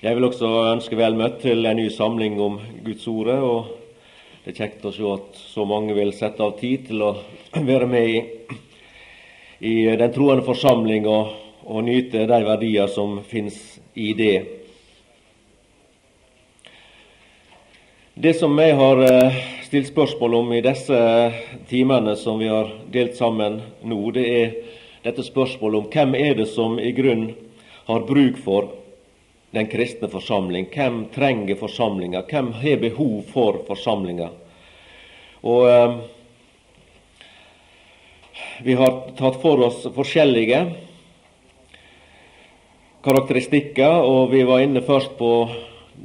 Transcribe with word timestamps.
Jeg 0.00 0.16
vil 0.16 0.24
også 0.24 0.48
ønske 0.70 0.96
vel 0.96 1.12
møtt 1.12 1.42
til 1.42 1.66
en 1.68 1.76
ny 1.76 1.90
samling 1.92 2.38
om 2.40 2.54
Guds 2.86 3.02
ordet. 3.04 3.34
og 3.36 3.66
Det 4.40 4.54
er 4.54 4.56
kjekt 4.62 4.86
å 4.88 4.92
se 4.96 5.04
at 5.04 5.36
så 5.36 5.66
mange 5.68 5.92
vil 5.92 6.14
sette 6.16 6.40
av 6.40 6.54
tid 6.56 6.86
til 6.86 7.04
å 7.04 7.10
være 7.70 7.84
med 7.84 8.08
i, 8.08 8.22
i 9.60 9.74
den 10.00 10.14
troende 10.14 10.46
forsamling 10.46 11.04
og, 11.04 11.34
og 11.68 11.84
nyte 11.84 12.24
de 12.32 12.40
verdier 12.48 12.88
som 12.88 13.18
finnes 13.28 13.60
i 13.92 14.14
det. 14.16 14.38
Det 18.16 18.32
som 18.40 18.56
jeg 18.56 18.80
har 18.80 19.04
eh, 19.04 19.38
stilt 19.68 19.92
spørsmål 19.92 20.40
om 20.40 20.56
i 20.56 20.64
disse 20.64 21.04
timene 21.68 22.16
som 22.16 22.40
vi 22.40 22.48
har 22.48 22.72
delt 22.88 23.20
sammen 23.20 23.60
nå, 23.84 24.02
det 24.16 24.28
er 24.32 24.60
dette 25.04 25.28
spørsmålet 25.28 25.84
om 25.84 25.92
hvem 25.92 26.20
er 26.24 26.40
det 26.40 26.48
som 26.56 26.80
i 26.80 26.96
grunn 26.96 27.34
har 27.84 28.08
bruk 28.08 28.40
for 28.40 28.79
den 29.50 29.66
kristne 29.66 30.08
forsamling. 30.08 30.68
Hvem 30.74 31.04
trenger 31.14 31.58
forsamlinga? 31.58 32.22
Hvem 32.30 32.52
har 32.52 32.80
behov 32.82 33.20
for 33.32 33.62
forsamlinga? 33.66 34.30
Og 35.42 35.68
eh, 35.70 36.00
Vi 38.62 38.74
har 38.76 38.90
tatt 39.16 39.40
for 39.40 39.60
oss 39.64 39.86
forskjellige 39.94 40.58
karakteristikker, 43.04 44.04
og 44.04 44.34
vi 44.34 44.42
var 44.44 44.60
inne 44.60 44.82
først 44.84 45.14
på 45.16 45.30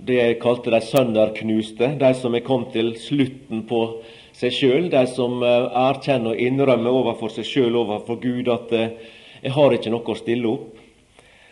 det 0.08 0.16
jeg 0.22 0.38
kalte 0.40 0.72
de 0.72 0.80
sønderknuste, 0.84 1.90
de 2.00 2.12
som 2.16 2.36
er 2.36 2.46
kommet 2.48 2.72
til 2.76 2.94
slutten 3.00 3.66
på 3.68 3.82
seg 4.36 4.56
sjøl, 4.56 4.88
de 4.92 5.04
som 5.12 5.44
eh, 5.44 5.68
erkjenner 5.90 6.34
og 6.34 6.42
innrømmer 6.48 6.96
overfor 7.04 7.32
seg 7.36 7.48
sjøl, 7.48 7.76
overfor 7.84 8.20
Gud, 8.24 8.50
at 8.52 8.72
eh, 8.76 8.96
jeg 9.44 9.56
har 9.56 9.76
ikke 9.76 9.92
noe 9.94 10.16
å 10.16 10.20
stille 10.20 10.52
opp. 10.52 10.85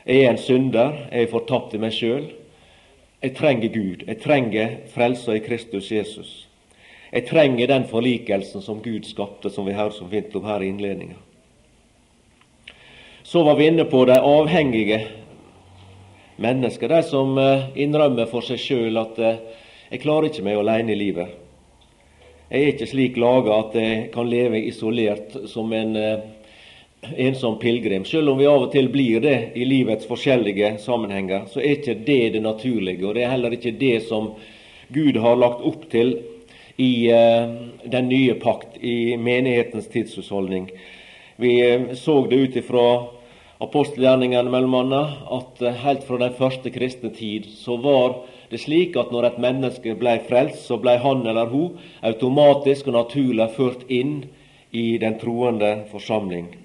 Jeg 0.05 0.23
er 0.23 0.33
en 0.33 0.37
synder, 0.37 0.97
jeg 1.11 1.23
er 1.23 1.31
fortapt 1.31 1.73
i 1.73 1.79
meg 1.79 1.93
sjøl. 1.95 2.25
Jeg 3.23 3.35
trenger 3.37 3.69
Gud. 3.71 4.01
Jeg 4.07 4.19
trenger 4.19 4.73
frelsa 4.91 5.37
i 5.37 5.43
Kristus 5.45 5.91
Jesus. 5.91 6.31
Jeg 7.13 7.27
trenger 7.29 7.69
den 7.71 7.85
forlikelsen 7.87 8.61
som 8.61 8.81
Gud 8.83 9.07
skapte, 9.07 9.49
som 9.49 9.65
vi 9.65 9.77
har 9.77 9.93
så 9.95 10.07
fint 10.11 10.35
om 10.35 10.43
her 10.43 10.63
i 10.63 10.67
innledninga. 10.73 11.15
Så 13.23 13.43
var 13.43 13.55
vi 13.55 13.69
inne 13.71 13.85
på 13.85 14.03
de 14.05 14.17
avhengige 14.19 14.99
mennesker, 16.35 16.89
de 16.89 17.03
som 17.03 17.37
eh, 17.37 17.69
innrømmer 17.79 18.27
for 18.27 18.43
seg 18.43 18.59
sjøl 18.59 18.99
at 18.99 19.19
eh, 19.23 19.39
jeg 19.93 20.01
klarer 20.03 20.27
ikke 20.27 20.43
meg 20.43 20.59
aleine 20.59 20.91
i 20.91 20.99
livet. 20.99 21.39
Jeg 22.49 22.59
er 22.59 22.73
ikke 22.73 22.89
slik 22.91 23.15
laga 23.21 23.55
at 23.61 23.77
jeg 23.79 24.09
kan 24.13 24.27
leve 24.27 24.59
isolert 24.67 25.37
som 25.49 25.71
en 25.73 25.95
eh, 25.95 26.25
ensom 27.17 27.59
pilegrim. 27.59 28.05
Selv 28.05 28.29
om 28.29 28.37
vi 28.37 28.47
av 28.47 28.67
og 28.67 28.71
til 28.73 28.89
blir 28.93 29.23
det 29.23 29.37
i 29.55 29.65
livets 29.67 30.07
forskjellige 30.09 30.77
sammenhenger, 30.83 31.47
så 31.51 31.61
er 31.61 31.77
ikke 31.77 31.97
det 32.05 32.33
det 32.35 32.43
naturlige, 32.43 33.05
og 33.07 33.15
det 33.15 33.25
er 33.25 33.33
heller 33.33 33.55
ikke 33.55 33.75
det 33.79 34.03
som 34.07 34.33
Gud 34.93 35.17
har 35.17 35.39
lagt 35.39 35.63
opp 35.65 35.87
til 35.91 36.17
i 36.77 37.11
uh, 37.13 37.49
den 37.85 38.09
nye 38.09 38.35
pakt, 38.41 38.77
i 38.81 39.17
menighetens 39.17 39.87
tidshusholdning. 39.93 40.69
Vi 41.41 41.53
uh, 41.61 41.93
så 41.97 42.21
det 42.27 42.41
ut 42.41 42.55
ifra 42.61 42.85
apostelgjerningene 43.63 44.53
annet, 44.53 45.17
at 45.29 45.61
uh, 45.61 45.73
helt 45.85 46.05
fra 46.07 46.21
den 46.21 46.33
første 46.37 46.73
kristne 46.73 47.13
tid 47.13 47.49
så 47.49 47.77
var 47.77 48.23
det 48.49 48.61
slik 48.61 48.97
at 48.97 49.11
når 49.13 49.31
et 49.31 49.41
menneske 49.41 49.95
ble 49.97 50.19
frelst, 50.27 50.65
så 50.67 50.77
ble 50.81 50.97
han 51.01 51.25
eller 51.25 51.49
hun 51.49 51.77
automatisk 52.05 52.89
og 52.91 52.99
naturlig 52.99 53.49
ført 53.55 53.87
inn 53.89 54.19
i 54.73 54.97
den 55.01 55.17
troende 55.21 55.83
forsamling. 55.91 56.62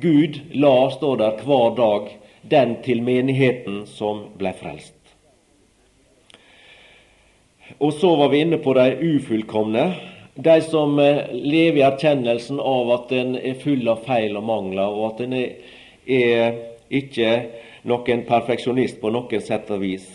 Gud 0.00 0.40
la, 0.52 0.90
står 0.90 1.16
der, 1.20 1.42
hver 1.44 1.74
dag 1.76 2.12
den 2.50 2.76
til 2.84 3.02
menigheten 3.02 3.82
som 3.90 4.28
ble 4.38 4.52
frelst. 4.56 4.94
Og 7.78 7.92
så 7.92 8.14
var 8.16 8.32
vi 8.32 8.42
inne 8.42 8.58
på 8.62 8.72
de 8.74 8.86
ufullkomne, 8.96 9.84
de 10.34 10.60
som 10.62 10.98
eh, 11.02 11.26
lever 11.32 11.80
i 11.80 11.86
erkjennelsen 11.86 12.60
av 12.62 12.92
at 12.94 13.12
en 13.14 13.34
er 13.36 13.58
full 13.58 13.88
av 13.90 14.04
feil 14.06 14.38
og 14.38 14.46
mangler, 14.46 14.86
og 14.86 15.12
at 15.12 15.24
en 15.26 15.34
er, 15.36 15.74
er 16.06 16.58
ikke 16.88 17.32
noen 17.88 18.24
perfeksjonist 18.28 19.00
på 19.02 19.12
noen 19.12 19.44
sett 19.44 19.70
og 19.74 19.82
vis. 19.82 20.06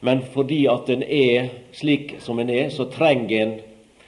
Men 0.00 0.22
fordi 0.32 0.64
at 0.70 0.90
en 0.92 1.04
er 1.04 1.50
slik 1.76 2.16
som 2.24 2.40
en 2.40 2.50
er, 2.52 2.68
så 2.72 2.88
trenger 2.92 3.36
en 3.42 3.54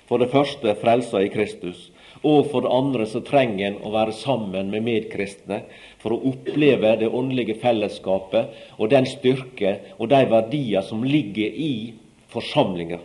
for 0.09 0.21
det 0.21 0.31
første 0.33 0.75
frelsa 0.81 1.21
i 1.25 1.31
Kristus. 1.33 1.88
Og 2.27 2.49
for 2.51 2.65
det 2.65 2.73
andre 2.75 3.07
så 3.07 3.23
trenger 3.23 3.69
en 3.69 3.83
å 3.87 3.93
være 3.95 4.17
sammen 4.17 4.73
med 4.73 4.87
medkristne 4.87 5.61
for 6.03 6.15
å 6.15 6.23
oppleve 6.33 6.97
det 6.99 7.11
åndelige 7.15 7.59
fellesskapet 7.63 8.75
og 8.79 8.91
den 8.91 9.07
styrke 9.07 9.77
og 9.99 10.11
de 10.11 10.25
verdier 10.31 10.83
som 10.87 11.05
ligger 11.07 11.55
i 11.55 11.95
forsamlinga. 12.33 12.99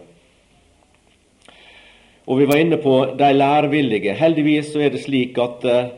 Og 2.23 2.39
vi 2.39 2.47
var 2.47 2.61
inne 2.61 2.79
på 2.79 2.93
de 3.19 3.29
lærevillige. 3.35 4.15
Heldigvis 4.15 4.71
så 4.73 4.85
er 4.85 4.93
det 4.93 5.03
slik 5.03 5.37
at 5.43 5.65
uh, 5.67 5.91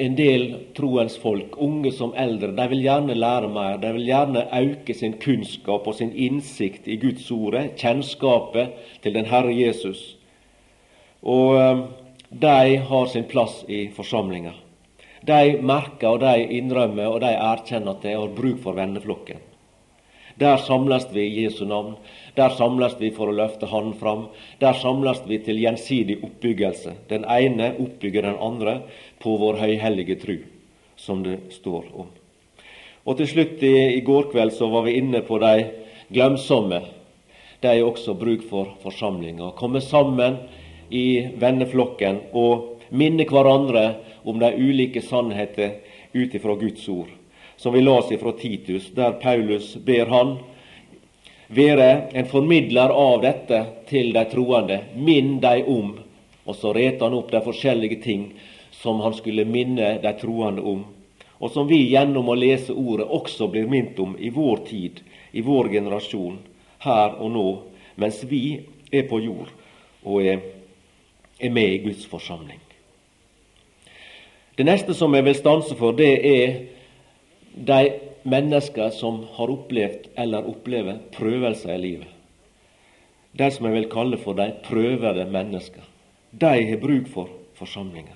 en 0.00 0.14
del 0.16 0.46
troens 0.76 1.18
folk, 1.20 1.58
unge 1.60 1.92
som 1.92 2.14
eldre, 2.16 2.54
de 2.56 2.68
vil 2.70 2.84
gjerne 2.86 3.16
lære 3.18 3.50
mer. 3.52 3.76
De 3.82 3.90
vil 3.98 4.08
gjerne 4.08 4.46
øke 4.48 4.96
sin 4.96 5.18
kunnskap 5.20 5.86
og 5.86 5.98
sin 5.98 6.14
innsikt 6.16 6.88
i 6.88 6.96
Guds 7.02 7.28
ord, 7.34 7.58
kjennskapet 7.76 8.72
til 9.04 9.18
den 9.18 9.28
Herre 9.28 9.52
Jesus. 9.52 10.14
Og 11.20 11.60
uh, 11.60 11.84
de 12.40 12.76
har 12.76 13.06
sin 13.06 13.24
plass 13.24 13.64
i 13.68 13.88
forsamlinga. 13.88 14.52
De 15.20 15.58
merker 15.62 16.16
og 16.16 16.20
de 16.20 16.46
innrømmer 16.58 17.06
og 17.06 17.20
de 17.22 17.30
erkjenner 17.30 17.94
at 17.94 18.02
de 18.02 18.14
har 18.16 18.32
bruk 18.34 18.58
for 18.64 18.76
venneflokken. 18.76 19.38
Der 20.34 20.58
samles 20.58 21.06
vi 21.14 21.28
i 21.28 21.44
Jesu 21.44 21.62
navn. 21.64 21.94
Der 22.34 22.50
samles 22.58 22.96
vi 22.98 23.12
for 23.14 23.30
å 23.30 23.36
løfte 23.38 23.68
Han 23.70 23.92
fram. 24.00 24.26
Der 24.58 24.74
samles 24.74 25.22
vi 25.28 25.38
til 25.46 25.60
gjensidig 25.62 26.18
oppbyggelse. 26.26 26.96
Den 27.08 27.22
ene 27.30 27.70
oppbygger 27.78 28.26
den 28.26 28.40
andre 28.42 28.80
på 29.22 29.36
vår 29.38 29.60
høyhellige 29.62 30.18
tru, 30.18 30.36
som 30.96 31.22
det 31.22 31.38
står 31.54 31.86
om. 31.94 32.10
Og 33.06 33.16
til 33.20 33.30
slutt 33.30 33.62
i, 33.62 33.76
i 33.94 34.02
går 34.02 34.32
kveld 34.32 34.56
så 34.58 34.66
var 34.72 34.88
vi 34.88 34.98
inne 34.98 35.22
på 35.22 35.38
de 35.38 35.68
glemsomme. 36.10 36.82
De 37.62 37.70
har 37.70 37.86
også 37.86 38.18
bruk 38.18 38.42
for 38.50 38.74
forsamlinga. 38.82 39.52
Komme 39.54 39.80
sammen 39.80 40.42
i 40.90 41.26
venneflokken 41.40 42.20
og 42.32 42.84
minne 42.90 43.26
hverandre 43.28 43.84
om 44.24 44.38
de 44.40 44.50
ulike 44.56 45.02
sannheter 45.02 45.78
ut 46.12 46.34
ifra 46.34 46.54
Guds 46.54 46.88
ord. 46.88 47.10
Som 47.56 47.74
vi 47.74 47.80
las 47.80 48.10
ifra 48.12 48.32
Titus, 48.32 48.90
der 48.94 49.12
Paulus 49.12 49.74
ber 49.76 50.06
han 50.06 50.36
være 51.46 51.90
en 52.12 52.26
formidler 52.26 52.90
av 52.90 53.22
dette 53.22 53.60
til 53.88 54.12
de 54.14 54.24
troende. 54.30 54.80
Minn 54.96 55.38
dem 55.40 55.68
om. 55.68 55.92
Og 56.44 56.56
så 56.56 56.74
reter 56.76 57.06
han 57.06 57.16
opp 57.16 57.30
de 57.32 57.40
forskjellige 57.44 58.02
ting 58.02 58.26
som 58.74 59.00
han 59.00 59.14
skulle 59.16 59.46
minne 59.48 59.98
de 60.02 60.12
troende 60.20 60.62
om. 60.62 60.84
Og 61.38 61.50
som 61.50 61.68
vi 61.68 61.80
gjennom 61.90 62.28
å 62.28 62.36
lese 62.38 62.72
Ordet 62.72 63.06
også 63.10 63.48
blir 63.52 63.68
minnet 63.68 63.98
om 64.00 64.16
i 64.18 64.30
vår 64.30 64.64
tid, 64.68 65.00
i 65.32 65.42
vår 65.42 65.70
generasjon, 65.72 66.38
her 66.84 67.16
og 67.18 67.30
nå, 67.32 67.48
mens 67.96 68.20
vi 68.28 68.60
er 68.92 69.06
på 69.08 69.20
jord 69.24 69.50
og 70.04 70.20
er 70.20 70.42
er 71.44 71.52
med 71.52 71.72
i 71.72 71.82
Guds 71.84 72.06
forsamling. 72.08 72.60
Det 74.56 74.66
neste 74.66 74.94
som 74.94 75.14
jeg 75.14 75.26
vil 75.26 75.36
stanse 75.36 75.74
for, 75.78 75.96
det 75.98 76.12
er 76.30 76.58
de 77.54 77.80
mennesker 78.24 78.90
som 78.94 79.24
har 79.36 79.52
opplevd 79.52 80.10
eller 80.18 80.46
opplever 80.48 81.00
prøvelser 81.14 81.74
i 81.74 81.80
livet. 81.82 82.10
De 83.34 83.48
som 83.50 83.66
jeg 83.66 83.74
vil 83.74 83.90
kalle 83.90 84.18
for 84.22 84.38
de 84.38 84.52
prøvede 84.62 85.26
mennesker. 85.26 85.82
De 86.30 86.52
har 86.68 86.82
bruk 86.82 87.08
for 87.10 87.32
forsamlinger. 87.58 88.14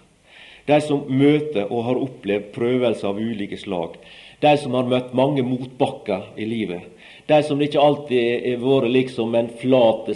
De 0.69 0.79
som 0.85 1.07
møter 1.09 1.67
og 1.73 1.85
har 1.87 1.99
opplevd 1.99 2.53
prøvelser 2.55 3.09
av 3.11 3.19
ulike 3.19 3.59
slag. 3.59 3.97
De 4.43 4.53
som 4.61 4.75
har 4.77 4.87
møtt 4.87 5.15
mange 5.17 5.43
motbakker 5.43 6.35
i 6.39 6.47
livet. 6.47 6.87
De 7.27 7.41
som 7.43 7.61
ikke 7.61 7.83
alltid 7.83 8.47
har 8.47 8.63
vært 8.63 8.93
liksom 8.95 9.35
en 9.35 9.51
flat, 9.61 10.11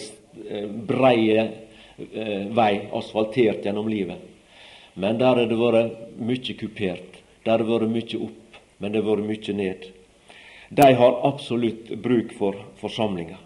eh, 0.51 0.69
breie 0.69 1.49
Eh, 2.15 2.47
vei 2.51 2.89
asfaltert 2.93 3.65
gjennom 3.65 3.89
livet. 3.89 4.19
Men 4.95 5.19
der 5.19 5.37
har 5.37 5.49
det 5.49 5.57
vært 5.57 6.19
mye 6.19 6.55
kupert. 6.59 7.19
Der 7.45 7.57
har 7.57 7.63
det 7.63 7.71
vært 7.71 7.93
mye 7.93 8.21
opp, 8.27 8.61
men 8.79 8.93
det 8.93 9.03
har 9.03 9.09
vært 9.09 9.29
mye 9.29 9.57
ned. 9.57 9.89
De 10.73 10.89
har 10.99 11.19
absolutt 11.29 11.91
bruk 12.03 12.33
for 12.37 12.59
forsamlinga. 12.81 13.39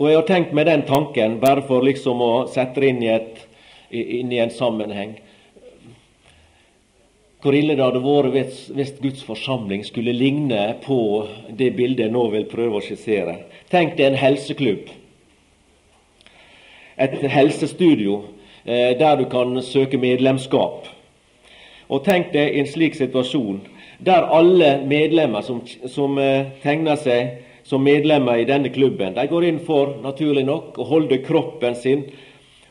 Og 0.00 0.08
jeg 0.08 0.16
har 0.16 0.28
tenkt 0.28 0.52
med 0.56 0.66
den 0.66 0.86
tanken, 0.88 1.40
bare 1.40 1.62
for 1.66 1.84
liksom 1.84 2.22
å 2.24 2.32
sette 2.48 2.80
det 2.80 2.92
inn 2.92 3.02
i, 3.02 3.10
et, 3.12 3.42
inn 3.90 4.32
i 4.32 4.40
en 4.40 4.52
sammenheng 4.52 5.18
Hvor 7.40 7.56
ille 7.56 7.72
det 7.72 7.80
hadde 7.80 8.02
vært 8.04 8.68
hvis 8.76 8.90
Guds 9.00 9.22
forsamling 9.24 9.80
skulle 9.84 10.12
ligne 10.12 10.74
på 10.84 10.98
det 11.48 11.70
bildet 11.76 12.04
jeg 12.04 12.12
nå 12.12 12.26
vil 12.34 12.44
prøve 12.50 12.76
å 12.76 12.84
skissere. 12.84 13.38
Tenk 13.72 13.96
deg 13.96 14.10
en 14.10 14.18
helseklubb 14.20 14.90
et 17.00 17.20
helsestudio 17.32 18.22
eh, 18.64 18.96
der 18.98 19.16
du 19.16 19.26
kan 19.32 19.56
søke 19.62 19.98
medlemskap. 19.98 20.88
Og 21.90 22.04
Tenk 22.06 22.32
deg 22.34 22.58
en 22.58 22.68
slik 22.70 22.94
situasjon 22.98 23.60
der 24.00 24.28
alle 24.32 24.78
medlemmer 24.88 25.44
som, 25.44 25.60
som 25.88 26.18
eh, 26.18 26.52
tegner 26.62 26.96
seg 27.00 27.46
som 27.70 27.84
medlemmer 27.84 28.40
i 28.40 28.46
denne 28.48 28.72
klubben, 28.72 29.14
de 29.14 29.26
går 29.30 29.44
inn 29.46 29.60
for, 29.62 29.92
naturlig 30.02 30.42
nok, 30.48 30.78
å 30.80 30.86
holde 30.88 31.20
kroppen 31.22 31.76
sin 31.78 32.06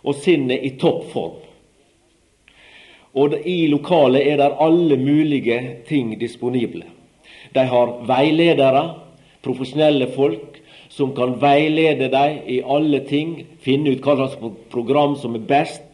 og 0.03 0.17
sinnet 0.17 0.65
i 0.65 0.73
toppform. 0.81 1.37
Og 3.19 3.35
i 3.47 3.61
lokalet 3.71 4.27
er 4.27 4.41
der 4.41 4.57
alle 4.61 4.97
mulige 4.99 5.59
ting 5.87 6.11
disponible. 6.19 6.83
De 7.55 7.63
har 7.71 7.93
veiledere, 8.09 8.83
profesjonelle 9.45 10.09
folk, 10.13 10.58
som 10.99 11.13
kan 11.15 11.37
veilede 11.39 12.09
dem 12.11 12.41
i 12.45 12.59
alle 12.61 12.99
ting, 13.07 13.45
finne 13.63 13.93
ut 13.95 14.03
hva 14.03 14.17
slags 14.17 14.57
program 14.71 15.15
som 15.19 15.37
er 15.37 15.45
best, 15.47 15.85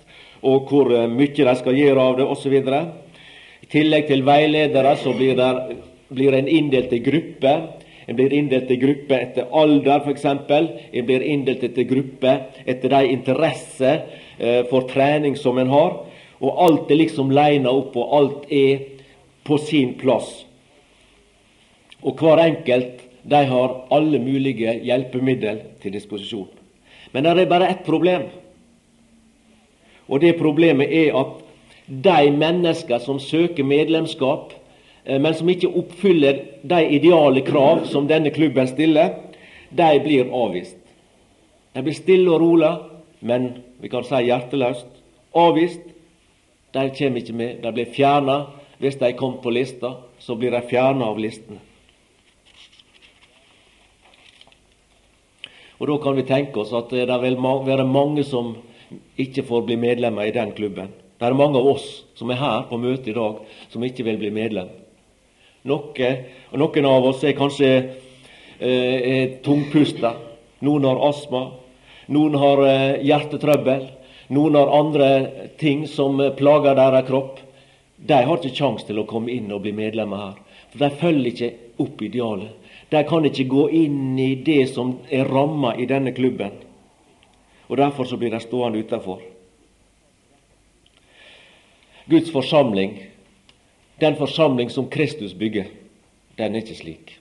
og 0.46 0.70
hvor 0.70 0.90
eh, 0.94 1.10
mye 1.10 1.30
de 1.30 1.56
skal 1.60 1.78
gjøre 1.78 2.08
av 2.10 2.18
det, 2.20 2.26
osv. 2.26 2.56
I 3.66 3.70
tillegg 3.70 4.10
til 4.10 4.26
veiledere 4.26 4.96
så 5.02 5.14
blir, 5.18 5.38
der, 5.38 5.76
blir 6.10 6.38
en 6.38 6.50
inndelt 6.50 6.94
i 6.94 7.02
grupper. 7.06 7.68
En 8.06 8.18
blir 8.18 8.34
inndelt 8.38 8.70
i 8.70 8.80
grupper 8.82 9.22
etter 9.28 9.54
alder, 9.54 10.02
f.eks. 10.02 10.26
En 10.26 11.08
blir 11.08 11.26
inndelt 11.26 11.64
etter 11.66 11.88
grupper 11.90 12.66
etter 12.66 12.94
de 12.94 13.14
interesser 13.14 14.04
eh, 14.38 14.62
for 14.70 14.90
trening 14.90 15.38
som 15.38 15.62
en 15.62 15.74
har. 15.74 15.98
Og 16.42 16.62
alt 16.66 16.92
er 16.92 17.02
liksom 17.02 17.34
leina 17.34 17.74
opp, 17.74 17.94
og 17.98 18.18
alt 18.20 18.52
er 18.54 18.86
på 19.46 19.58
sin 19.62 19.94
plass. 20.02 20.44
Og 22.06 22.18
hver 22.22 22.42
enkelt 22.42 23.05
de 23.30 23.46
har 23.46 23.76
alle 23.92 24.20
mulige 24.20 24.80
hjelpemidler 24.86 25.58
til 25.82 25.94
disposisjon. 25.94 26.50
Men 27.12 27.24
det 27.24 27.42
er 27.42 27.50
bare 27.50 27.70
ett 27.70 27.86
problem. 27.86 28.28
Og 30.08 30.22
det 30.22 30.38
problemet 30.38 30.94
er 30.94 31.16
at 31.18 31.42
de 31.88 32.32
mennesker 32.32 33.00
som 33.02 33.20
søker 33.20 33.64
medlemskap, 33.64 34.54
eh, 35.06 35.22
men 35.22 35.34
som 35.34 35.50
ikke 35.50 35.74
oppfyller 35.74 36.40
de 36.62 36.82
ideale 36.90 37.42
krav 37.42 37.86
som 37.86 38.08
denne 38.08 38.30
klubben 38.30 38.68
stiller, 38.68 39.16
de 39.72 40.00
blir 40.04 40.30
avvist. 40.34 40.78
De 41.76 41.82
blir 41.82 41.94
stille 41.94 42.32
og 42.32 42.42
rolig, 42.42 42.76
men 43.22 43.50
vi 43.82 43.90
kan 43.90 44.04
si 44.04 44.22
hjerteløst 44.30 44.88
avvist. 45.36 45.82
De 46.74 46.90
kommer 46.98 47.22
ikke 47.22 47.34
med. 47.34 47.62
De 47.64 47.72
blir 47.72 47.86
fjerna. 47.86 48.46
Hvis 48.80 48.96
de 48.96 49.14
kom 49.14 49.38
på 49.44 49.50
lista, 49.50 49.96
så 50.20 50.36
blir 50.36 50.52
de 50.52 50.62
fjerna 50.70 51.06
av 51.06 51.20
listene. 51.20 51.60
Og 55.80 55.88
Da 55.88 55.98
kan 56.04 56.16
vi 56.16 56.24
tenke 56.24 56.60
oss 56.62 56.74
at 56.74 56.90
det 56.90 57.08
vil 57.22 57.36
være 57.38 57.86
mange 57.86 58.24
som 58.24 58.56
ikke 59.18 59.44
får 59.44 59.66
bli 59.68 59.76
medlemmer 59.76 60.24
i 60.28 60.32
den 60.32 60.54
klubben. 60.56 60.94
Det 61.20 61.28
er 61.28 61.34
mange 61.34 61.60
av 61.60 61.68
oss 61.68 62.04
som 62.16 62.30
er 62.32 62.40
her 62.40 62.66
på 62.70 62.78
møte 62.78 63.10
i 63.10 63.16
dag, 63.16 63.40
som 63.70 63.84
ikke 63.84 64.04
vil 64.04 64.18
bli 64.20 64.32
medlem. 64.36 64.70
Noe, 65.66 66.10
og 66.52 66.60
Noen 66.60 66.86
av 66.86 67.08
oss 67.10 67.24
er 67.24 67.36
kanskje 67.36 67.70
eh, 68.60 69.40
tungpusta. 69.44 70.14
Noen 70.62 70.86
har 70.86 71.02
astma. 71.10 71.48
Noen 72.08 72.36
har 72.40 72.62
eh, 72.68 73.02
hjertetrøbbel. 73.08 73.88
Noen 74.36 74.60
har 74.60 74.74
andre 74.80 75.10
ting 75.60 75.88
som 75.88 76.22
plager 76.38 76.78
deres 76.78 77.08
kropp. 77.08 77.40
De 77.96 78.20
har 78.28 78.38
ikke 78.38 78.56
kjangs 78.56 78.86
til 78.86 79.00
å 79.02 79.08
komme 79.10 79.34
inn 79.34 79.52
og 79.56 79.64
bli 79.64 79.74
medlemmer 79.76 80.28
her. 80.28 80.38
For 80.72 80.84
De 80.84 80.92
følger 81.02 81.32
ikke 81.32 81.52
opp 81.82 82.04
idealet. 82.06 82.65
De 82.96 83.04
kan 83.04 83.26
ikke 83.28 83.50
gå 83.52 83.66
inn 83.76 84.20
i 84.20 84.36
det 84.48 84.70
som 84.72 84.94
er 85.12 85.28
ramma 85.28 85.74
i 85.76 85.88
denne 85.90 86.14
klubben. 86.16 86.54
Og 87.68 87.78
Derfor 87.78 88.08
så 88.08 88.18
blir 88.18 88.32
de 88.32 88.40
stående 88.40 88.80
utenfor. 88.80 89.20
Guds 92.06 92.32
forsamling, 92.32 93.00
den 94.00 94.16
forsamling 94.16 94.70
som 94.70 94.88
Kristus 94.90 95.34
bygger, 95.34 95.66
den 96.38 96.56
er 96.56 96.62
ikke 96.62 96.78
slik. 96.78 97.16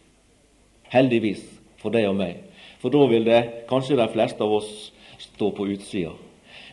Heldigvis 0.93 1.43
for 1.81 1.95
deg 1.95 2.07
og 2.11 2.19
meg. 2.21 2.37
For 2.79 2.93
da 2.93 3.07
vil 3.09 3.25
det 3.27 3.41
kanskje 3.71 3.97
de 3.99 4.07
fleste 4.13 4.45
av 4.45 4.53
oss 4.61 4.71
stå 5.19 5.51
på 5.57 5.67
utsida. 5.73 6.13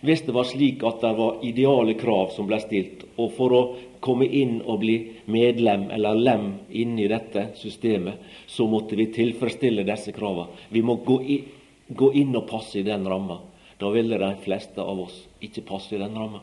Hvis 0.02 0.26
det 0.28 0.36
var 0.36 0.50
slik 0.50 0.84
at 0.86 1.02
det 1.02 1.14
var 1.18 1.40
ideale 1.46 1.96
krav 1.98 2.36
som 2.36 2.50
ble 2.50 2.60
stilt, 2.62 3.06
og 3.18 3.32
for 3.38 3.56
å 3.56 3.62
komme 4.02 4.26
inn 4.26 4.60
og 4.66 4.82
bli 4.82 4.98
medlem 5.32 5.88
eller 5.94 6.18
lem 6.18 6.48
inni 6.70 7.08
dette 7.08 7.52
systemet, 7.60 8.18
så 8.48 8.68
måtte 8.68 8.98
vi 8.98 9.12
tilfredsstille 9.14 9.86
disse 9.88 10.14
kravene. 10.16 10.50
Vi 10.70 10.82
må 10.82 10.98
gå 11.06 11.22
inn, 11.22 11.50
gå 11.92 12.12
inn 12.16 12.36
og 12.40 12.48
passe 12.50 12.80
i 12.80 12.88
den 12.88 13.06
ramma. 13.08 13.42
Da 13.78 13.90
ville 13.92 14.18
de 14.18 14.32
fleste 14.44 14.82
av 14.82 15.00
oss 15.06 15.16
ikke 15.42 15.66
passe 15.68 15.96
i 15.96 16.00
den 16.00 16.16
ramma. 16.16 16.42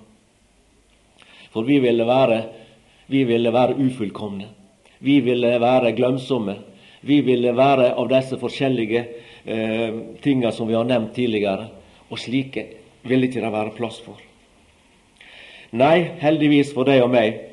For 1.52 1.64
vi 1.64 1.78
ville 1.80 2.04
være, 2.04 2.42
vi 3.06 3.22
ville 3.24 3.52
være 3.54 3.78
ufullkomne. 3.80 4.48
Vi 4.98 5.20
ville 5.24 5.54
være 5.62 5.94
glømsomme. 5.96 6.56
Vi 7.00 7.20
ville 7.22 7.54
være 7.56 7.92
av 7.94 8.10
disse 8.10 8.36
forskjellige 8.40 9.04
eh, 9.44 10.00
tinga 10.22 10.52
som 10.52 10.68
vi 10.68 10.76
har 10.76 10.86
nevnt 10.86 11.14
tidligere. 11.16 11.70
Og 12.10 12.20
slike 12.20 12.66
ville 13.08 13.28
ikke 13.28 13.44
det 13.44 13.54
være 13.54 13.76
plass 13.78 14.00
for. 14.02 14.18
Nei, 15.78 16.16
heldigvis 16.20 16.72
for 16.72 16.88
deg 16.88 17.02
og 17.04 17.12
meg, 17.12 17.47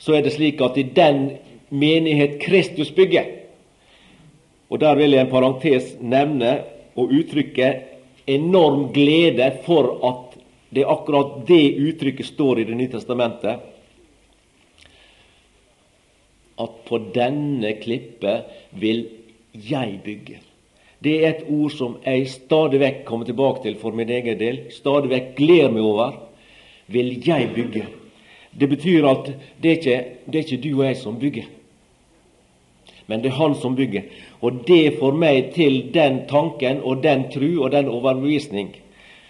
så 0.00 0.16
er 0.16 0.24
det 0.24 0.32
slik 0.34 0.60
at 0.64 0.78
i 0.80 0.86
den 0.96 1.36
menighet 1.70 2.40
Kristus 2.42 2.90
bygger 2.90 3.36
Og 4.70 4.80
der 4.80 4.94
vil 4.94 5.10
jeg 5.10 5.26
en 5.26 5.30
parentes 5.32 5.96
nevne 6.00 6.52
og 6.94 7.10
uttrykke 7.10 7.70
enorm 8.30 8.92
glede 8.94 9.50
for 9.64 9.96
at 10.06 10.36
det 10.70 10.84
er 10.84 10.92
akkurat 10.92 11.40
det 11.48 11.74
uttrykket 11.82 12.26
står 12.26 12.60
i 12.60 12.64
Det 12.64 12.76
nye 12.76 12.92
testamentet. 12.92 13.58
At 16.60 16.76
på 16.86 16.98
denne 17.14 17.72
klippet 17.82 18.44
vil 18.70 19.08
jeg 19.52 20.00
bygge. 20.04 20.38
Det 21.02 21.24
er 21.24 21.30
et 21.30 21.46
ord 21.48 21.72
som 21.72 21.96
jeg 22.04 22.28
stadig 22.28 22.80
vekk 22.80 23.04
kommer 23.08 23.26
tilbake 23.26 23.62
til 23.64 23.78
for 23.80 23.96
min 23.96 24.10
egen 24.10 24.38
del. 24.38 24.66
Stadig 24.70 25.10
vekk 25.10 25.32
gleder 25.36 25.72
meg 25.72 25.82
over. 25.82 26.18
Vil 26.86 27.16
jeg 27.26 27.50
bygge. 27.56 27.86
Det 28.58 28.68
betyr 28.68 29.06
at 29.06 29.30
det 29.62 29.70
er, 29.70 29.76
ikke, 29.78 29.98
det 30.26 30.38
er 30.38 30.46
ikke 30.46 30.62
du 30.62 30.70
og 30.80 30.86
jeg 30.88 30.96
som 30.96 31.18
bygger, 31.20 31.46
men 33.06 33.22
det 33.22 33.30
er 33.30 33.38
Han 33.38 33.54
som 33.54 33.76
bygger. 33.76 34.02
Og 34.40 34.64
det 34.66 34.98
får 34.98 35.12
meg 35.12 35.52
til 35.54 35.92
den 35.94 36.24
tanken 36.28 36.80
og 36.82 37.02
den 37.02 37.28
tru 37.30 37.62
og 37.62 37.72
den 37.72 37.88
overbevisning 37.88 38.74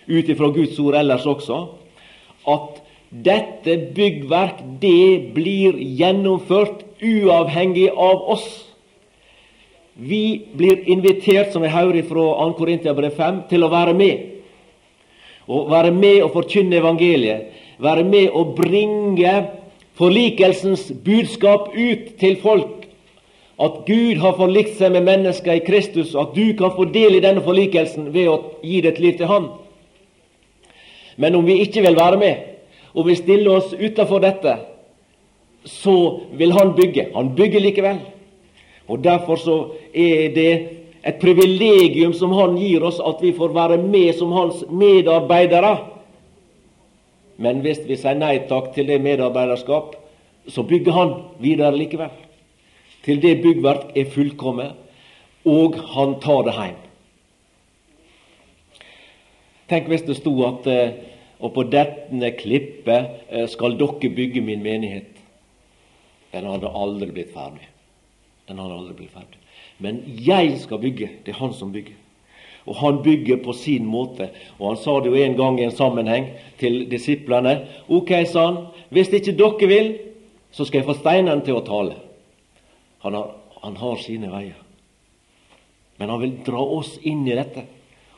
ut 0.08 0.28
ifra 0.28 0.50
Guds 0.50 0.78
ord 0.78 0.96
ellers 0.98 1.26
også, 1.26 1.66
at 2.48 2.80
dette 3.10 3.76
byggverk, 3.94 4.62
det 4.82 5.32
blir 5.34 5.78
gjennomført 5.98 6.84
uavhengig 7.02 7.88
av 7.90 8.26
oss. 8.34 8.46
Vi 9.94 10.46
blir 10.56 10.86
invitert, 10.88 11.50
som 11.52 11.64
jeg 11.66 11.74
hører 11.74 12.06
fra 12.08 12.26
2. 12.38 12.52
Korintiabrev 12.58 13.16
5, 13.16 13.42
til 13.50 13.66
å 13.66 13.72
være 13.72 13.94
med. 13.98 14.22
Å 15.50 15.64
være 15.68 15.90
med 15.92 16.22
og 16.24 16.30
forkynne 16.36 16.78
evangeliet. 16.78 17.50
Være 17.80 18.04
med 18.04 18.34
å 18.36 18.44
bringe 18.56 19.32
forlikelsens 19.96 20.90
budskap 21.04 21.70
ut 21.74 22.12
til 22.20 22.36
folk. 22.42 22.86
At 23.60 23.82
Gud 23.86 24.20
har 24.22 24.38
forlikt 24.38 24.78
seg 24.78 24.94
med 24.94 25.04
mennesker 25.04 25.58
i 25.58 25.64
Kristus, 25.64 26.14
og 26.14 26.30
at 26.30 26.36
du 26.36 26.54
kan 26.56 26.72
få 26.76 26.86
del 26.92 27.18
i 27.18 27.24
denne 27.24 27.44
forlikelsen 27.44 28.08
ved 28.14 28.28
å 28.32 28.38
gi 28.64 28.80
ditt 28.84 29.00
liv 29.00 29.18
til 29.18 29.28
Han. 29.28 29.50
Men 31.20 31.36
om 31.36 31.44
vi 31.44 31.60
ikke 31.60 31.82
vil 31.84 31.98
være 31.98 32.20
med, 32.20 32.46
og 32.96 33.06
vi 33.06 33.18
stiller 33.18 33.58
oss 33.58 33.74
utenfor 33.76 34.22
dette, 34.24 34.56
så 35.68 36.20
vil 36.32 36.52
han 36.56 36.72
bygge. 36.76 37.10
Han 37.14 37.34
bygger 37.36 37.60
likevel. 37.60 37.98
Og 38.88 39.04
Derfor 39.04 39.36
så 39.36 39.56
er 39.94 40.32
det 40.34 40.52
et 41.04 41.20
privilegium 41.20 42.12
som 42.16 42.32
han 42.32 42.56
gir 42.58 42.82
oss, 42.84 43.00
at 43.00 43.20
vi 43.22 43.32
får 43.36 43.54
være 43.54 43.78
med 43.82 44.14
som 44.18 44.32
hans 44.32 44.64
medarbeidere. 44.70 45.76
Men 47.40 47.62
hvis 47.64 47.80
vi 47.88 47.96
sier 47.96 48.18
nei 48.18 48.36
takk 48.50 48.74
til 48.74 48.88
det 48.90 49.00
medarbeiderskap, 49.00 49.96
så 50.48 50.64
bygger 50.66 50.96
han 50.96 51.14
videre 51.40 51.76
likevel. 51.76 52.12
Til 53.04 53.20
det 53.22 53.38
byggverk 53.40 53.94
er 53.96 54.10
fullkommet, 54.12 54.76
og 55.48 55.78
han 55.94 56.18
tar 56.20 56.44
det 56.44 56.56
hjem. 56.58 56.80
Tenk 59.70 59.88
hvis 59.88 60.04
det 60.04 60.18
sto 60.18 60.34
at 60.44 60.66
eh, 60.68 60.98
og 61.40 61.54
på 61.56 61.64
dette 61.72 62.32
klippet 62.36 63.24
eh, 63.30 63.46
skal 63.48 63.78
dere 63.80 64.12
bygge 64.16 64.42
min 64.44 64.62
menighet. 64.64 65.16
Den 66.34 66.46
hadde 66.46 66.68
aldri 66.68 67.08
blitt 67.14 67.32
ferdig. 67.34 67.66
Den 68.48 68.60
hadde 68.60 68.76
aldri 68.76 68.98
blitt 68.98 69.14
ferdig. 69.14 69.40
Men 69.80 70.02
jeg 70.04 70.58
skal 70.60 70.82
bygge. 70.82 71.08
Det 71.24 71.32
er 71.32 71.40
han 71.40 71.54
som 71.56 71.72
bygger. 71.72 71.96
Og 72.68 72.76
han 72.76 73.00
bygger 73.02 73.40
på 73.44 73.54
sin 73.56 73.86
måte. 73.88 74.30
Og 74.58 74.68
han 74.68 74.80
sa 74.82 74.98
det 75.00 75.12
jo 75.12 75.18
en 75.18 75.36
gang 75.38 75.58
i 75.60 75.66
en 75.66 75.74
sammenheng 75.74 76.30
til 76.60 76.84
disiplene. 76.90 77.56
Ok, 77.88 78.12
sa 78.28 78.46
han, 78.50 78.62
hvis 78.92 79.12
ikke 79.16 79.36
dere 79.38 79.70
vil, 79.70 79.90
så 80.52 80.66
skal 80.66 80.82
jeg 80.82 80.88
få 80.90 80.98
steinene 80.98 81.44
til 81.46 81.58
å 81.58 81.64
tale. 81.66 81.96
Han 83.06 83.16
har, 83.16 83.34
han 83.62 83.76
har 83.80 84.00
sine 84.02 84.30
veier. 84.32 84.58
Men 86.00 86.12
han 86.12 86.20
vil 86.22 86.38
dra 86.46 86.62
oss 86.78 86.96
inn 87.06 87.26
i 87.28 87.36
dette. 87.36 87.66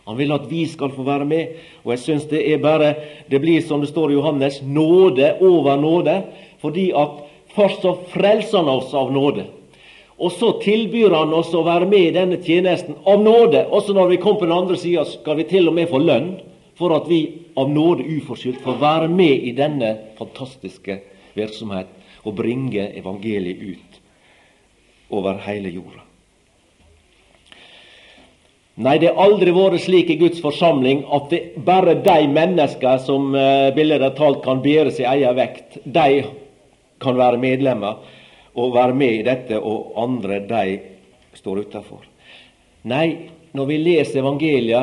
Han 0.06 0.18
vil 0.18 0.34
at 0.34 0.48
vi 0.50 0.64
skal 0.66 0.90
få 0.94 1.04
være 1.06 1.26
med. 1.28 1.58
Og 1.84 1.94
jeg 1.94 2.02
syns 2.02 2.30
det 2.30 2.40
er 2.50 2.62
bare 2.62 2.94
Det 3.30 3.38
blir 3.40 3.62
som 3.62 3.80
det 3.80 3.90
står 3.92 4.10
i 4.10 4.16
Johannes 4.16 4.62
nåde 4.62 5.36
over 5.40 5.76
nåde. 5.76 6.22
Fordi 6.62 6.90
at 6.90 7.20
Først 7.52 7.82
så 7.84 7.96
frelser 8.12 8.62
han 8.62 8.70
oss 8.72 8.94
av 8.96 9.12
nåde. 9.12 9.44
Og 10.18 10.32
så 10.36 10.52
tilbyr 10.62 11.14
han 11.16 11.32
oss 11.34 11.52
å 11.56 11.64
være 11.66 11.88
med 11.88 12.08
i 12.08 12.14
denne 12.14 12.38
tjenesten 12.44 12.98
av 13.08 13.22
nåde. 13.22 13.64
Også 13.72 13.94
når 13.96 14.12
vi 14.12 14.20
kommer 14.22 14.42
på 14.42 14.48
den 14.50 14.58
andre 14.58 14.76
sida, 14.78 15.06
skal 15.08 15.40
vi 15.40 15.48
til 15.50 15.70
og 15.70 15.76
med 15.78 15.90
få 15.90 16.02
lønn 16.02 16.34
for 16.78 16.94
at 16.96 17.08
vi 17.08 17.22
av 17.58 17.70
nåde 17.70 18.04
uforskyldt 18.18 18.62
får 18.64 18.78
være 18.80 19.08
med 19.12 19.48
i 19.48 19.52
denne 19.56 19.96
fantastiske 20.18 21.00
virksomhet 21.36 21.90
og 22.22 22.36
bringe 22.38 22.90
evangeliet 22.98 23.60
ut 23.60 24.00
over 25.12 25.40
hele 25.46 25.72
jorda. 25.72 26.06
Nei, 28.82 28.96
det 28.96 29.10
har 29.12 29.20
aldri 29.20 29.52
vært 29.52 29.82
slik 29.84 30.08
i 30.14 30.16
Guds 30.16 30.40
forsamling 30.40 31.02
at 31.12 31.28
det 31.28 31.42
bare 31.60 31.98
de 32.00 32.22
mennesker 32.32 33.02
som 33.04 33.34
uh, 33.36 33.68
billedlig 33.76 34.14
talt 34.16 34.40
kan 34.46 34.62
bære 34.64 34.94
sin 34.96 35.10
egen 35.10 35.36
vekt, 35.36 35.76
de 35.84 36.22
kan 37.02 37.18
være 37.18 37.40
medlemmer 37.42 38.00
og 38.54 38.74
være 38.74 38.94
med 38.94 39.18
i 39.18 39.24
dette, 39.26 39.58
og 39.60 39.94
andre 39.96 40.40
de 40.48 40.78
står 41.38 41.64
utafor. 41.66 42.04
Nei, 42.88 43.30
når 43.52 43.68
vi 43.68 43.78
leser 43.80 44.20
evangelia 44.20 44.82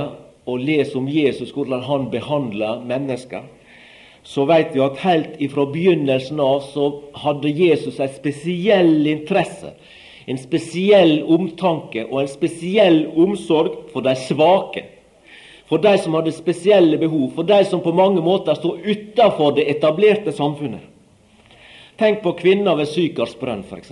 og 0.49 0.61
leser 0.63 0.97
om 0.97 1.07
Jesus, 1.09 1.51
hvordan 1.53 1.83
han 1.85 2.09
behandler 2.11 2.83
mennesker, 2.88 3.45
så 4.23 4.45
vet 4.49 4.73
vi 4.75 4.81
at 4.83 4.99
helt 5.03 5.39
ifra 5.41 5.65
begynnelsen 5.69 6.39
av 6.43 6.61
så 6.73 6.89
hadde 7.23 7.53
Jesus 7.55 7.99
en 7.99 8.11
spesiell 8.13 9.07
interesse, 9.07 9.73
en 10.29 10.38
spesiell 10.38 11.23
omtanke 11.25 12.03
og 12.09 12.21
en 12.21 12.31
spesiell 12.31 13.05
omsorg 13.17 13.89
for 13.93 14.05
de 14.05 14.13
svake. 14.19 14.85
For 15.69 15.81
de 15.81 15.95
som 16.01 16.15
hadde 16.17 16.33
spesielle 16.33 16.97
behov, 16.97 17.29
for 17.35 17.45
de 17.45 17.61
som 17.65 17.81
på 17.81 17.93
mange 17.93 18.21
måter 18.25 18.57
stod 18.57 18.81
utafor 18.85 19.53
det 19.57 19.67
etablerte 19.69 20.33
samfunnet. 20.33 20.81
Tenk 22.00 22.22
på 22.24 22.32
kvinna 22.39 22.77
ved 22.79 22.88
Sykars 22.88 23.34
brønn, 23.36 23.65
f.eks. 23.68 23.89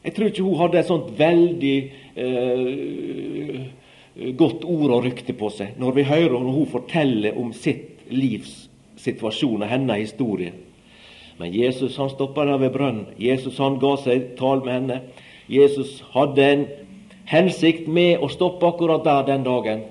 Jeg 0.00 0.14
tror 0.16 0.30
ikke 0.30 0.44
hun 0.46 0.56
hadde 0.56 0.78
et 0.80 0.88
sånt 0.88 1.10
veldig 1.18 1.74
eh, 2.16 3.58
godt 4.40 4.64
ord 4.64 4.94
og 4.96 5.04
rykte 5.04 5.34
på 5.36 5.50
seg 5.52 5.76
når 5.80 5.98
vi 5.98 6.06
hører 6.08 6.38
når 6.38 6.56
hun 6.56 6.70
forteller 6.70 7.36
om 7.36 7.52
sitt 7.52 8.06
livs 8.08 8.70
situasjon 9.00 9.60
og 9.60 9.68
hennes 9.68 10.00
historie. 10.00 10.54
Men 11.36 11.52
Jesus 11.52 11.98
han 12.00 12.08
stoppa 12.12 12.44
der 12.48 12.60
ved 12.60 12.72
brønnen. 12.72 13.12
Jesus 13.20 13.60
han 13.60 13.76
ga 13.80 13.94
seg 14.00 14.32
tal 14.40 14.64
med 14.64 14.74
henne. 14.78 14.98
Jesus 15.48 15.98
hadde 16.16 16.48
en 16.54 16.66
hensikt 17.28 17.84
med 17.88 18.24
å 18.24 18.32
stoppe 18.32 18.64
akkurat 18.68 19.04
der 19.04 19.28
den 19.28 19.44
dagen, 19.44 19.84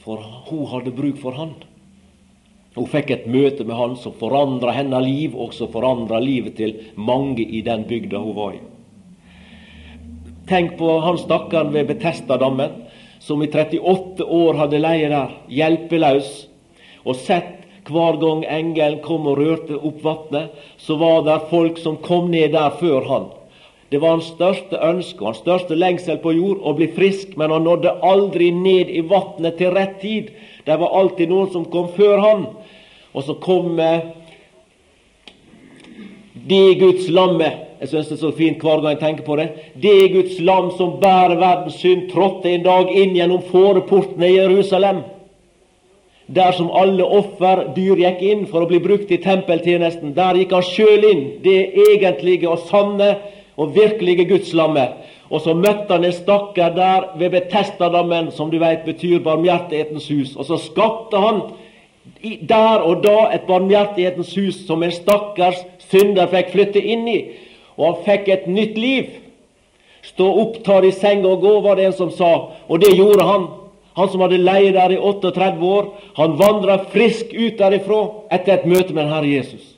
for 0.00 0.24
hun 0.48 0.64
hadde 0.72 0.96
bruk 0.96 1.20
for 1.20 1.36
han. 1.36 1.54
Hun 2.74 2.88
fikk 2.90 3.10
et 3.14 3.26
møte 3.30 3.64
med 3.66 3.76
han 3.78 3.92
som 4.00 4.14
forandra 4.18 4.72
hennes 4.74 5.04
liv, 5.06 5.34
og 5.38 5.54
som 5.54 5.70
forandra 5.70 6.18
livet 6.22 6.56
til 6.58 6.74
mange 6.96 7.44
i 7.44 7.62
den 7.62 7.84
bygda 7.86 8.18
hun 8.18 8.34
var 8.34 8.56
i. 8.56 8.62
Tenk 10.50 10.74
på 10.78 10.98
han 11.00 11.20
stakkaren 11.20 11.70
ved 11.72 11.86
Betestadammen, 11.92 12.82
som 13.22 13.42
i 13.42 13.48
38 13.48 14.26
år 14.26 14.58
hadde 14.58 14.82
leie 14.82 15.08
der, 15.08 15.30
hjelpeløs, 15.48 16.32
og 17.04 17.16
sett 17.16 17.62
hver 17.88 18.18
gang 18.20 18.42
engelen 18.48 19.00
kom 19.04 19.28
og 19.28 19.38
rørte 19.38 19.78
opp 19.78 20.02
vannet, 20.04 20.52
så 20.76 20.96
var 21.00 21.22
det 21.24 21.38
folk 21.50 21.78
som 21.80 22.00
kom 22.02 22.30
ned 22.32 22.52
der 22.56 22.74
før 22.80 23.08
han. 23.08 23.30
Det 23.92 24.00
var 24.02 24.16
hans 24.16 24.32
største 24.32 24.80
ønske 24.82 25.20
og 25.20 25.30
hans 25.30 25.42
største 25.44 25.76
lengsel 25.78 26.16
på 26.18 26.32
jord 26.34 26.64
å 26.64 26.72
bli 26.74 26.88
frisk, 26.96 27.36
men 27.38 27.52
han 27.54 27.62
nådde 27.68 27.92
aldri 28.02 28.48
ned 28.50 28.90
i 28.90 29.04
vannet 29.06 29.60
til 29.60 29.70
rett 29.76 30.00
tid. 30.02 30.32
Det 30.66 30.78
var 30.80 30.96
alltid 30.98 31.30
noen 31.30 31.52
som 31.52 31.68
kom 31.70 31.92
før 31.94 32.24
han. 32.24 32.46
Og 33.14 33.22
så 33.22 33.34
kommer 33.40 34.00
det 36.48 36.78
Guds 36.80 37.08
lamme 37.08 37.52
Jeg 37.80 37.88
syns 37.90 38.08
det 38.08 38.14
er 38.16 38.20
så 38.20 38.30
fint 38.32 38.62
hver 38.64 38.80
gang 38.80 38.94
jeg 38.94 39.00
tenker 39.02 39.24
på 39.26 39.36
det. 39.36 39.48
Det 39.82 40.12
Guds 40.12 40.38
lam 40.40 40.70
som 40.78 40.94
bærer 41.02 41.34
verdens 41.36 41.74
synd, 41.82 42.06
trådte 42.08 42.48
en 42.48 42.62
dag 42.64 42.88
inn 42.88 43.12
gjennom 43.12 43.42
fåreportene 43.50 44.30
i 44.30 44.38
Jerusalem. 44.38 45.02
Der 46.32 46.54
som 46.56 46.70
alle 46.72 47.04
offerdyr 47.04 48.00
gikk 48.00 48.22
inn 48.24 48.46
for 48.48 48.64
å 48.64 48.70
bli 48.70 48.80
brukt 48.80 49.12
i 49.12 49.20
tempeltjenesten, 49.20 50.14
der 50.16 50.38
gikk 50.40 50.54
han 50.56 50.64
sjøl 50.64 51.04
inn, 51.10 51.24
det 51.44 51.58
egentlige 51.90 52.48
og 52.48 52.64
sanne 52.70 53.10
og 53.60 53.74
virkelige 53.76 54.24
Guds 54.32 54.54
lamme. 54.56 54.86
Og 55.28 55.44
så 55.44 55.52
møtte 55.52 55.92
han 55.92 56.08
en 56.08 56.16
stakkar 56.16 56.72
der 56.78 57.10
ved 57.20 57.36
Betestadammen, 57.36 58.30
som 58.32 58.48
du 58.48 58.56
veit 58.62 58.88
betyr 58.88 59.20
barmhjertighetens 59.24 60.08
hus. 60.08 60.32
Og 60.38 60.48
så 60.48 60.56
skapte 60.70 61.20
han 61.20 61.44
der 62.48 62.84
og 62.84 63.02
da 63.04 63.30
et 63.34 63.46
barmhjertighetens 63.48 64.34
hus 64.34 64.62
som 64.66 64.82
en 64.82 64.92
stakkars 64.92 65.60
synder 65.90 66.28
fikk 66.32 66.52
flytte 66.52 66.80
inn 66.80 67.08
i. 67.08 67.18
Og 67.76 67.86
han 67.86 68.00
fikk 68.06 68.28
et 68.32 68.46
nytt 68.48 68.78
liv. 68.78 69.10
Stå 70.04 70.26
opp, 70.40 70.58
ta 70.64 70.80
i 70.84 70.92
senga 70.92 71.28
og 71.28 71.44
gå, 71.44 71.52
var 71.64 71.76
det 71.76 71.88
en 71.88 71.96
som 71.96 72.10
sa. 72.12 72.32
Og 72.68 72.80
det 72.80 72.94
gjorde 72.96 73.24
han. 73.24 73.46
Han 73.94 74.10
som 74.10 74.24
hadde 74.24 74.42
leid 74.42 74.74
der 74.74 74.92
i 74.92 74.98
38 74.98 75.64
år. 75.64 75.88
Han 76.16 76.38
vandra 76.38 76.80
frisk 76.92 77.32
ut 77.32 77.58
derifra 77.58 78.02
etter 78.34 78.58
et 78.58 78.66
møte 78.66 78.92
med 78.92 79.04
den 79.04 79.12
Herre 79.14 79.30
Jesus. 79.30 79.74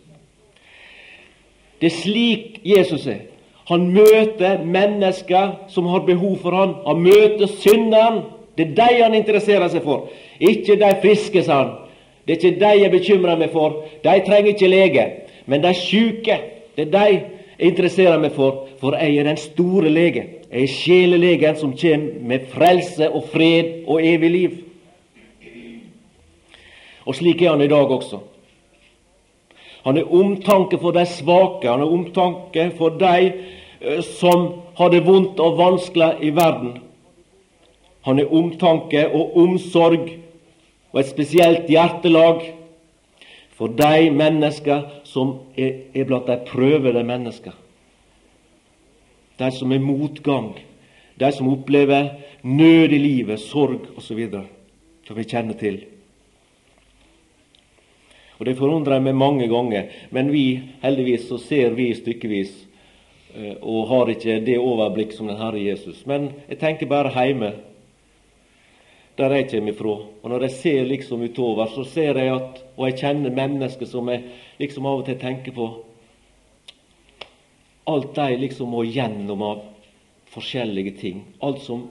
Det 1.81 1.91
er 1.91 1.99
slik 1.99 2.61
Jesus 2.65 3.07
er. 3.07 3.27
Han 3.69 3.89
møter 3.93 4.63
mennesker 4.65 5.57
som 5.69 5.89
har 5.91 6.07
behov 6.07 6.39
for 6.43 6.55
han. 6.55 6.77
Han 6.87 7.03
møter 7.03 7.51
synderen. 7.61 8.23
Det 8.57 8.71
er 8.71 8.77
de 8.79 9.03
han 9.03 9.15
interesserer 9.15 9.69
seg 9.69 9.85
for. 9.85 10.09
Ikke 10.41 10.79
de 10.81 10.93
friske, 11.03 11.43
sa 11.45 11.59
han. 11.63 11.75
Det 12.27 12.35
er 12.35 12.49
ikke 12.51 12.61
de 12.61 12.83
jeg 12.83 12.91
bekymrer 12.91 13.39
meg 13.39 13.53
for. 13.53 13.85
De 14.05 14.21
trenger 14.27 14.53
ikke 14.53 14.69
lege. 14.69 15.07
Men 15.47 15.63
de 15.63 15.75
syke, 15.75 16.39
det 16.77 16.89
er 16.89 16.91
de 16.91 17.05
jeg 17.13 17.71
interesserer 17.71 18.19
meg 18.19 18.35
for. 18.35 18.67
For 18.81 18.97
jeg 18.99 19.17
er 19.17 19.29
den 19.29 19.39
store 19.41 19.91
lege. 19.91 20.27
Jeg 20.51 20.63
er 20.63 20.73
sjelelegen 20.73 21.57
som 21.57 21.75
kommer 21.79 22.21
med 22.21 22.49
frelse 22.51 23.11
og 23.11 23.29
fred 23.33 23.87
og 23.87 24.03
evig 24.07 24.31
liv. 24.31 24.57
Og 27.07 27.15
slik 27.15 27.43
er 27.43 27.51
han 27.55 27.63
i 27.63 27.71
dag 27.71 27.91
også. 27.91 28.19
Han 29.87 29.97
er 29.97 30.13
omtanke 30.13 30.79
for 30.83 30.91
de 30.91 31.07
svake. 31.07 31.69
Han 31.71 31.81
er 31.81 31.93
omtanke 31.93 32.71
for 32.79 32.89
de 32.99 33.33
eh, 33.81 34.03
som 34.03 34.49
har 34.77 34.91
det 34.91 35.05
vondt 35.07 35.41
og 35.41 35.59
vanskelig 35.59 36.17
i 36.27 36.31
verden. 36.35 36.79
Han 38.03 38.19
er 38.19 38.33
omtanke 38.35 39.09
og 39.09 39.37
omsorg 39.39 40.11
og 40.93 41.01
et 41.01 41.11
spesielt 41.11 41.71
hjertelag 41.71 42.45
for 43.57 43.73
de 43.73 44.11
mennesker 44.13 44.85
som 45.09 45.39
er, 45.57 45.89
er 45.97 46.05
blant 46.05 46.29
de 46.29 46.37
prøvede 46.49 47.03
mennesker. 47.05 47.55
De 49.37 49.51
som 49.53 49.73
er 49.73 49.83
motgang, 49.85 50.55
de 51.17 51.33
som 51.33 51.49
opplever 51.53 52.15
nød 52.43 52.93
i 52.93 53.01
livet, 53.01 53.41
sorg 53.41 53.89
osv., 53.97 54.23
som 55.07 55.17
vi 55.17 55.25
kjenner 55.25 55.57
til. 55.61 55.85
Og 58.39 58.47
Det 58.47 58.57
forundrer 58.59 59.01
meg 59.01 59.17
mange 59.17 59.49
ganger, 59.49 59.89
men 60.11 60.33
vi 60.33 60.61
heldigvis 60.83 61.29
så 61.29 61.39
ser 61.41 61.73
vi 61.77 61.95
stykkevis 61.97 62.53
eh, 63.35 63.55
og 63.63 63.89
har 63.89 64.13
ikke 64.13 64.43
det 64.45 64.59
overblikk 64.61 65.15
som 65.17 65.31
den 65.31 65.41
Herre 65.41 65.63
Jesus. 65.63 66.03
Men 66.07 66.35
jeg 66.49 66.61
tenker 66.61 66.91
bare 66.91 67.15
hjemme 67.17 67.55
der 69.17 69.33
jeg 69.33 69.49
kommer 69.51 69.73
ifra. 69.73 69.95
Og 70.23 70.31
når 70.31 70.47
jeg 70.47 70.57
ser 70.61 70.89
liksom 70.89 71.23
utover, 71.25 71.71
så 71.73 71.85
ser 71.89 72.21
jeg 72.21 72.35
at 72.35 72.63
Og 72.77 72.91
jeg 72.91 72.99
kjenner 73.01 73.33
mennesker 73.33 73.89
som 73.89 74.09
jeg 74.13 74.27
liksom 74.61 74.87
av 74.87 75.01
og 75.01 75.07
til 75.07 75.17
tenker 75.17 75.55
på 75.57 75.69
Alt 77.89 78.15
de 78.15 78.37
liksom 78.37 78.69
må 78.75 78.83
gjennom 78.85 79.43
av 79.47 79.63
forskjellige 80.35 80.97
ting. 81.01 81.23
Alt 81.41 81.63
som 81.63 81.87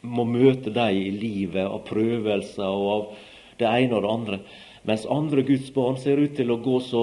må 0.00 0.24
møte 0.24 0.72
dem 0.72 0.96
i 0.96 1.10
livet 1.12 1.66
av 1.66 1.82
prøvelser 1.84 2.64
og 2.64 2.88
av 2.94 3.04
det 3.60 3.68
ene 3.68 3.94
og 3.94 4.02
det 4.02 4.10
andre. 4.10 4.38
Mens 4.88 5.06
andre 5.06 5.44
Guds 5.44 5.68
barn 5.74 5.98
ser 6.00 6.16
ut 6.16 6.34
til 6.38 6.50
å 6.50 6.60
gå 6.64 6.78
så 6.80 7.02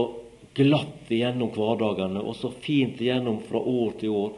glatt 0.58 1.12
igjennom 1.12 1.52
hverdagene 1.54 2.24
og 2.24 2.36
så 2.40 2.50
fint 2.50 3.02
igjennom 3.02 3.42
fra 3.46 3.60
år 3.62 3.94
til 4.00 4.16
år. 4.16 4.32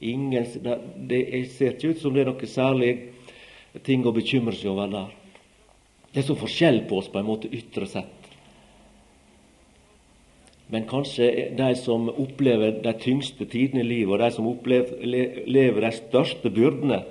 Ingen, 0.00 0.46
det, 0.62 0.78
det 1.10 1.22
ser 1.56 1.74
ikke 1.74 1.96
ut 1.96 2.02
som 2.02 2.14
det 2.14 2.22
er 2.22 2.30
noe 2.30 2.48
særlig 2.48 2.92
ting 3.80 4.04
å 4.04 4.12
bekymre 4.14 4.54
seg 4.56 4.72
over 4.74 4.90
der. 4.92 5.12
Det 6.12 6.20
er 6.20 6.28
så 6.28 6.36
forskjell 6.36 6.82
på 6.88 6.98
oss 7.00 7.08
på 7.08 7.22
en 7.22 7.28
måte 7.28 7.48
ytre 7.48 7.88
sett. 7.88 8.18
Men 10.72 10.86
kanskje 10.88 11.50
de 11.56 11.68
som 11.76 12.08
opplever 12.08 12.78
de 12.84 12.92
tyngste 13.00 13.44
tidene 13.48 13.82
i 13.82 13.88
livet, 13.88 14.12
og 14.14 14.20
de 14.22 14.30
som 14.32 14.48
opplever 14.48 15.80
de 15.84 15.92
største 15.96 16.52
byrdene 16.52 17.02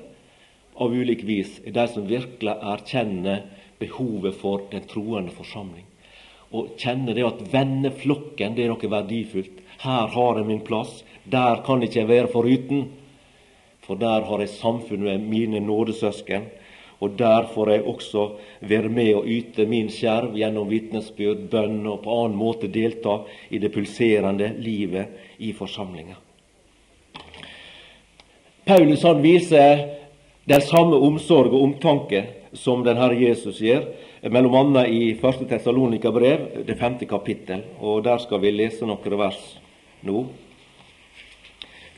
av 0.81 0.93
ulik 0.93 1.21
vis, 1.27 1.59
er 1.65 1.75
de 1.75 1.85
som 1.89 2.07
virkelig 2.09 2.55
erkjenner 2.73 3.43
behovet 3.81 4.37
for 4.37 4.65
den 4.71 4.85
troende 4.89 5.33
forsamling. 5.33 5.85
Og 6.51 6.73
kjenner 6.81 7.15
det 7.15 7.25
at 7.27 7.43
venneflokken 7.53 8.57
det 8.57 8.65
er 8.65 8.73
noe 8.73 8.93
verdifullt. 8.95 9.61
Her 9.81 10.09
har 10.13 10.39
jeg 10.39 10.49
min 10.49 10.65
plass. 10.65 11.03
Der 11.23 11.61
kan 11.65 11.81
jeg 11.81 11.91
ikke 11.91 12.09
være 12.09 12.31
foruten. 12.33 12.89
For 13.91 13.99
der 13.99 14.23
har 14.23 14.39
jeg 14.39 14.49
samfunn 14.55 15.01
med 15.03 15.23
mine 15.27 15.59
nådesøsken. 15.59 16.45
Og 17.03 17.17
der 17.19 17.49
får 17.51 17.69
jeg 17.73 17.83
også 17.83 18.21
være 18.61 18.87
med 18.89 19.09
og 19.17 19.25
yte 19.27 19.65
min 19.67 19.89
skjerv 19.91 20.37
gjennom 20.39 20.69
vitnesbyrd, 20.71 21.49
bønn 21.51 21.81
og 21.91 22.05
på 22.05 22.13
annen 22.21 22.37
måte 22.39 22.69
delta 22.71 23.17
i 23.51 23.59
det 23.59 23.73
pulserende 23.73 24.53
livet 24.63 25.35
i 25.43 25.51
forsamlinga. 25.51 26.15
Paulus 28.63 29.03
han 29.03 29.19
viser 29.25 29.83
den 30.47 30.63
samme 30.63 30.95
omsorg 30.95 31.51
og 31.51 31.67
omtanke 31.67 32.23
som 32.55 32.87
den 32.87 32.95
Herre 32.95 33.19
Jesus 33.19 33.59
gjør, 33.59 33.89
annet 34.23 34.87
i 34.87 35.03
1. 35.19 35.47
Tessalonika 35.51 36.15
brev, 36.15 36.63
det 36.63 36.79
femte 36.79 37.05
kapittel. 37.05 37.67
Og 37.81 38.05
der 38.07 38.23
skal 38.23 38.39
vi 38.39 38.55
lese 38.55 38.87
noen 38.87 39.19
vers 39.19 39.57
nå. 40.07 40.29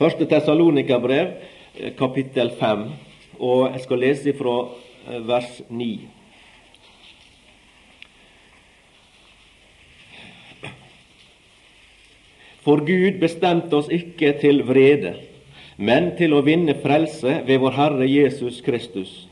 1. 0.02 0.24
Tessalonika 0.30 0.98
brev, 0.98 1.36
kapittel 1.98 2.52
5, 2.60 2.84
og 3.40 3.74
jeg 3.74 3.84
skal 3.84 4.04
lese 4.04 4.34
fra 4.38 4.56
eh, 5.10 5.20
vers 5.28 5.62
9. 5.70 5.90
For 12.64 12.80
Gud 12.88 13.20
bestemte 13.20 13.76
oss 13.76 13.92
ikke 13.92 14.36
til 14.40 14.64
vrede, 14.64 15.18
men 15.78 16.14
til 16.16 16.38
å 16.38 16.46
vinne 16.46 16.78
frelse 16.80 17.42
ved 17.48 17.60
vår 17.60 17.80
Herre 17.82 18.08
Jesus 18.08 18.62
Kristus 18.64 19.24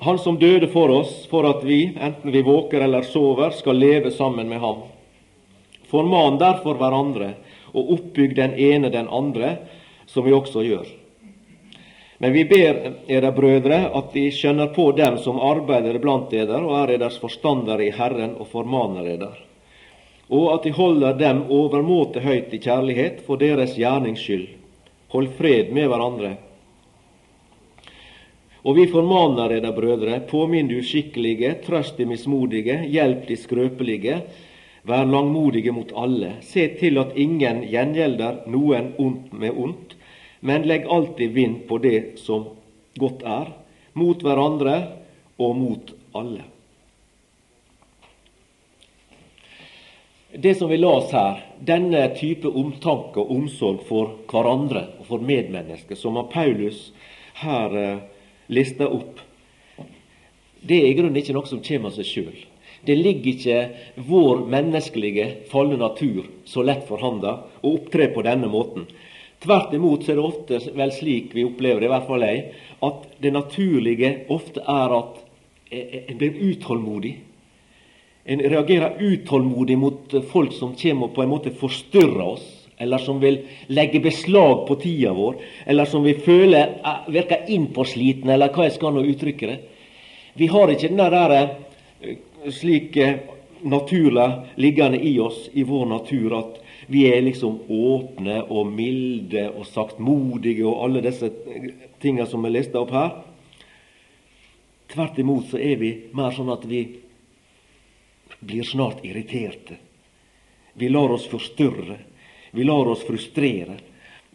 han 0.00 0.18
som 0.18 0.38
døde 0.38 0.68
for 0.72 0.88
oss, 0.88 1.26
for 1.28 1.44
at 1.44 1.64
vi, 1.64 1.92
enten 2.00 2.32
vi 2.32 2.40
våker 2.42 2.80
eller 2.80 3.04
sover, 3.04 3.52
skal 3.52 3.76
leve 3.76 4.10
sammen 4.10 4.48
med 4.48 4.62
ham. 4.62 4.86
Forman 5.92 6.38
derfor 6.40 6.78
hverandre, 6.80 7.34
og 7.76 7.92
oppbygg 7.96 8.32
den 8.38 8.56
ene 8.56 8.88
den 8.90 9.10
andre, 9.12 9.58
som 10.10 10.26
vi 10.26 10.34
også 10.34 10.64
gjør. 10.66 10.88
Men 12.20 12.32
vi 12.32 12.44
ber 12.44 12.80
dere, 13.08 13.32
brødre 13.32 13.78
at 13.96 14.10
de 14.12 14.26
skjønner 14.34 14.74
på 14.76 14.90
dem 14.92 15.16
som 15.24 15.38
arbeider 15.40 15.96
blant 16.02 16.28
dere 16.34 16.58
og 16.60 16.74
er 16.82 16.98
deres 17.00 17.16
forstandere 17.22 17.86
i 17.86 17.94
Herren 17.96 18.34
og 18.36 18.50
formaner 18.52 19.06
dere, 19.08 19.30
og 20.28 20.50
at 20.52 20.66
de 20.68 20.74
holder 20.76 21.16
dem 21.16 21.46
overmåte 21.48 22.20
høyt 22.20 22.52
i 22.52 22.60
kjærlighet 22.60 23.22
for 23.24 23.40
deres 23.40 23.72
gjernings 23.78 24.20
skyld. 24.20 24.50
Hold 25.10 25.30
fred 25.38 25.72
med 25.74 25.88
hverandre. 25.90 26.34
Og 28.68 28.76
vi 28.76 28.84
formaner 28.92 29.54
dere, 29.56 29.72
brødre, 29.72 30.20
påminn 30.28 30.68
de 30.68 30.82
uskikkelige, 30.84 31.54
trøst 31.64 31.96
de 31.96 32.04
mismodige, 32.06 32.82
hjelp 32.92 33.24
de 33.30 33.38
skrøpelige, 33.40 34.18
vær 34.84 35.08
langmodige 35.08 35.72
mot 35.72 35.88
alle. 35.96 36.34
Se 36.44 36.68
til 36.76 37.00
at 37.00 37.16
ingen 37.16 37.64
gjengjelder 37.64 38.44
noen 38.52 38.92
ondt 39.00 39.32
med 39.32 39.56
ondt, 39.56 39.96
men 40.40 40.66
legg 40.68 40.86
alltid 40.86 41.32
vind 41.36 41.66
på 41.68 41.78
det 41.78 42.18
som 42.20 42.46
godt 43.00 43.22
er, 43.26 43.52
mot 43.92 44.22
hverandre 44.22 44.76
og 45.40 45.56
mot 45.56 45.92
alle. 46.16 46.46
Det 50.30 50.54
som 50.54 50.70
vi 50.70 50.78
las 50.78 51.10
her, 51.10 51.40
denne 51.58 52.04
type 52.14 52.48
omtanke 52.48 53.18
og 53.18 53.32
omsorg 53.34 53.82
for 53.88 54.12
hverandre 54.30 54.84
og 55.00 55.08
for 55.08 55.26
medmennesker, 55.26 55.98
som 55.98 56.20
har 56.20 56.30
Paulus 56.30 56.92
her 57.42 57.74
eh, 57.74 58.04
lista 58.46 58.86
opp, 58.86 59.18
det 60.60 60.78
er 60.78 60.86
i 60.90 60.94
grunnen 60.94 61.18
ikke 61.18 61.34
noe 61.34 61.50
som 61.50 61.62
kommer 61.64 61.90
av 61.90 61.98
seg 61.98 62.06
sjøl. 62.06 62.38
Det 62.86 62.96
ligger 62.96 63.32
ikke 63.32 64.04
vår 64.08 64.44
menneskelige 64.48 65.26
falne 65.50 65.76
natur 65.80 66.28
så 66.48 66.62
lett 66.64 66.86
for 66.88 67.02
handa 67.02 67.40
å 67.60 67.74
opptre 67.74 68.08
på 68.14 68.22
denne 68.24 68.48
måten. 68.52 68.86
Tvert 69.40 69.72
imot 69.74 70.04
så 70.04 70.12
er 70.12 70.18
det 70.18 70.26
ofte 70.26 70.60
vel 70.76 70.92
slik 70.92 71.34
vi 71.34 71.46
opplever 71.48 71.80
det, 71.80 71.88
i 71.88 71.92
hvert 71.94 72.08
fall 72.08 72.24
jeg, 72.26 72.44
at 72.84 73.04
det 73.24 73.32
naturlige 73.32 74.12
ofte 74.32 74.60
er 74.60 74.96
at 74.98 75.20
en 75.70 76.18
blir 76.20 76.40
utålmodig. 76.50 77.14
En 78.24 78.42
reagerer 78.52 79.00
utålmodig 79.00 79.78
mot 79.80 80.16
folk 80.32 80.52
som 80.52 80.74
kommer 80.76 81.08
og 81.08 81.14
på 81.16 81.24
en 81.24 81.32
måte 81.32 81.54
forstyrrer 81.56 82.26
oss 82.26 82.48
eller 82.80 82.98
som 82.98 83.18
vil 83.20 83.42
legge 83.66 84.00
beslag 84.00 84.62
på 84.68 84.74
tida 84.80 85.12
vår, 85.12 85.34
eller 85.66 85.84
som 85.84 86.04
vi 86.04 86.14
føler 86.16 86.78
virker 87.12 87.50
innpåslitne, 87.52 88.32
eller 88.32 88.48
hva 88.54 88.64
jeg 88.64 88.76
skal 88.78 88.94
nå 88.96 89.02
uttrykke 89.04 89.50
det. 89.50 89.56
Vi 90.40 90.48
har 90.48 90.72
ikke 90.72 90.88
den 90.88 91.02
der 91.02 91.34
eh, 91.36 92.14
slik 92.56 92.96
naturlig 93.68 94.28
liggende 94.56 95.02
i 95.04 95.12
oss, 95.20 95.50
i 95.52 95.66
vår 95.68 95.90
natur, 95.92 96.38
at 96.38 96.56
vi 96.90 97.04
er 97.06 97.20
liksom 97.22 97.60
åpne 97.70 98.40
og 98.50 98.66
milde 98.66 99.44
og 99.52 99.66
saktmodige 99.70 100.64
og 100.66 100.80
alle 100.88 101.02
disse 101.04 101.28
tinga 102.02 102.26
som 102.26 102.42
er 102.48 102.54
lista 102.56 102.80
opp 102.80 102.90
her. 102.90 103.12
Tvert 104.90 105.20
imot 105.22 105.52
så 105.52 105.60
er 105.62 105.78
vi 105.78 105.92
mer 106.18 106.34
sånn 106.34 106.50
at 106.50 106.66
vi 106.66 106.80
blir 108.40 108.66
snart 108.66 109.04
irriterte. 109.06 109.78
Vi 110.74 110.90
lar 110.90 111.14
oss 111.14 111.28
forstyrre. 111.30 112.00
Vi 112.50 112.66
lar 112.66 112.90
oss 112.90 113.06
frustrere 113.06 113.78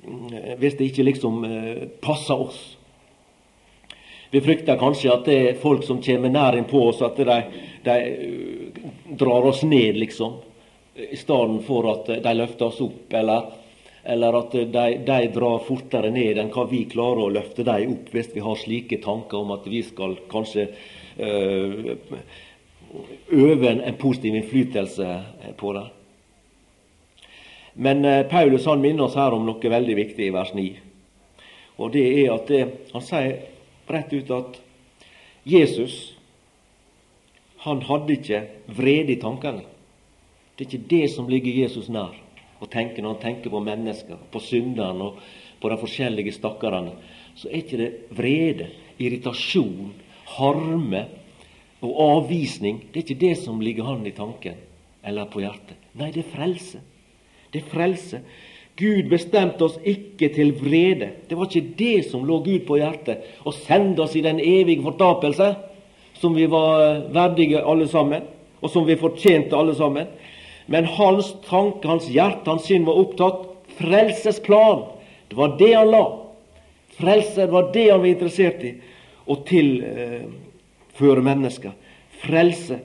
hvis 0.06 0.80
det 0.80 0.92
ikke 0.94 1.10
liksom 1.10 1.44
eh, 1.44 1.86
passer 2.00 2.40
oss. 2.40 2.60
Vi 4.32 4.42
frykter 4.46 4.80
kanskje 4.80 5.12
at 5.12 5.28
det 5.28 5.38
er 5.42 5.60
folk 5.60 5.84
som 5.84 6.00
kommer 6.04 6.32
nær 6.32 6.56
innpå 6.56 6.88
oss, 6.92 7.02
at 7.04 7.18
de, 7.18 7.38
de 7.84 7.96
eh, 8.00 8.84
drar 9.18 9.50
oss 9.50 9.64
ned, 9.68 9.98
liksom. 9.98 10.38
I 10.96 11.18
stedet 11.20 11.64
for 11.68 11.90
at 11.92 12.10
de 12.24 12.34
løfter 12.38 12.70
oss 12.70 12.80
opp, 12.84 13.12
eller, 13.20 13.50
eller 14.04 14.38
at 14.40 14.54
de, 14.56 14.86
de, 15.04 15.18
drar 15.36 15.66
fortere 15.68 16.12
ned 16.14 16.40
enn 16.40 16.52
hva 16.54 16.64
vi 16.70 16.86
klarer 16.92 17.26
å 17.26 17.34
løfte 17.36 17.66
dem 17.68 17.98
opp, 17.98 18.14
hvis 18.14 18.32
vi 18.32 18.44
har 18.46 18.62
slike 18.62 19.02
tanker 19.04 19.42
om 19.42 19.52
at 19.58 19.68
vi 19.68 19.84
skal 19.84 20.16
kanskje 20.32 20.70
øh, 21.20 21.92
øve 23.36 23.76
en 23.76 24.00
positiv 24.00 24.40
innflytelse 24.40 25.12
på 25.60 25.76
dem. 25.76 25.92
Men 27.76 28.06
eh, 28.06 28.24
Paulus 28.32 28.66
han 28.66 28.80
minner 28.82 29.10
oss 29.10 29.20
her 29.20 29.36
om 29.36 29.44
noe 29.44 29.72
veldig 29.72 29.96
viktig 30.00 30.30
i 30.30 30.34
vers 30.34 30.54
9. 30.56 30.68
Og 31.84 31.92
det 31.92 32.06
er 32.08 32.32
at 32.32 32.48
det, 32.48 32.62
han 32.94 33.04
sier 33.04 33.34
rett 33.92 34.14
ut 34.16 34.32
at 34.32 34.60
Jesus 35.44 36.16
han 37.66 37.82
hadde 37.84 38.16
ikke 38.16 38.46
vrede 38.78 39.16
i 39.16 39.20
tankene. 39.20 39.66
Det 40.56 40.66
er 40.66 40.70
ikke 40.72 40.90
det 40.90 41.10
som 41.12 41.28
ligger 41.30 41.58
Jesus 41.64 41.90
nær 41.92 42.16
å 42.64 42.70
tenke 42.72 43.02
når 43.04 43.18
han 43.18 43.24
tenker 43.24 43.52
på 43.52 43.60
mennesker, 43.64 44.20
på 44.32 44.42
synderen 44.44 45.02
og 45.04 45.20
på 45.60 45.72
de 45.72 45.78
forskjellige 45.82 46.36
stakkarene. 46.38 46.96
Så 47.36 47.50
er 47.50 47.60
ikke 47.60 47.80
det 47.82 47.92
vrede, 48.16 48.70
irritasjon, 49.02 49.92
harme 50.38 51.04
og 51.84 51.94
avvisning. 52.06 52.86
Det 52.92 53.02
er 53.02 53.06
ikke 53.06 53.24
det 53.26 53.36
som 53.44 53.60
ligger 53.62 53.90
han 53.90 54.08
i 54.08 54.16
tanken 54.16 54.62
eller 55.06 55.28
på 55.30 55.44
hjertet. 55.44 55.78
Nei, 55.96 56.12
det 56.12 56.26
er 56.26 56.32
frelse 56.34 56.82
Det 57.52 57.62
er 57.62 57.72
frelse. 57.72 58.20
Gud 58.76 59.08
bestemte 59.08 59.64
oss 59.64 59.78
ikke 59.88 60.28
til 60.36 60.50
vrede. 60.60 61.12
Det 61.30 61.38
var 61.38 61.48
ikke 61.48 61.76
det 61.80 62.10
som 62.10 62.26
lå 62.28 62.42
Gud 62.44 62.66
på 62.68 62.80
hjertet, 62.82 63.24
å 63.48 63.54
sende 63.56 64.04
oss 64.04 64.16
i 64.20 64.24
den 64.26 64.42
evige 64.44 64.84
fortapelse, 64.84 65.54
som 66.20 66.36
vi 66.36 66.48
var 66.52 67.06
verdige 67.16 67.64
alle 67.64 67.88
sammen, 67.88 68.26
og 68.60 68.72
som 68.72 68.84
vi 68.88 68.98
fortjente 69.00 69.56
alle 69.56 69.76
sammen. 69.78 70.10
Men 70.66 70.86
hans 70.86 71.34
tanke, 71.46 71.88
hans 71.88 72.10
hjerte, 72.10 72.50
hans 72.50 72.66
sinn 72.66 72.86
var 72.88 72.98
opptatt 72.98 73.44
frelsesplan. 73.78 74.86
Det 75.28 75.38
var 75.38 75.58
det 75.60 75.74
han 75.74 75.92
la. 75.92 76.04
Frelse 76.98 77.48
var 77.52 77.72
det 77.74 77.90
han 77.92 78.02
var 78.02 78.10
interessert 78.10 78.64
i. 78.64 78.74
Å 79.26 79.38
tilføre 79.46 81.22
eh, 81.22 81.26
mennesker. 81.30 81.74
Frelse. 82.26 82.80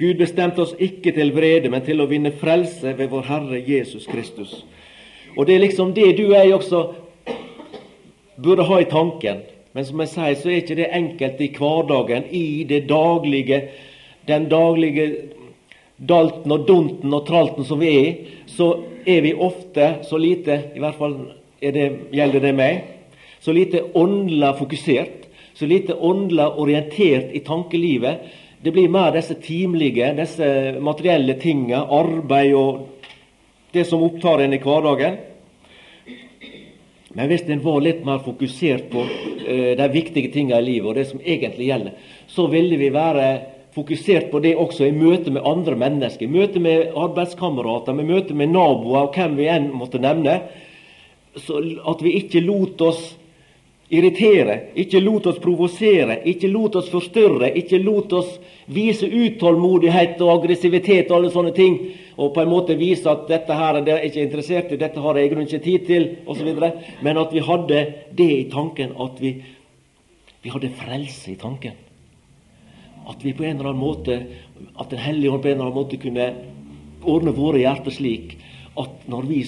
Gud 0.00 0.16
bestemte 0.16 0.62
oss 0.64 0.72
ikke 0.80 1.12
til 1.12 1.32
vrede, 1.36 1.68
men 1.72 1.84
til 1.84 2.00
å 2.00 2.08
vinne 2.08 2.32
frelse 2.32 2.94
ved 2.96 3.10
vår 3.12 3.26
Herre 3.28 3.60
Jesus 3.60 4.06
Kristus. 4.08 4.62
Og 5.36 5.46
det 5.46 5.56
er 5.56 5.64
liksom 5.66 5.92
det 5.96 6.14
du 6.16 6.30
og 6.30 6.38
jeg 6.38 6.54
også 6.56 6.80
burde 8.40 8.64
ha 8.64 8.78
i 8.80 8.88
tanken. 8.88 9.42
Men 9.76 9.86
som 9.86 10.00
jeg 10.02 10.10
sier, 10.10 10.38
så 10.38 10.50
er 10.50 10.62
ikke 10.62 10.78
det 10.80 10.88
enkelt 10.96 11.42
i 11.44 11.50
hverdagen, 11.54 12.24
i 12.34 12.64
det 12.68 12.86
daglige, 12.90 13.60
den 14.28 14.48
daglige 14.50 15.10
dalten 16.00 16.52
og 16.52 16.66
dunten 16.68 17.12
og 17.12 17.26
tralten 17.28 17.66
som 17.68 17.80
vi 17.82 17.90
er 18.00 18.36
så 18.48 18.72
er 19.06 19.20
vi 19.24 19.34
ofte 19.36 20.00
så 20.08 20.18
lite, 20.20 20.56
i 20.74 20.80
hvert 20.80 20.96
fall 20.98 21.16
det, 21.60 21.88
gjelder 22.12 22.44
det 22.44 22.52
meg, 22.56 22.84
så 23.40 23.52
lite 23.52 23.82
åndelig 23.96 24.54
fokusert, 24.58 25.26
så 25.54 25.68
lite 25.68 25.96
åndelig 25.96 26.46
orientert 26.60 27.34
i 27.36 27.42
tankelivet 27.44 28.30
det 28.60 28.72
blir 28.72 28.88
mer 28.92 29.14
disse 29.14 29.34
timelige, 29.40 30.10
disse 30.18 30.46
materielle 30.84 31.38
tinga, 31.40 31.86
arbeid 31.96 32.52
og 32.52 32.88
det 33.72 33.86
som 33.88 34.02
opptar 34.04 34.42
en 34.44 34.52
i 34.52 34.60
hverdagen. 34.60 35.16
Men 37.16 37.30
hvis 37.30 37.46
en 37.48 37.62
var 37.64 37.80
litt 37.80 38.02
mer 38.04 38.20
fokusert 38.22 38.90
på 38.92 39.06
uh, 39.06 39.72
de 39.78 39.86
viktige 39.94 40.32
tinga 40.34 40.60
i 40.60 40.66
livet, 40.66 40.90
og 40.90 40.98
det 40.98 41.06
som 41.08 41.24
egentlig 41.24 41.70
gjelder, 41.70 41.96
så 42.28 42.46
ville 42.52 42.76
vi 42.78 42.92
være 42.92 43.30
fokusert 43.74 44.30
på 44.32 44.40
det 44.42 44.56
også 44.58 44.88
i 44.88 44.94
møte 44.94 45.30
med 45.30 45.46
andre 45.46 45.76
mennesker, 45.78 46.26
i 46.26 46.32
møte 46.32 46.62
med 46.62 46.90
arbeidskamerater, 46.98 47.94
i 47.94 48.08
møte 48.08 48.34
med 48.34 48.52
naboer 48.54 49.06
og 49.06 49.16
hvem 49.16 49.38
vi 49.38 49.48
enn 49.50 49.70
måtte 49.76 50.02
nevne. 50.02 50.40
Så 51.38 51.60
at 51.60 52.02
vi 52.02 52.16
ikke 52.18 52.42
lot 52.42 52.82
oss 52.82 53.02
irritere, 53.90 54.56
ikke 54.78 55.00
lot 55.02 55.26
oss 55.26 55.38
provosere, 55.42 56.20
ikke 56.30 56.50
lot 56.50 56.76
oss 56.78 56.90
forstyrre, 56.92 57.50
ikke 57.58 57.80
lot 57.82 58.12
oss 58.14 58.36
vise 58.70 59.06
utålmodighet 59.06 60.20
og 60.22 60.32
aggressivitet 60.36 61.10
og 61.10 61.16
alle 61.18 61.32
sånne 61.34 61.54
ting, 61.56 61.78
og 62.20 62.30
på 62.34 62.44
en 62.44 62.52
måte 62.52 62.78
vise 62.78 63.10
at 63.10 63.26
dette 63.30 63.56
her 63.56 63.80
er 63.80 63.90
jeg 63.90 64.10
ikke 64.10 64.24
interessert 64.28 64.70
i, 64.70 64.78
dette 64.78 65.02
har 65.02 65.18
jeg 65.18 65.26
i 65.26 65.32
grunnen 65.32 65.50
ikke 65.50 65.64
tid 65.66 65.86
til, 65.90 66.08
osv. 66.30 66.50
Men 67.02 67.22
at 67.22 67.34
vi 67.34 67.42
hadde 67.46 67.84
det 68.14 68.30
i 68.36 68.48
tanken, 68.52 68.94
at 68.94 69.22
vi, 69.22 69.34
vi 70.42 70.54
hadde 70.54 70.74
frelse 70.78 71.34
i 71.34 71.38
tanken. 71.40 71.89
At 73.08 73.24
vi 73.24 73.32
på 73.32 73.44
en 73.44 73.56
eller 73.58 73.70
annen 73.70 73.80
måte, 73.80 74.26
at 74.76 74.90
Den 74.90 74.98
hellige 74.98 75.30
ånd 75.30 75.42
på 75.42 75.48
en 75.48 75.54
eller 75.54 75.70
annen 75.70 75.80
måte 75.80 75.96
kunne 76.00 76.26
ordne 77.08 77.32
våre 77.32 77.62
hjerter 77.62 77.94
slik 77.94 78.36
at 78.78 79.06
når 79.08 79.28
vi 79.28 79.40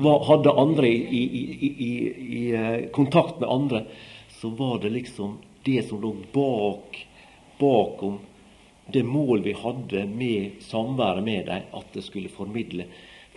hadde 0.00 0.56
andre 0.58 0.88
i, 0.88 1.20
i, 1.20 1.42
i, 1.60 1.92
i, 2.38 2.42
eh, 2.56 2.90
kontakt 2.90 3.40
med 3.40 3.48
andre, 3.48 3.84
så 4.40 4.48
var 4.48 4.80
det 4.82 4.90
liksom 4.90 5.38
det 5.62 5.82
som 5.88 6.00
lå 6.00 6.14
bak 6.32 7.06
bakom 7.60 8.18
det 8.92 9.02
mål 9.02 9.42
vi 9.42 9.52
hadde 9.52 10.06
med 10.06 10.50
samværet 10.60 11.24
med 11.24 11.46
dem, 11.46 11.62
at 11.72 11.92
det 11.94 12.04
skulle 12.04 12.28
formidle 12.28 12.86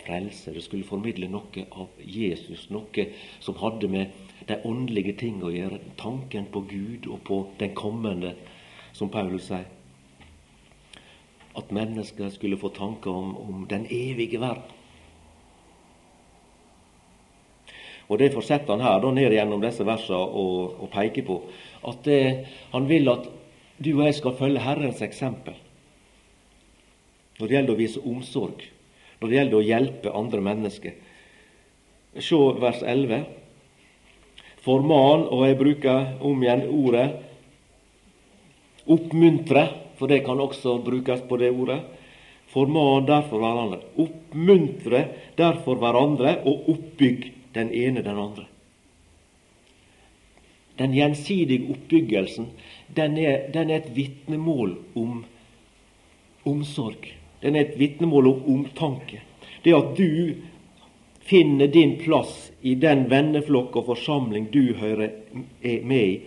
frelse. 0.06 0.54
Det 0.54 0.62
skulle 0.64 0.84
formidle 0.84 1.28
noe 1.30 1.66
av 1.70 1.88
Jesus, 2.00 2.68
noe 2.70 3.06
som 3.40 3.58
hadde 3.60 3.88
med 3.88 4.24
de 4.48 4.58
åndelige 4.64 5.14
ting 5.20 5.42
å 5.44 5.52
gjøre. 5.52 5.78
Tanken 6.00 6.48
på 6.52 6.64
Gud 6.70 7.06
og 7.06 7.22
på 7.28 7.40
den 7.60 7.74
kommende, 7.76 8.34
som 8.94 9.10
Paulus 9.10 9.48
sier. 9.50 9.66
At 11.54 11.70
mennesker 11.74 12.32
skulle 12.34 12.58
få 12.58 12.70
tanker 12.74 13.10
om, 13.10 13.36
om 13.36 13.66
den 13.70 13.86
evige 13.90 14.40
verden. 14.42 14.70
Og 18.08 18.18
Det 18.18 18.32
fortsetter 18.34 18.74
han 18.74 18.84
her 18.84 19.00
da 19.00 19.10
ned 19.14 19.32
gjennom 19.32 19.62
disse 19.62 19.84
versene 19.86 20.18
og, 20.18 20.74
og 20.84 20.90
peker 20.92 21.24
på. 21.24 21.38
At 21.88 22.04
det, 22.04 22.46
han 22.72 22.88
vil 22.88 23.08
at 23.08 23.30
du 23.80 23.94
og 23.96 24.04
jeg 24.06 24.18
skal 24.18 24.36
følge 24.38 24.62
Herrens 24.62 25.02
eksempel 25.02 25.56
når 27.34 27.48
det 27.48 27.54
gjelder 27.56 27.74
å 27.74 27.78
vise 27.80 28.00
omsorg, 28.06 28.60
når 29.18 29.30
det 29.30 29.36
gjelder 29.36 29.56
å 29.58 29.66
hjelpe 29.66 30.10
andre 30.14 30.42
mennesker. 30.46 30.92
Se 32.22 32.38
vers 32.62 32.78
11. 32.86 33.24
Forman, 34.62 35.24
og 35.26 35.42
jeg 35.42 35.58
bruker 35.58 36.12
om 36.22 36.44
igjen 36.44 36.62
ordet 36.70 37.08
oppmuntre, 38.86 39.68
for 39.98 40.10
det 40.10 40.24
kan 40.26 40.40
også 40.40 40.78
brukes 40.84 41.22
på 41.28 41.38
det 41.40 41.50
ordet. 41.50 41.80
Forman 42.52 43.06
derfor 43.08 43.42
hverandre. 43.42 43.80
Oppmuntre 43.98 45.04
derfor 45.38 45.78
hverandre, 45.80 46.38
og 46.44 46.68
oppbygg 46.74 47.30
den 47.54 47.72
ene 47.72 48.02
den 48.02 48.18
andre. 48.18 48.46
Den 50.78 50.94
gjensidige 50.94 51.70
oppbyggelsen 51.70 52.48
den 52.96 53.18
er, 53.18 53.46
den 53.54 53.70
er 53.70 53.82
et 53.82 53.92
vitnemål 53.94 54.74
om 54.98 55.24
omsorg. 56.44 57.06
Den 57.42 57.56
er 57.56 57.68
et 57.68 57.78
vitnemål 57.78 58.26
om 58.32 58.42
omtanke. 58.56 59.20
Det 59.64 59.74
at 59.74 59.94
du 59.96 60.34
finner 61.24 61.70
din 61.72 61.96
plass 61.98 62.50
i 62.60 62.74
den 62.74 63.06
venneflokk 63.10 63.76
og 63.80 63.86
forsamling 63.92 64.50
du 64.52 64.74
hører 64.76 65.14
med 65.62 66.02
i, 66.04 66.18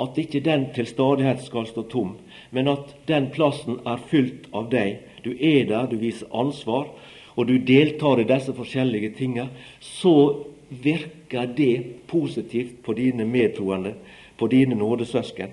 at 0.00 0.18
ikke 0.18 0.42
den 0.44 0.68
til 0.74 0.88
stadighet 0.88 1.42
skal 1.44 1.68
stå 1.68 1.84
tom, 1.90 2.16
men 2.50 2.68
at 2.72 2.94
den 3.08 3.28
plassen 3.34 3.80
er 3.86 4.02
fylt 4.10 4.48
av 4.56 4.70
deg. 4.72 5.00
Du 5.24 5.32
er 5.34 5.66
der, 5.68 5.88
du 5.90 5.98
viser 6.00 6.30
ansvar, 6.32 6.88
og 7.36 7.46
du 7.46 7.58
deltar 7.58 8.20
i 8.20 8.28
disse 8.28 8.54
forskjellige 8.56 9.14
tingene, 9.18 9.50
så 9.80 10.44
virker 10.70 11.50
det 11.56 12.06
positivt 12.10 12.80
på 12.84 12.94
dine 12.98 13.26
medtroende, 13.26 13.94
på 14.38 14.48
dine 14.50 14.78
nådesøsken. 14.78 15.50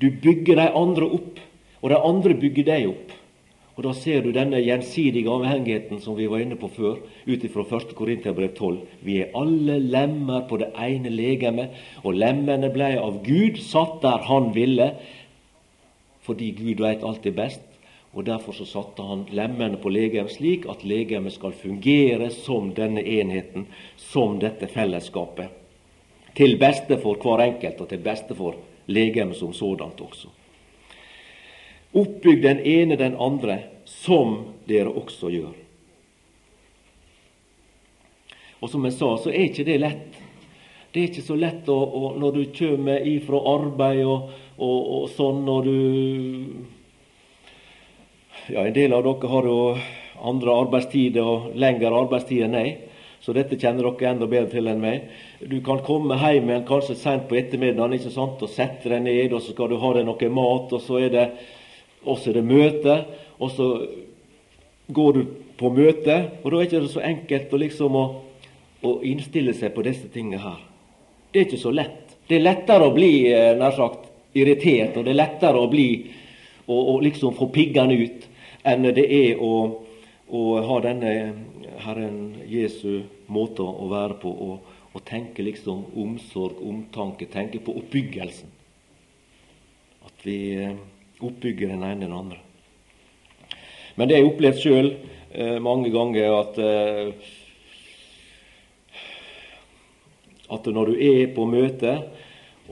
Du 0.00 0.10
bygger 0.10 0.58
de 0.58 0.68
andre 0.74 1.08
opp, 1.18 1.40
og 1.82 1.90
de 1.90 1.98
andre 1.98 2.34
bygger 2.38 2.66
deg 2.66 2.88
opp. 2.90 3.12
Og 3.76 3.84
Da 3.84 3.92
ser 3.96 4.20
du 4.20 4.32
denne 4.36 4.60
gjensidige 4.60 5.30
avhengigheten 5.32 6.00
som 6.00 6.16
vi 6.18 6.26
var 6.28 6.42
inne 6.44 6.58
på 6.60 6.68
før, 6.68 6.98
ut 7.26 7.44
fra 7.54 7.64
1. 7.78 7.94
Korinterbrev 7.96 8.52
12. 8.58 8.80
Vi 9.00 9.16
er 9.22 9.32
alle 9.34 9.78
lemmer 9.80 10.44
på 10.48 10.58
det 10.60 10.68
ene 10.76 11.08
legemet, 11.08 11.70
og 12.04 12.18
lemmene 12.20 12.68
ble 12.74 12.98
av 13.00 13.22
Gud 13.24 13.56
satt 13.64 14.02
der 14.02 14.28
Han 14.28 14.52
ville, 14.54 14.92
fordi 16.20 16.50
Gud 16.58 16.84
veit 16.84 17.02
alltid 17.02 17.32
best. 17.32 17.64
Og 18.12 18.26
Derfor 18.26 18.52
så 18.52 18.66
satte 18.68 19.02
han 19.08 19.24
lemmene 19.32 19.80
på 19.80 19.88
legemet 19.88 20.34
slik 20.34 20.66
at 20.68 20.84
legemet 20.84 21.32
skal 21.32 21.56
fungere 21.56 22.28
som 22.30 22.74
denne 22.76 23.00
enheten, 23.00 23.66
som 23.96 24.36
dette 24.38 24.68
fellesskapet. 24.68 25.48
Til 26.36 26.58
beste 26.60 27.00
for 27.00 27.16
hver 27.16 27.40
enkelt, 27.46 27.80
og 27.80 27.88
til 27.88 28.04
beste 28.04 28.36
for 28.36 28.60
legemet 28.86 29.36
som 29.36 29.52
sådant 29.56 30.00
også. 30.00 30.28
Oppbygg 31.92 32.42
den 32.42 32.60
ene 32.64 32.96
den 32.96 33.16
andre, 33.20 33.58
som 33.84 34.38
dere 34.68 34.92
også 34.92 35.30
gjør. 35.32 35.56
Og 38.62 38.70
som 38.70 38.84
jeg 38.86 38.94
sa, 38.94 39.08
så 39.18 39.32
er 39.32 39.48
ikke 39.48 39.66
det 39.66 39.80
lett. 39.82 40.20
Det 40.92 41.00
er 41.00 41.08
ikke 41.08 41.24
så 41.24 41.36
lett 41.40 41.68
å, 41.72 41.74
å, 41.74 42.12
når 42.20 42.36
du 42.36 42.42
kommer 42.54 43.06
ifra 43.08 43.40
arbeid 43.54 44.04
og, 44.04 44.30
og, 44.58 44.78
og 44.96 45.10
sånn, 45.16 45.42
når 45.46 45.68
du 45.68 45.76
ja, 48.52 48.64
En 48.66 48.74
del 48.74 48.92
av 48.92 49.04
dere 49.06 49.30
har 49.30 49.46
jo 49.46 49.58
andre 50.22 50.56
arbeidstider 50.64 51.26
og 51.26 51.52
lengre 51.58 51.92
arbeidstid 51.94 52.42
enn 52.46 52.58
jeg. 52.58 52.72
så 53.22 53.32
dette 53.32 53.54
kjenner 53.54 53.86
dere 53.86 54.10
enda 54.10 54.26
bedre 54.26 54.50
til 54.50 54.68
enn 54.68 54.82
meg. 54.82 55.08
Du 55.46 55.60
kan 55.62 55.82
komme 55.86 56.18
hjem 56.18 56.50
igjen 56.50 56.66
kanskje 56.66 56.96
sent 56.98 57.28
på 57.30 57.38
ettermiddagen 57.38 57.94
ikke 57.94 58.10
sant, 58.10 58.42
og 58.42 58.50
sette 58.50 58.90
deg 58.90 59.04
ned, 59.04 59.32
og 59.32 59.42
så 59.42 59.54
skal 59.54 59.70
du 59.70 59.78
ha 59.78 59.92
deg 59.94 60.08
noe 60.08 60.30
mat, 60.34 60.74
og 60.74 60.82
så 60.82 60.98
er 60.98 61.12
det, 61.14 61.26
også 62.04 62.30
er 62.30 62.38
det 62.38 62.44
møte, 62.46 62.96
og 63.38 63.50
så 63.54 63.68
går 64.92 65.12
du 65.16 65.22
på 65.58 65.70
møte, 65.70 66.18
og 66.42 66.50
da 66.50 66.58
er 66.58 66.66
det 66.66 66.80
ikke 66.80 66.92
så 66.94 67.04
enkelt 67.06 67.52
å 67.52 67.60
liksom 67.62 67.98
å, 67.98 68.04
å 68.82 68.94
innstille 69.06 69.54
seg 69.54 69.74
på 69.74 69.84
disse 69.86 70.10
tingene 70.12 70.42
her. 70.42 70.58
Det 71.32 71.40
er 71.40 71.46
ikke 71.48 71.62
så 71.62 71.72
lett. 71.74 72.16
Det 72.28 72.38
er 72.38 72.44
lettere 72.44 72.88
å 72.88 72.94
bli 72.94 73.12
eh, 73.30 73.52
nær 73.58 73.74
sagt 73.76 74.10
irritert, 74.38 74.96
og 74.96 75.06
det 75.06 75.14
er 75.14 75.20
lettere 75.20 75.60
å 75.60 75.70
bli 75.70 75.88
og, 76.66 76.78
å 76.78 76.98
liksom 77.04 77.34
få 77.36 77.48
piggene 77.52 77.96
ut 77.98 78.28
enn 78.68 78.86
det 78.94 79.04
er 79.04 79.40
å, 79.42 79.52
å 80.30 80.42
ha 80.66 80.78
denne 80.84 81.12
Herren 81.82 82.44
Jesu 82.46 83.02
måte 83.32 83.64
å 83.64 83.88
være 83.90 84.18
på 84.22 84.30
og, 84.30 84.70
og 84.92 85.04
tenke 85.08 85.44
liksom 85.44 85.86
omsorg, 85.98 86.60
omtanke, 86.62 87.26
tenke 87.32 87.62
på 87.64 87.74
oppbyggelsen. 87.80 88.50
At 90.06 90.26
vi 90.26 90.38
oppbygger 91.22 91.72
den 91.72 91.84
ene 91.86 92.06
den 92.06 92.16
andre. 92.16 92.40
Men 93.94 94.08
det 94.08 94.16
har 94.16 94.22
jeg 94.22 94.32
opplevd 94.32 94.60
sjøl 94.62 94.90
eh, 95.30 95.58
mange 95.62 95.92
ganger 95.92 96.36
at 96.40 96.60
eh, 96.62 97.30
at 100.52 100.68
når 100.68 100.92
du 100.92 101.00
er 101.00 101.32
på 101.32 101.46
møte, 101.48 101.94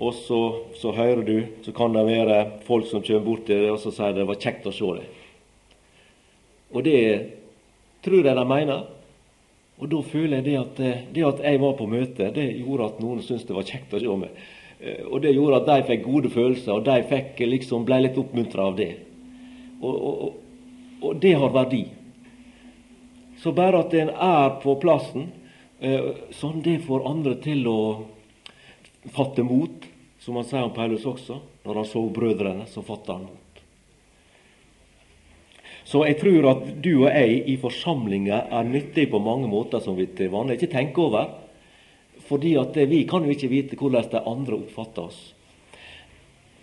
og 0.01 0.15
så, 0.17 0.41
så, 0.81 0.93
hører 0.97 1.23
du, 1.27 1.37
så 1.65 1.73
kan 1.77 1.93
det 1.93 2.07
være 2.07 2.39
folk 2.65 2.87
som 2.89 3.03
kommer 3.05 3.25
bort 3.25 3.45
til 3.49 3.65
deg 3.65 3.75
og 3.75 3.81
så 3.83 3.93
sier 3.93 4.15
det 4.17 4.29
var 4.29 4.41
kjekt 4.41 4.69
å 4.69 4.73
se 4.73 4.95
deg. 5.01 5.19
Og 6.71 6.85
det 6.87 7.01
tror 8.05 8.25
jeg 8.25 8.39
de 8.39 8.47
mener. 8.49 8.87
Og 9.81 9.89
da 9.91 10.01
føler 10.05 10.39
jeg 10.39 10.47
det 10.47 10.57
at 10.61 10.81
eh, 10.85 11.05
det 11.13 11.27
at 11.27 11.45
jeg 11.45 11.61
var 11.61 11.77
på 11.77 11.89
møte, 11.89 12.31
det 12.37 12.47
gjorde 12.61 12.89
at 12.91 13.03
noen 13.03 13.23
syntes 13.25 13.47
det 13.49 13.57
var 13.57 13.69
kjekt 13.69 13.97
å 13.97 14.01
se 14.03 14.17
meg. 14.23 14.41
Eh, 14.81 15.05
og 15.07 15.21
det 15.21 15.35
gjorde 15.37 15.61
at 15.61 15.69
de 15.69 15.89
fikk 15.91 16.05
gode 16.07 16.31
følelser, 16.33 16.73
og 16.79 16.87
de 16.87 17.01
fikk 17.09 17.43
liksom, 17.45 17.85
ble 17.89 18.01
litt 18.05 18.21
oppmuntra 18.21 18.69
av 18.71 18.79
det. 18.79 18.93
Og, 19.81 19.95
og, 19.95 20.39
og, 21.01 21.13
det 21.21 21.35
har 21.41 21.53
verdi. 21.55 21.85
Så 23.41 23.53
bare 23.57 23.85
at 23.85 23.95
en 23.97 24.13
er 24.13 24.57
på 24.63 24.77
plassen, 24.81 25.31
eh, 25.81 26.11
sånn 26.37 26.63
det 26.65 26.81
får 26.87 27.07
andre 27.09 27.37
til 27.45 27.69
å 27.69 27.81
fatte 29.13 29.45
mot, 29.45 29.85
som 30.21 30.37
han 30.37 30.49
sier 30.49 30.67
om 30.67 30.75
Paulus 30.77 31.07
også. 31.09 31.41
Når 31.65 31.77
han 31.77 31.89
så 31.89 32.03
brødrene, 32.09 32.67
så 32.69 32.85
fatta 32.85 33.19
han 33.19 33.29
mot. 33.29 33.37
Så 35.91 36.05
jeg 36.07 36.21
tror 36.21 36.47
at 36.53 36.67
du 36.85 36.93
og 37.03 37.09
jeg 37.09 37.41
i 37.51 37.57
forsamlinga 37.61 38.45
er 38.53 38.69
nyttige 38.69 39.11
på 39.11 39.21
mange 39.21 39.49
måter 39.51 39.83
som 39.83 39.97
vi 39.99 40.07
til 40.07 40.31
vanlig 40.33 40.57
ikke 40.57 40.73
tenker 40.77 41.09
over. 41.09 41.33
Fordi 42.31 42.55
at 42.61 42.77
vi 42.87 43.03
kan 43.11 43.27
jo 43.27 43.35
ikke 43.35 43.51
vite 43.51 43.77
hvordan 43.79 44.07
de 44.13 44.23
andre 44.23 44.61
oppfatter 44.63 45.11
oss. 45.11 45.21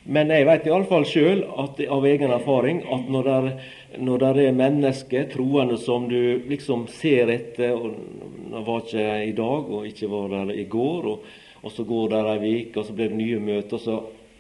Men 0.07 0.31
jeg 0.31 0.45
vet 0.47 0.67
iallfall 0.69 1.03
sjøl 1.03 1.41
av 1.51 2.05
egen 2.07 2.31
erfaring 2.31 2.79
at 2.95 3.09
når 3.11 3.25
det, 3.27 3.55
når 3.99 4.21
det 4.23 4.45
er 4.45 4.55
mennesker, 4.55 5.25
troende, 5.33 5.75
som 5.81 6.05
du 6.07 6.47
liksom 6.47 6.85
ser 6.87 7.33
etter 7.33 7.75
og 7.75 7.97
Det 8.47 8.61
var 8.63 8.85
ikke 8.85 9.07
i 9.27 9.33
dag, 9.35 9.71
og 9.75 9.87
ikke 9.89 10.07
var 10.07 10.29
der 10.31 10.53
i 10.55 10.63
går, 10.71 11.07
og, 11.11 11.25
og 11.59 11.71
så 11.75 11.83
går 11.83 12.13
det 12.13 12.21
ei 12.31 12.53
uke, 12.61 12.79
og 12.79 12.85
så 12.87 12.93
blir 12.95 13.09
det 13.11 13.17
nye 13.19 13.39
møter. 13.43 13.81
Så, 13.83 13.97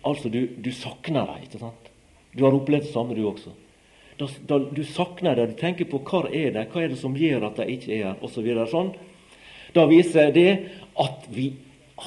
altså, 0.07 0.31
du, 0.31 0.45
du 0.55 0.69
savner 0.71 1.27
dem, 1.27 1.43
ikke 1.43 1.59
sant? 1.59 1.89
Du 2.31 2.45
har 2.45 2.55
opplevd 2.55 2.87
det 2.87 2.93
samme, 2.93 3.17
du 3.17 3.25
også. 3.27 3.51
Da, 4.17 4.29
da, 4.47 4.61
du 4.71 4.79
savner 4.87 5.35
dem, 5.35 5.51
du 5.51 5.59
tenker 5.59 5.89
på 5.91 5.99
hva 6.07 6.23
er 6.31 6.55
det 6.55 6.69
hva 6.71 6.85
er 6.85 6.95
det 6.95 7.01
som 7.01 7.19
gjør 7.19 7.49
at 7.49 7.59
de 7.59 7.67
ikke 7.75 7.91
er 7.97 8.03
her, 8.13 8.23
osv. 8.23 8.47
Så 8.47 8.69
sånn. 8.71 8.93
Da 9.77 9.85
viser 9.85 10.31
det 10.33 10.51
at 10.97 11.29
vi 11.29 11.51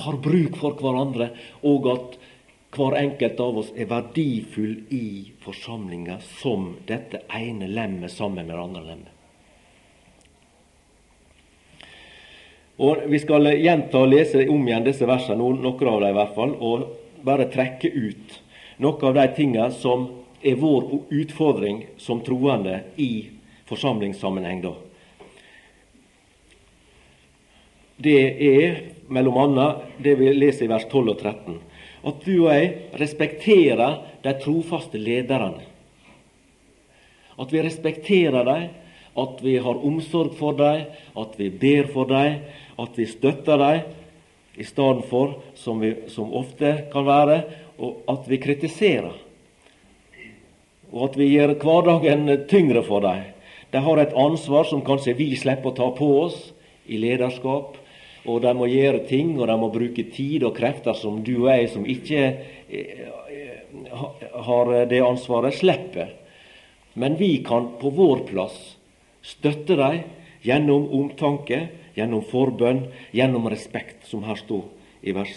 har 0.03 0.19
bruk 0.23 0.59
for 0.59 0.75
hverandre, 0.83 1.31
og 1.63 1.87
at 1.93 2.19
hver 2.75 2.97
enkelt 2.99 3.41
av 3.43 3.63
oss 3.63 3.71
er 3.75 3.89
verdifull 3.91 4.77
i 4.95 5.31
forsamlinga 5.43 6.21
som 6.41 6.73
dette 6.87 7.25
ene 7.35 7.67
lemmet 7.71 8.13
sammen 8.15 8.47
med 8.47 8.55
det 8.55 8.63
andre 8.63 8.85
lemmet. 8.87 9.17
Og 12.81 13.03
Vi 13.13 13.19
skal 13.21 13.51
gjenta 13.61 14.01
og 14.01 14.09
lese 14.09 14.47
om 14.49 14.63
igjen 14.67 14.87
disse 14.87 15.07
versene, 15.07 15.37
noen 15.37 15.67
av 15.67 16.01
dem 16.01 16.11
i 16.11 16.17
hvert 16.17 16.35
fall, 16.35 16.55
og 16.59 16.87
bare 17.27 17.51
trekke 17.53 17.91
ut 17.93 18.39
noen 18.81 19.05
av 19.11 19.19
de 19.19 19.27
tingene 19.37 19.71
som 19.77 20.07
er 20.41 20.57
vår 20.57 21.11
utfordring 21.13 21.85
som 22.01 22.23
troende 22.25 22.81
i 22.97 23.29
forsamlingssammenheng. 23.69 24.63
da. 24.63 24.73
Det 28.01 28.21
er 28.47 28.79
mellom 29.13 29.39
annet 29.45 29.89
det 30.01 30.15
vi 30.21 30.31
leser 30.33 30.65
i 30.65 30.71
vers 30.71 30.87
12 30.89 31.13
og 31.13 31.19
13. 31.19 31.59
At 32.09 32.23
du 32.25 32.35
og 32.47 32.53
jeg 32.55 32.71
respekterer 33.01 33.99
de 34.25 34.33
trofaste 34.41 35.01
lederne. 35.01 35.67
At 37.41 37.53
vi 37.53 37.63
respekterer 37.65 38.45
dem, 38.45 38.69
at 39.21 39.41
vi 39.45 39.57
har 39.61 39.85
omsorg 39.85 40.37
for 40.39 40.57
dem, 40.57 40.87
at 41.19 41.37
vi 41.37 41.51
ber 41.51 41.91
for 41.93 42.09
dem, 42.09 42.41
at 42.81 42.97
vi 42.97 43.07
støtter 43.09 43.61
dem, 43.61 43.97
i 44.61 44.65
stedet 44.65 45.07
for, 45.09 45.39
som, 45.57 45.81
vi, 45.81 45.95
som 46.13 46.33
ofte 46.37 46.73
kan 46.93 47.07
være, 47.07 47.37
at 47.81 48.27
vi 48.29 48.39
kritiserer. 48.43 49.15
Og 50.91 51.05
at 51.07 51.17
vi 51.17 51.31
gjør 51.33 51.55
hverdagen 51.63 52.27
tyngre 52.51 52.83
for 52.85 53.05
dem. 53.05 53.23
De 53.73 53.81
har 53.81 54.03
et 54.03 54.17
ansvar 54.19 54.67
som 54.69 54.83
kanskje 54.85 55.15
vi 55.17 55.31
slipper 55.39 55.71
å 55.71 55.77
ta 55.79 55.89
på 55.97 56.09
oss 56.27 56.51
i 56.91 56.99
lederskap. 57.01 57.79
Og 58.29 58.43
de 58.45 58.53
må 58.57 58.69
gjøre 58.69 59.07
ting, 59.09 59.33
og 59.39 59.49
de 59.49 59.57
må 59.57 59.71
bruke 59.73 60.05
tid 60.13 60.45
og 60.45 60.57
krefter 60.59 60.97
som 60.99 61.23
du 61.25 61.35
og 61.39 61.51
jeg, 61.55 61.71
som 61.73 61.87
ikke 61.89 62.25
eh, 62.69 63.07
har 64.49 64.73
det 64.91 65.01
ansvaret, 65.05 65.57
slipper. 65.57 66.13
Men 67.01 67.17
vi 67.17 67.39
kan 67.47 67.73
på 67.81 67.93
vår 67.95 68.25
plass 68.29 68.59
støtte 69.23 69.77
dem 69.79 70.03
gjennom 70.45 70.89
omtanke, 70.97 71.69
gjennom 71.97 72.25
forbønn, 72.29 72.87
gjennom 73.15 73.49
respekt, 73.53 74.05
som 74.09 74.25
her 74.27 74.39
står 74.41 74.65
i 75.07 75.15
vers 75.17 75.37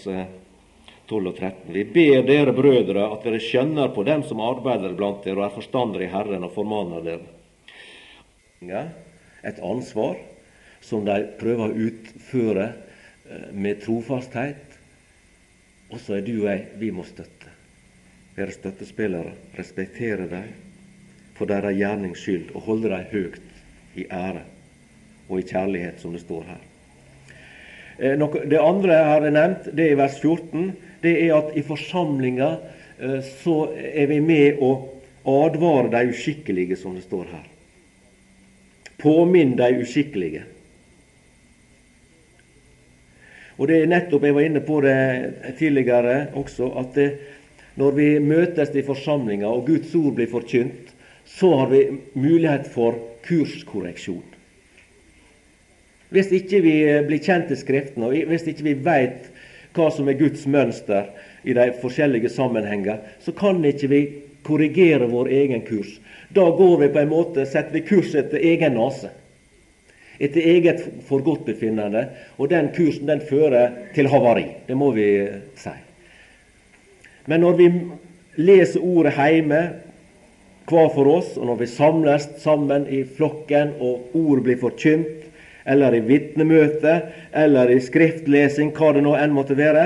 12 1.08 1.30
og 1.30 1.38
13. 1.38 1.72
Vi 1.76 1.84
ber 1.93 2.28
dere 2.28 2.56
brødre 2.56 3.08
at 3.12 3.26
dere 3.26 3.41
skjønner 3.43 3.91
på 3.96 4.06
dem 4.08 4.24
som 4.28 4.43
arbeider 4.43 4.96
blant 4.98 5.24
dere 5.26 5.41
og 5.41 5.48
er 5.48 5.56
forstandere 5.56 6.08
i 6.08 6.12
Herren, 6.12 6.46
og 6.48 6.56
formaner 6.56 7.04
dere. 7.06 8.84
Et 9.43 9.60
ansvar 9.60 10.15
som 10.84 11.06
de 11.08 11.19
prøver 11.39 11.72
å 11.72 11.88
utføre 11.88 12.67
eh, 12.67 13.50
med 13.54 13.82
trofasthet. 13.84 14.78
Og 15.93 16.02
så 16.02 16.17
er 16.17 16.26
du 16.26 16.36
og 16.41 16.50
jeg, 16.50 16.67
vi 16.82 16.91
må 16.93 17.06
støtte. 17.08 17.52
Være 18.36 18.56
støttespillere, 18.56 19.36
respektere 19.58 20.28
dem 20.30 20.52
for 21.38 21.50
deres 21.50 21.78
gjernings 21.78 22.22
skyld 22.22 22.54
og 22.54 22.65
holde 22.67 22.91
dem 22.93 23.10
høyt 23.12 24.00
i 24.00 24.08
ære 24.10 24.43
og 25.30 25.39
i 25.39 25.46
kjærlighet, 25.48 26.02
som 26.02 26.13
det 26.13 26.24
står 26.24 26.48
her. 26.50 26.63
Eh, 27.98 28.26
det 28.50 28.60
andre 28.60 28.98
jeg 28.98 29.12
har 29.12 29.30
nevnt, 29.30 29.69
det 29.72 29.88
er 29.88 29.96
i 29.96 30.00
vers 30.02 30.17
14. 30.19 30.72
Det 31.04 31.13
er 31.26 31.36
at 31.38 31.54
i 31.58 31.63
forsamlinga 31.65 32.50
eh, 33.00 33.19
så 33.43 33.58
er 33.76 34.10
vi 34.12 34.19
med 34.24 34.62
å 34.62 34.74
advare 35.24 35.91
de 35.93 36.10
uskikkelige, 36.12 36.78
som 36.80 36.98
det 36.98 37.06
står 37.06 37.30
her. 37.32 37.46
Påminn 39.00 39.56
de 39.60 39.69
uskikkelige. 39.84 40.43
Og 43.57 43.67
det 43.69 43.81
er 43.81 43.89
nettopp, 43.89 44.23
Jeg 44.23 44.35
var 44.35 44.41
inne 44.41 44.61
på 44.65 44.81
det 44.81 45.55
tidligere 45.59 46.27
også, 46.33 46.71
at 46.79 46.95
det, 46.95 47.09
når 47.75 47.91
vi 47.91 48.07
møtes 48.19 48.75
i 48.75 48.85
forsamlinga 48.85 49.47
og 49.47 49.65
Guds 49.67 49.95
ord 49.95 50.15
blir 50.17 50.29
forkynt, 50.29 50.93
så 51.25 51.55
har 51.57 51.69
vi 51.69 51.87
mulighet 52.13 52.67
for 52.67 52.97
kurskorreksjon. 53.27 54.23
Hvis 56.13 56.29
ikke 56.31 56.59
vi 56.61 56.75
blir 57.07 57.21
kjent 57.23 57.51
i 57.51 57.57
Skriftene, 57.57 58.05
og 58.05 58.29
hvis 58.29 58.45
ikke 58.49 58.67
vi 58.67 58.73
veit 58.85 59.31
hva 59.73 59.87
som 59.89 60.09
er 60.09 60.19
Guds 60.19 60.45
mønster 60.45 61.09
i 61.43 61.55
de 61.57 61.71
forskjellige 61.81 62.29
sammenhenger, 62.29 62.99
så 63.19 63.33
kan 63.33 63.63
ikke 63.65 63.89
vi 63.89 64.01
korrigere 64.45 65.07
vår 65.09 65.31
egen 65.33 65.63
kurs. 65.65 65.95
Da 66.29 66.45
går 66.53 66.77
vi 66.83 66.91
på 66.93 67.01
en 67.01 67.09
måte, 67.09 67.47
setter 67.49 67.73
vi 67.73 67.85
kurs 67.87 68.13
etter 68.13 68.41
egen 68.41 68.77
nese. 68.77 69.09
Etter 70.19 70.45
eget 70.45 70.84
forgodtbefinnende. 71.08 72.06
Og 72.38 72.52
den 72.52 72.69
kursen 72.76 73.10
den 73.10 73.23
fører 73.30 73.71
til 73.95 74.10
havari. 74.12 74.45
Det 74.67 74.78
må 74.78 74.91
vi 74.95 75.08
si. 75.58 75.73
Men 77.26 77.41
når 77.45 77.58
vi 77.58 77.69
leser 78.36 78.84
ordet 78.84 79.15
heime 79.17 79.62
hver 80.69 80.89
for 80.95 81.10
oss, 81.12 81.36
og 81.38 81.47
når 81.49 81.60
vi 81.60 81.67
samles 81.67 82.28
sammen 82.43 82.88
i 82.88 83.04
flokken, 83.04 83.76
og 83.84 84.15
ordet 84.15 84.43
blir 84.47 84.60
forkynt, 84.62 85.28
eller 85.65 85.95
i 85.95 86.04
vitnemøte, 86.04 86.95
eller 87.36 87.71
i 87.71 87.80
skriftlesing, 87.84 88.73
hva 88.76 88.93
det 88.95 89.04
nå 89.04 89.15
enn 89.19 89.36
måtte 89.36 89.58
være, 89.60 89.86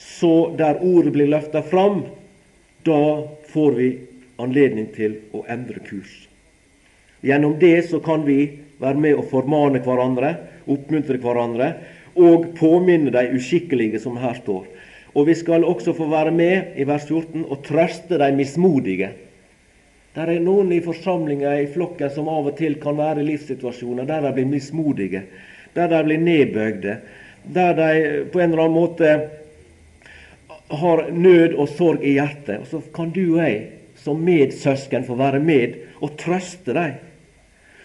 så 0.00 0.50
der 0.58 0.80
ordet 0.84 1.14
blir 1.14 1.30
løfta 1.32 1.62
fram, 1.64 2.02
da 2.84 3.00
får 3.52 3.76
vi 3.78 3.90
anledning 4.40 4.90
til 4.96 5.18
å 5.32 5.44
endre 5.48 5.80
kurs. 5.86 6.24
Gjennom 7.24 7.56
det 7.60 7.76
så 7.88 8.00
kan 8.04 8.26
vi 8.26 8.40
være 8.84 9.00
med 9.00 9.18
å 9.18 9.26
formane 9.28 9.82
hverandre, 9.84 10.34
oppmuntre 10.70 11.18
hverandre, 11.22 11.72
og 12.14 12.52
påminne 12.58 13.10
de 13.14 13.26
uskikkelige, 13.34 13.98
som 14.02 14.18
her 14.22 14.36
står. 14.38 14.68
Og 15.14 15.28
vi 15.28 15.34
skal 15.38 15.66
også 15.66 15.94
få 15.94 16.08
være 16.10 16.32
med 16.34 16.78
i 16.78 16.86
vers 16.86 17.06
14 17.06 17.44
og 17.44 17.60
trøste 17.66 18.18
de 18.18 18.30
mismodige. 18.34 19.10
Der 20.14 20.30
er 20.30 20.42
noen 20.42 20.70
i 20.74 20.82
forsamlinga 20.82 21.56
i 21.58 21.70
flokken 21.70 22.10
som 22.14 22.30
av 22.30 22.50
og 22.50 22.58
til 22.58 22.76
kan 22.82 22.98
være 22.98 23.22
i 23.22 23.28
livssituasjoner 23.32 24.06
der 24.06 24.26
de 24.26 24.34
blir 24.36 24.50
mismodige, 24.50 25.24
der 25.74 25.90
de 25.90 26.02
blir 26.06 26.22
nedbøgde, 26.22 26.98
der 27.44 27.78
de 27.78 27.88
på 28.30 28.42
en 28.42 28.52
eller 28.52 28.66
annen 28.66 28.78
måte 28.78 29.14
har 30.74 31.08
nød 31.10 31.56
og 31.58 31.68
sorg 31.74 32.02
i 32.06 32.14
hjertet. 32.14 32.62
Og 32.62 32.70
så 32.70 32.82
kan 32.94 33.10
du 33.14 33.24
og 33.34 33.42
jeg 33.42 33.58
som 34.04 34.22
medsøsken 34.22 35.06
få 35.06 35.18
være 35.18 35.42
med 35.42 35.78
og 36.02 36.14
trøste 36.20 36.74
dem. 36.76 36.98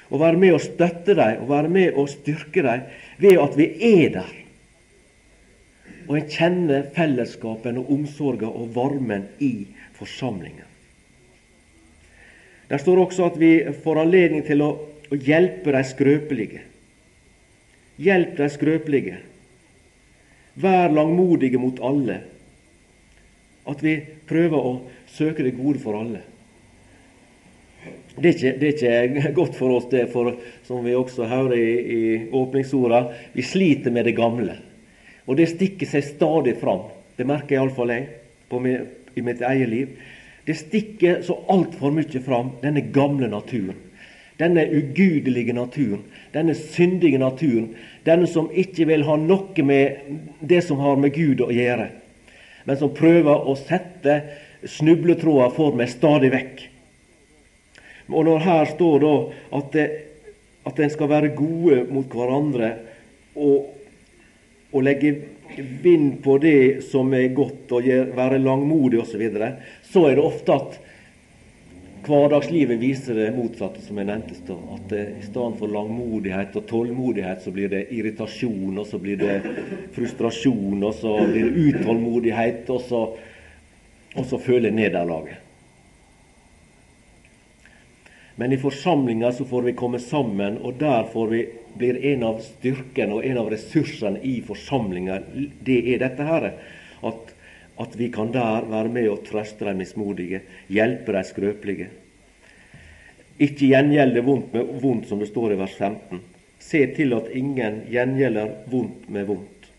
Og 0.09 0.21
være 0.21 0.41
med 0.41 0.55
å 0.55 0.61
støtte 0.61 1.13
dem 1.17 1.43
og 1.43 1.51
være 1.51 1.71
med 1.71 1.97
å 1.97 2.05
styrke 2.09 2.63
dem 2.65 2.85
ved 3.21 3.41
at 3.41 3.57
vi 3.57 3.67
er 3.91 4.13
der. 4.17 4.35
Og 6.09 6.15
en 6.17 6.31
kjenner 6.31 6.87
fellesskapen 6.95 7.77
og 7.77 7.91
omsorgen 7.93 8.49
og 8.49 8.71
varmen 8.73 9.27
i 9.45 9.67
forsamlingen. 9.99 10.65
Der 12.69 12.81
står 12.81 13.03
også 13.05 13.29
at 13.29 13.37
vi 13.41 13.53
får 13.83 14.03
anledning 14.03 14.43
til 14.45 14.61
å, 14.61 14.71
å 15.09 15.17
hjelpe 15.17 15.73
de 15.73 15.83
skrøpelige. 15.89 16.63
Hjelp 18.01 18.35
de 18.37 18.49
skrøpelige. 18.53 19.21
Vær 20.59 20.93
langmodige 20.93 21.61
mot 21.61 21.81
alle. 21.85 22.19
At 23.69 23.81
vi 23.85 23.97
prøver 24.29 24.57
å 24.57 24.75
søke 25.13 25.45
det 25.45 25.57
gode 25.57 25.81
for 25.81 25.97
alle. 25.97 26.23
Det 28.21 28.29
er, 28.29 28.35
ikke, 28.35 28.53
det 28.59 28.69
er 28.83 29.03
ikke, 29.07 29.33
godt 29.35 29.55
for 29.55 29.77
oss, 29.77 29.89
det, 29.91 30.07
for 30.11 30.33
som 30.67 30.83
vi 30.83 30.95
også 30.95 31.27
hører 31.29 31.55
i, 31.55 31.69
i 31.79 32.01
åpningsorda, 32.35 33.03
vi 33.33 33.45
sliter 33.45 33.93
med 33.95 34.09
det 34.09 34.15
gamle. 34.17 34.57
Og 35.29 35.37
det 35.39 35.51
stikker 35.51 35.87
seg 35.87 36.03
stadig 36.07 36.55
fram. 36.59 36.87
Det 37.15 37.27
merker 37.27 37.57
iallfall 37.57 37.93
jeg 37.93 38.07
på 38.49 38.59
min, 38.63 38.87
i 39.15 39.23
mitt 39.23 39.43
eget 39.45 39.69
liv. 39.69 39.93
Det 40.45 40.55
stikker 40.57 41.21
så 41.21 41.35
altfor 41.51 41.93
mye 41.93 42.21
fram, 42.25 42.55
denne 42.63 42.87
gamle 42.95 43.29
naturen. 43.29 43.77
Denne 44.39 44.63
ugudelige 44.71 45.53
naturen, 45.53 46.05
denne 46.33 46.55
syndige 46.55 47.19
naturen. 47.19 47.73
Denne 48.07 48.27
som 48.31 48.47
ikke 48.55 48.87
vil 48.89 49.03
ha 49.05 49.17
noe 49.19 49.65
med 49.67 49.99
det 50.39 50.63
som 50.65 50.79
har 50.79 50.95
med 50.97 51.13
Gud 51.13 51.43
å 51.43 51.51
gjøre, 51.53 51.89
men 52.65 52.79
som 52.79 52.95
prøver 52.95 53.45
å 53.45 53.55
sette 53.59 54.15
snubletråder 54.67 55.51
for 55.55 55.75
meg 55.75 55.91
stadig 55.91 56.31
vekk. 56.33 56.68
Og 58.09 58.25
når 58.25 58.45
her 58.45 58.69
står 58.73 59.01
da 59.03 59.15
at, 59.59 59.73
det, 59.73 59.87
at 60.69 60.79
en 60.79 60.93
skal 60.93 61.11
være 61.11 61.33
gode 61.37 61.83
mot 61.93 62.15
hverandre 62.15 62.71
og, 63.35 63.69
og 64.73 64.85
legge 64.85 65.13
vind 65.83 66.19
på 66.23 66.37
det 66.41 66.83
som 66.89 67.13
er 67.13 67.31
godt, 67.33 67.71
og 67.71 67.89
være 68.15 68.41
langmodig 68.41 69.01
osv., 69.01 69.11
så, 69.11 69.21
videre, 69.21 69.51
så 69.83 70.05
er 70.09 70.17
det 70.17 70.25
ofte 70.25 70.55
at 70.55 70.79
hverdagslivet 72.09 72.79
viser 72.79 73.17
det 73.17 73.27
motsatte, 73.35 73.81
som 73.83 73.97
jeg 73.99 74.07
nevnte. 74.09 74.37
At 74.75 74.85
det, 74.91 75.03
i 75.19 75.25
stedet 75.25 75.57
for 75.59 75.73
langmodighet 75.73 76.55
og 76.57 76.65
tålmodighet, 76.69 77.43
så 77.43 77.53
blir 77.53 77.71
det 77.71 77.87
irritasjon, 77.93 78.77
og 78.77 78.87
så 78.87 79.01
blir 79.01 79.19
det 79.19 79.35
frustrasjon, 79.97 80.79
og 80.83 80.95
så 81.01 81.17
blir 81.27 81.49
det 81.49 81.67
utålmodighet, 81.69 82.63
og 82.73 82.81
så, 82.87 83.03
og 84.15 84.25
så 84.29 84.41
føler 84.41 84.73
nederlaget. 84.73 85.48
Men 88.39 88.53
i 88.53 88.57
forsamlinga 88.57 89.31
så 89.31 89.45
får 89.45 89.61
vi 89.61 89.73
komme 89.73 89.99
sammen, 89.99 90.57
og 90.63 90.77
der 90.79 91.09
får 91.11 91.27
vi, 91.27 91.39
blir 91.75 91.97
en 92.13 92.21
av 92.23 92.37
styrkene 92.39 93.17
og 93.17 93.25
en 93.27 93.39
av 93.41 93.49
ressursene 93.51 94.21
i 94.23 94.37
forsamlinga 94.47 95.17
det 95.67 95.75
er 95.91 95.99
dette 95.99 96.23
her, 96.23 96.45
at, 97.09 97.33
at 97.83 97.97
vi 97.99 98.07
kan 98.15 98.31
der 98.31 98.69
være 98.71 98.93
med 98.95 99.09
og 99.11 99.25
trøste 99.27 99.67
de 99.67 99.73
mismodige, 99.81 100.39
hjelpe 100.71 101.17
de 101.17 101.23
skrøpelige. 101.27 101.89
Ikke 103.43 103.73
gjengjelde 103.73 104.23
vondt 104.23 104.55
med 104.55 104.71
vondt, 104.85 105.11
som 105.11 105.19
det 105.19 105.27
står 105.33 105.57
i 105.57 105.59
vers 105.59 105.75
15. 105.75 106.23
Se 106.63 106.85
til 106.95 107.17
at 107.19 107.27
ingen 107.35 107.83
gjengjelder 107.91 108.55
vondt 108.71 109.11
med 109.11 109.27
vondt. 109.33 109.69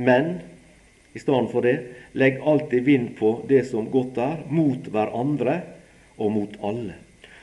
Men 0.00 0.32
i 1.12 1.20
stedet 1.20 1.52
for 1.52 1.68
det, 1.68 1.76
legg 2.16 2.40
alltid 2.40 2.88
vind 2.88 3.12
på 3.20 3.36
det 3.52 3.66
som 3.68 3.92
godt 3.92 4.24
er, 4.24 4.42
mot 4.48 4.88
hverandre 4.96 5.60
og 6.16 6.36
mot 6.40 6.60
alle. 6.64 6.96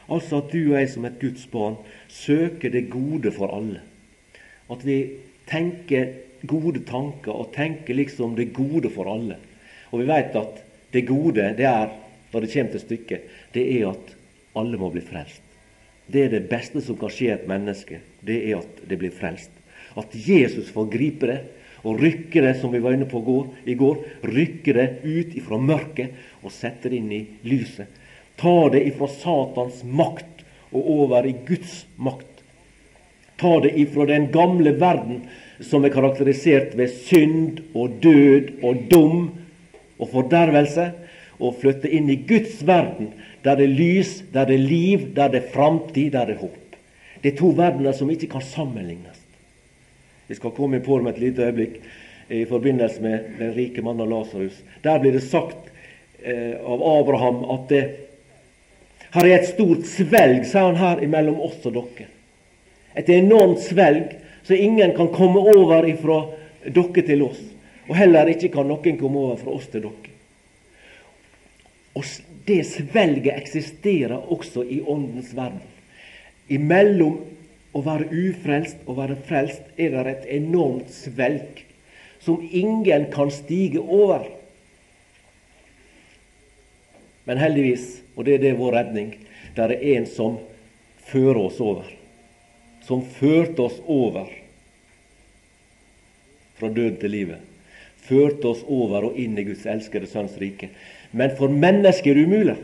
Altså 0.08 0.40
at 0.40 0.52
du 0.54 0.60
og 0.72 0.78
jeg 0.78 0.92
som 0.94 1.06
et 1.08 1.20
Guds 1.20 1.48
barn 1.52 1.76
søker 2.12 2.72
det 2.72 2.88
gode 2.92 3.32
for 3.36 3.52
alle. 3.52 3.82
At 4.72 4.86
vi 4.88 5.02
tenker 5.48 6.14
gode 6.48 6.84
tanker 6.88 7.34
og 7.34 7.52
tenker 7.56 7.98
liksom 7.98 8.36
det 8.38 8.54
gode 8.56 8.92
for 8.94 9.10
alle. 9.12 9.40
Og 9.92 10.02
vi 10.02 10.08
vet 10.08 10.36
at 10.36 10.64
det 10.94 11.08
gode, 11.08 11.50
det 11.58 11.68
er, 11.68 11.92
når 12.32 12.44
det 12.44 12.54
kommer 12.54 12.72
til 12.72 12.86
stykket, 12.86 13.28
det 13.54 13.66
er 13.80 13.90
at 13.92 14.16
alle 14.58 14.80
må 14.80 14.90
bli 14.94 15.04
frelst. 15.04 15.44
Det 16.08 16.24
er 16.24 16.32
det 16.32 16.48
beste 16.48 16.82
som 16.84 16.96
kan 17.00 17.12
skje 17.12 17.34
et 17.34 17.48
menneske. 17.50 18.00
Det 18.24 18.38
er 18.48 18.62
at 18.62 18.82
det 18.88 19.00
blir 19.00 19.12
frelst. 19.12 19.52
At 20.00 20.14
Jesus 20.16 20.72
får 20.72 20.92
gripe 20.94 21.28
det 21.28 21.40
og 21.88 22.00
rykke 22.02 22.42
det, 22.44 22.56
som 22.62 22.72
vi 22.74 22.82
var 22.84 22.96
inne 22.96 23.08
på 23.10 23.22
i 23.68 23.76
går, 23.78 24.00
rykke 24.24 24.74
det 24.76 24.88
ut 25.04 25.36
ifra 25.40 25.60
mørket 25.60 26.44
og 26.44 26.52
sette 26.52 26.90
det 26.90 27.00
inn 27.02 27.12
i 27.12 27.22
lyset. 27.48 27.88
Ta 28.38 28.70
det 28.74 28.84
ifra 28.88 29.10
Satans 29.12 29.84
makt 29.84 30.46
og 30.72 30.92
over 31.00 31.26
i 31.26 31.36
Guds 31.48 31.86
makt. 31.96 32.44
Ta 33.38 33.60
det 33.64 33.74
ifra 33.78 34.06
den 34.10 34.30
gamle 34.34 34.74
verden 34.78 35.26
som 35.64 35.86
er 35.86 35.94
karakterisert 35.94 36.76
ved 36.78 36.94
synd 37.08 37.62
og 37.74 37.98
død 38.02 38.64
og 38.66 38.88
dom 38.92 39.20
og 39.98 40.10
fordervelse, 40.14 40.92
og 41.38 41.58
flytte 41.62 41.90
inn 41.94 42.10
i 42.10 42.18
Guds 42.30 42.64
verden, 42.66 43.12
der 43.46 43.58
det 43.60 43.68
er 43.68 43.78
lys, 43.78 44.14
der 44.34 44.48
det 44.50 44.56
er 44.58 44.70
liv, 44.70 45.04
der 45.16 45.30
det 45.30 45.44
er 45.44 45.52
framtid, 45.54 46.12
der 46.16 46.26
det 46.26 46.38
er 46.38 46.42
håp. 46.42 46.78
Det 47.22 47.34
er 47.34 47.38
to 47.38 47.52
verdener 47.58 47.94
som 47.94 48.10
ikke 48.10 48.30
kan 48.32 48.42
sammenlignes. 48.42 49.20
Vi 50.28 50.36
skal 50.36 50.54
komme 50.58 50.80
på 50.84 50.98
med 51.02 51.16
et 51.16 51.22
lite 51.22 51.46
øyeblikk 51.46 51.78
i 52.30 52.44
forbindelse 52.46 53.02
med 53.02 53.38
den 53.40 53.54
rike 53.56 53.82
mannen 53.82 54.10
Lasarus. 54.10 54.58
Der 54.84 55.00
blir 55.00 55.14
det 55.16 55.24
sagt 55.24 55.70
eh, 56.24 56.58
av 56.60 56.84
Abraham 56.84 57.46
at 57.54 57.70
det, 57.70 57.84
her 59.18 59.28
er 59.28 59.40
et 59.40 59.50
stort 59.50 59.86
svelg, 59.90 60.46
sa 60.46 60.68
han 60.68 60.80
her, 60.80 61.04
imellom 61.04 61.40
oss 61.42 61.64
og 61.66 61.76
dere. 61.78 62.08
Et 62.98 63.10
enormt 63.18 63.62
svelg, 63.66 64.14
så 64.44 64.56
ingen 64.56 64.94
kan 64.98 65.10
komme 65.14 65.42
over 65.54 65.88
ifra 65.90 66.22
dere 66.66 67.06
til 67.06 67.24
oss. 67.26 67.40
Og 67.88 67.96
heller 67.96 68.30
ikke 68.32 68.52
kan 68.54 68.68
noen 68.68 69.00
komme 69.00 69.24
over 69.24 69.40
fra 69.42 69.56
oss 69.58 69.70
til 69.72 69.86
dere. 69.88 70.14
Og 71.98 72.06
det 72.48 72.62
svelget 72.70 73.34
eksisterer 73.34 74.32
også 74.34 74.64
i 74.64 74.82
åndens 74.86 75.34
verden. 75.36 75.64
Imellom 76.48 77.18
å 77.76 77.84
være 77.84 78.08
ufrelst 78.08 78.86
og 78.86 79.00
være 79.02 79.18
frelst 79.28 79.66
er 79.78 79.98
det 79.98 80.14
et 80.14 80.28
enormt 80.38 80.94
svelg 80.94 81.64
som 82.24 82.42
ingen 82.42 83.10
kan 83.14 83.32
stige 83.32 83.82
over. 83.82 84.26
Men 87.28 87.42
heldigvis, 87.42 87.98
og 88.18 88.26
det 88.26 88.38
er 88.38 88.44
det 88.44 88.58
vår 88.58 88.74
redning, 88.74 89.14
der 89.56 89.72
er 89.72 89.84
en 89.94 90.08
som 90.10 90.40
fører 91.08 91.40
oss 91.46 91.60
over. 91.62 91.86
Som 92.84 93.04
førte 93.06 93.68
oss 93.68 93.78
over 93.86 94.32
fra 96.58 96.70
død 96.74 96.98
til 97.02 97.14
livet. 97.14 97.44
Førte 98.08 98.50
oss 98.50 98.64
over 98.66 99.10
og 99.10 99.20
inn 99.20 99.38
i 99.38 99.46
Guds 99.46 99.68
elskede 99.70 100.10
Sønns 100.10 100.38
rike. 100.42 100.72
Men 101.12 101.36
for 101.38 101.52
mennesket 101.52 102.14
er 102.14 102.18
det 102.18 102.26
umulig. 102.26 102.58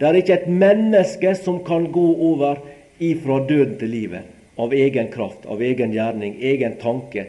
Det 0.00 0.08
er 0.08 0.18
ikke 0.20 0.36
et 0.36 0.50
menneske 0.52 1.32
som 1.38 1.62
kan 1.64 1.88
gå 1.92 2.06
over 2.30 2.60
ifra 3.00 3.40
døden 3.48 3.78
til 3.80 3.92
livet 3.92 4.36
av 4.60 4.74
egen 4.76 5.08
kraft, 5.12 5.46
av 5.48 5.62
egen 5.64 5.92
gjerning, 5.94 6.36
egen 6.40 6.76
tanke, 6.80 7.26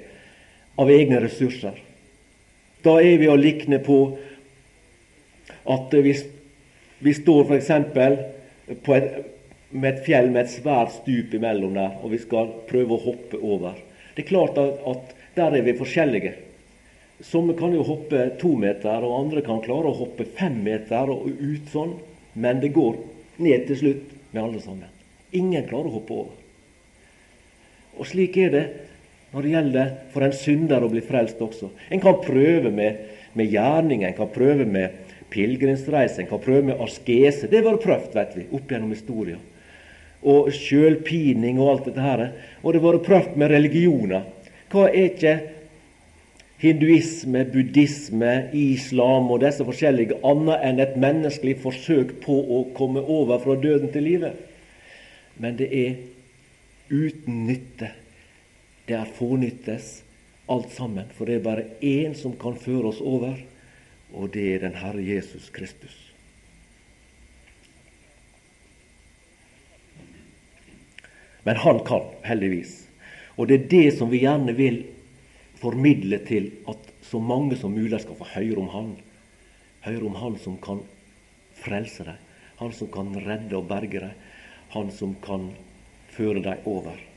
av 0.76 0.92
egne 0.92 1.22
ressurser. 1.24 1.78
Da 2.84 2.98
er 3.00 3.20
vi 3.22 3.30
å 3.30 3.38
likne 3.40 3.80
på 3.84 4.00
at 5.70 5.94
vi, 5.94 6.16
vi 7.02 7.14
står 7.18 7.50
f.eks. 7.50 7.70
med 9.72 9.88
et 9.94 10.04
fjell 10.06 10.30
med 10.30 10.44
et 10.44 10.54
svært 10.54 10.94
stup 11.00 11.34
imellom 11.34 11.74
der, 11.78 11.98
og 12.04 12.14
vi 12.14 12.20
skal 12.22 12.52
prøve 12.70 12.96
å 12.96 13.04
hoppe 13.06 13.40
over. 13.42 13.80
Det 14.16 14.26
er 14.26 14.30
klart 14.30 14.60
at, 14.62 14.82
at 14.86 15.16
der 15.38 15.58
er 15.58 15.66
vi 15.66 15.78
forskjellige. 15.80 16.34
Somme 17.26 17.56
kan 17.58 17.74
jo 17.74 17.86
hoppe 17.86 18.28
to 18.42 18.54
meter, 18.60 19.06
og 19.06 19.18
andre 19.18 19.44
kan 19.46 19.62
klare 19.64 19.90
å 19.90 19.98
hoppe 19.98 20.28
fem 20.38 20.58
meter 20.66 21.10
og 21.14 21.28
ut 21.30 21.70
sånn. 21.74 21.96
Men 22.34 22.62
det 22.62 22.74
går 22.76 22.98
ned 23.42 23.68
til 23.68 23.80
slutt 23.80 24.14
med 24.32 24.44
alle 24.44 24.62
sammen. 24.64 24.90
Ingen 25.36 25.68
klarer 25.70 25.90
å 25.90 25.98
hoppe 25.98 26.18
over. 26.18 26.38
Og 28.00 28.08
slik 28.08 28.38
er 28.42 28.54
det 28.54 28.66
når 29.32 29.46
det 29.46 29.54
gjelder 29.54 29.92
for 30.12 30.26
en 30.26 30.36
synder 30.36 30.84
å 30.84 30.92
bli 30.92 31.04
frelst 31.06 31.40
også. 31.44 31.72
En 31.92 32.04
kan 32.04 32.20
prøve 32.24 32.72
med, 32.74 33.06
med 33.38 33.52
gjerning, 33.52 34.04
en 34.04 34.18
kan 34.18 34.32
prøve 34.32 34.68
med 34.68 35.11
pilegrimsreise, 35.32 36.22
en 36.22 36.30
kan 36.30 36.44
prøve 36.44 36.68
med 36.72 36.84
askese. 36.84 37.50
Det 37.50 37.62
har 37.62 37.70
vært 37.70 37.86
prøvd, 37.86 38.12
vet 38.18 38.36
vi, 38.38 38.46
opp 38.52 38.72
gjennom 38.72 38.94
historia. 38.94 39.40
Og 40.22 40.52
sjølpining 40.54 41.58
og 41.62 41.72
alt 41.72 41.90
dette 41.90 42.06
her. 42.06 42.28
Og 42.62 42.74
det 42.74 42.82
har 42.82 42.88
vært 42.92 43.08
prøvd 43.08 43.40
med 43.42 43.54
religioner. 43.56 44.28
Hva 44.72 44.86
er 44.90 45.10
ikke 45.10 45.36
hinduisme, 46.62 47.42
buddhisme, 47.50 48.36
islam 48.54 49.32
og 49.34 49.42
disse 49.42 49.66
forskjellige 49.66 50.20
annet 50.28 50.68
enn 50.68 50.84
et 50.84 50.98
menneskelig 51.02 51.58
forsøk 51.64 52.20
på 52.22 52.38
å 52.38 52.62
komme 52.78 53.02
over 53.02 53.42
fra 53.42 53.58
døden 53.60 53.90
til 53.94 54.06
livet? 54.06 54.38
Men 55.42 55.58
det 55.58 55.72
er 55.74 55.98
uten 56.92 57.46
nytte. 57.48 57.90
Det 58.86 58.98
er 58.98 59.14
fånyttes, 59.18 60.02
alt 60.52 60.74
sammen. 60.76 61.10
For 61.16 61.26
det 61.26 61.40
er 61.40 61.46
bare 61.46 61.70
én 61.82 62.14
som 62.18 62.36
kan 62.38 62.58
føre 62.60 62.92
oss 62.92 63.02
over, 63.02 63.38
og 64.14 64.32
det 64.34 64.48
er 64.54 64.64
den 64.66 64.78
Herre 64.80 65.04
Jesus 65.04 65.50
Kristus. 65.54 65.96
Men 71.44 71.58
han 71.58 71.80
kan, 71.86 72.06
heldigvis. 72.24 72.76
Og 73.38 73.48
det 73.50 73.58
er 73.58 73.70
det 73.72 73.86
som 73.98 74.12
vi 74.12 74.22
gjerne 74.22 74.54
vil 74.54 74.84
formidle 75.62 76.20
til 76.28 76.52
at 76.70 76.90
så 77.06 77.20
mange 77.20 77.58
som 77.58 77.74
mulig 77.74 78.00
skal 78.02 78.18
få 78.20 78.28
høre 78.36 78.60
om 78.62 78.70
Han. 78.76 78.92
Høre 79.86 80.06
om 80.06 80.18
Han 80.22 80.38
som 80.42 80.58
kan 80.62 80.84
frelse 81.62 82.06
deg, 82.06 82.20
Han 82.62 82.74
som 82.78 82.92
kan 82.94 83.16
redde 83.26 83.58
og 83.58 83.68
berge 83.70 84.04
deg, 84.06 84.28
Han 84.76 84.92
som 84.94 85.16
kan 85.24 85.50
føre 86.14 86.44
dem 86.44 86.70
over. 86.70 87.11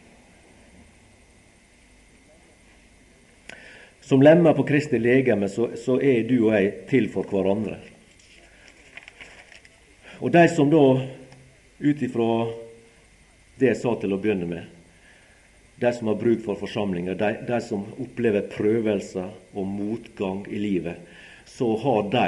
Som 4.05 4.23
lemmer 4.23 4.53
på 4.53 4.63
Kristi 4.63 4.99
legeme 4.99 5.49
så, 5.49 5.71
så, 5.77 5.97
er 6.01 6.27
du 6.29 6.37
og 6.43 6.53
jeg 6.53 6.73
til 6.91 7.07
for 7.09 7.25
hverandre. 7.25 7.79
Og 10.21 10.29
de 10.33 10.43
som 10.53 10.69
da, 10.69 10.83
ut 11.81 12.03
ifra 12.05 12.27
det 13.57 13.71
jeg 13.71 13.79
sa 13.81 13.95
til 13.97 14.13
å 14.13 14.19
begynne 14.21 14.49
med, 14.51 14.67
de 15.81 15.93
som 15.97 16.11
har 16.11 16.19
bruk 16.21 16.43
for 16.45 16.61
forsamlinger, 16.61 17.17
de, 17.17 17.31
de 17.49 17.61
som 17.65 17.87
opplever 17.97 18.45
prøvelser 18.53 19.31
og 19.57 19.71
motgang 19.73 20.43
i 20.53 20.61
livet, 20.61 21.01
så 21.49 21.71
har 21.81 22.11
de 22.13 22.27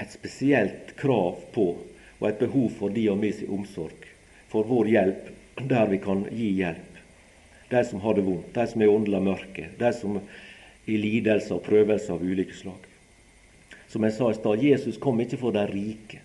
et 0.00 0.14
spesielt 0.14 0.94
krav 1.00 1.40
på 1.54 1.66
og 2.20 2.28
et 2.28 2.38
behov 2.38 2.68
for 2.78 2.94
de 2.94 3.08
og 3.10 3.18
mi 3.18 3.32
omsorg, 3.50 4.06
for 4.52 4.70
vår 4.70 4.92
hjelp 4.92 5.66
der 5.66 5.90
vi 5.90 5.98
kan 6.02 6.22
gi 6.30 6.52
hjelp. 6.60 7.02
De 7.74 7.82
som 7.86 8.00
har 8.06 8.14
det 8.14 8.24
vondt, 8.26 8.54
de 8.54 8.66
som 8.70 8.82
er 8.82 8.94
åndelig 8.94 9.20
mørke, 9.26 9.66
de 9.78 9.90
som 9.98 10.20
i 10.90 10.98
lidelser 11.00 11.56
og 11.56 11.64
prøvelser 11.66 12.16
av 12.16 12.24
ulike 12.24 12.56
slag. 12.56 12.88
Som 13.90 14.06
jeg 14.06 14.14
sa 14.16 14.30
i 14.30 14.38
stad, 14.38 14.62
Jesus 14.62 14.98
kom 15.02 15.20
ikke 15.22 15.38
for 15.40 15.54
de 15.54 15.64
rike. 15.70 16.20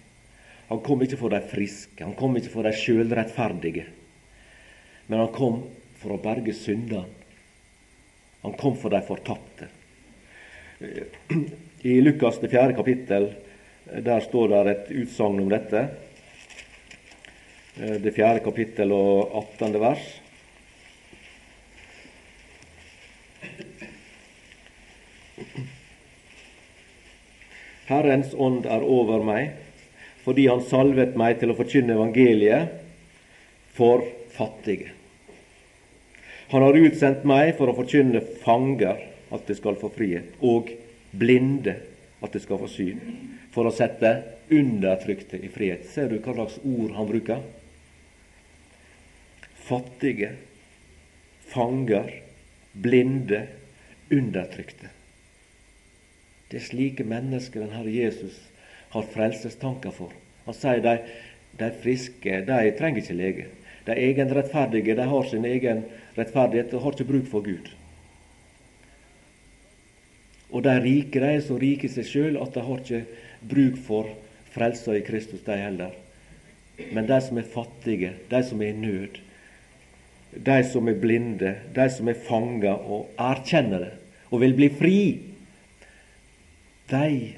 Han 0.70 0.82
kom 0.86 1.02
ikke 1.06 1.20
for 1.20 1.34
de 1.34 1.42
friske, 1.46 2.02
han 2.02 2.16
kom 2.18 2.38
ikke 2.38 2.54
for 2.54 2.66
de 2.66 2.74
sjølrettferdige. 2.74 3.86
Men 5.08 5.22
han 5.22 5.34
kom 5.34 5.62
for 6.02 6.16
å 6.16 6.22
berge 6.22 6.56
syndene. 6.58 7.06
Han 8.46 8.54
kom 8.58 8.76
for 8.78 8.94
de 8.94 9.02
fortapte. 9.06 9.70
I 11.86 12.00
Lukas 12.02 12.38
det 12.42 12.52
fjerde 12.54 12.76
kapittel 12.78 13.32
der 13.86 14.22
står 14.26 14.52
det 14.52 14.60
et 14.72 14.92
utsagn 15.04 15.40
om 15.42 15.50
dette. 15.50 15.82
Det 17.76 18.14
fjerde 18.16 18.42
kapittel 18.46 18.94
og 18.94 19.34
18. 19.60 19.78
vers. 19.82 20.06
Herrens 27.90 28.34
ånd 28.34 28.66
er 28.66 28.84
over 28.84 29.24
meg, 29.26 29.54
fordi 30.26 30.48
Han 30.50 30.64
salvet 30.66 31.18
meg 31.18 31.40
til 31.40 31.54
å 31.54 31.58
forkynne 31.58 31.94
evangeliet 31.94 32.80
for 33.78 34.06
fattige. 34.34 34.92
Han 36.50 36.64
har 36.66 36.78
utsendt 36.78 37.26
meg 37.28 37.56
for 37.58 37.70
å 37.70 37.78
forkynne 37.78 38.22
fanger 38.44 39.02
at 39.34 39.46
de 39.48 39.58
skal 39.58 39.78
få 39.82 39.90
frihet, 39.94 40.34
og 40.42 40.72
blinde 41.16 41.76
at 42.24 42.34
de 42.34 42.42
skal 42.42 42.62
få 42.62 42.70
syn, 42.72 43.02
for 43.54 43.68
å 43.68 43.74
sette 43.74 44.12
undertrykte 44.54 45.40
i 45.42 45.50
frihet. 45.52 45.86
Ser 45.90 46.10
du 46.10 46.20
hva 46.20 46.36
slags 46.38 46.60
ord 46.64 46.94
han 46.98 47.10
bruker? 47.10 47.46
Fattige, 49.66 50.36
fanger, 51.50 52.12
blinde, 52.74 53.46
undertrykte. 54.14 54.95
Det 56.50 56.60
er 56.60 56.68
slike 56.68 57.06
mennesker 57.08 57.64
den 57.64 57.74
Herre 57.74 57.94
Jesus 57.94 58.38
har 58.94 59.08
frelsestanker 59.14 59.94
for. 59.96 60.14
Han 60.46 60.58
sier 60.58 60.84
de, 60.84 60.98
de 61.60 61.72
friske 61.82 62.42
de 62.48 62.60
trenger 62.78 63.02
ikke 63.02 63.18
lege. 63.18 63.48
De 63.86 63.96
egenrettferdige 63.98 64.96
de 64.98 65.08
har 65.10 65.28
sin 65.30 65.46
egen 65.46 65.84
rettferdighet 66.18 66.74
og 66.74 66.86
har 66.86 66.96
ikke 66.96 67.10
bruk 67.12 67.28
for 67.32 67.46
Gud. 67.46 67.72
Og 70.54 70.64
de 70.64 70.76
rike 70.82 71.20
de 71.20 71.34
er 71.36 71.44
så 71.44 71.58
rike 71.60 71.90
i 71.90 71.92
seg 71.92 72.08
sjøl 72.08 72.40
at 72.42 72.54
de 72.56 72.64
har 72.66 72.82
ikke 72.82 73.04
bruk 73.50 73.78
for 73.86 74.10
frelsa 74.56 74.96
i 74.96 75.04
Kristus, 75.06 75.44
de 75.44 75.58
heller. 75.60 75.94
Men 76.94 77.08
de 77.10 77.20
som 77.24 77.38
er 77.40 77.50
fattige, 77.52 78.14
de 78.32 78.42
som 78.44 78.62
er 78.62 78.72
i 78.72 78.80
nød, 78.80 79.20
de 80.46 80.58
som 80.68 80.88
er 80.88 81.00
blinde, 81.00 81.56
de 81.76 81.86
som 81.92 82.10
er 82.12 82.26
fanga 82.28 82.76
og 82.76 83.12
erkjenner 83.20 83.88
det 83.88 83.94
og 84.32 84.42
vil 84.42 84.56
bli 84.58 84.70
fri, 84.74 84.98
de 86.90 87.34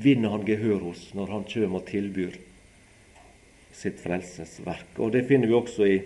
vinner 0.00 0.32
han 0.32 0.46
gehør 0.46 0.86
hos 0.90 1.10
når 1.16 1.34
han 1.34 1.46
kjem 1.48 1.76
og 1.76 1.84
tilbyr 1.88 2.38
sitt 3.76 4.00
frelsesverk. 4.02 4.98
Og 4.98 5.12
Det 5.12 5.26
finner 5.28 5.50
vi 5.50 5.56
også 5.56 5.86
i, 5.88 5.98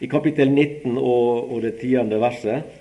i 0.00 0.10
kapittel 0.10 0.52
19 0.52 0.96
og, 0.98 1.50
og 1.52 1.62
det 1.64 1.78
tiende 1.80 2.20
verset. 2.20 2.80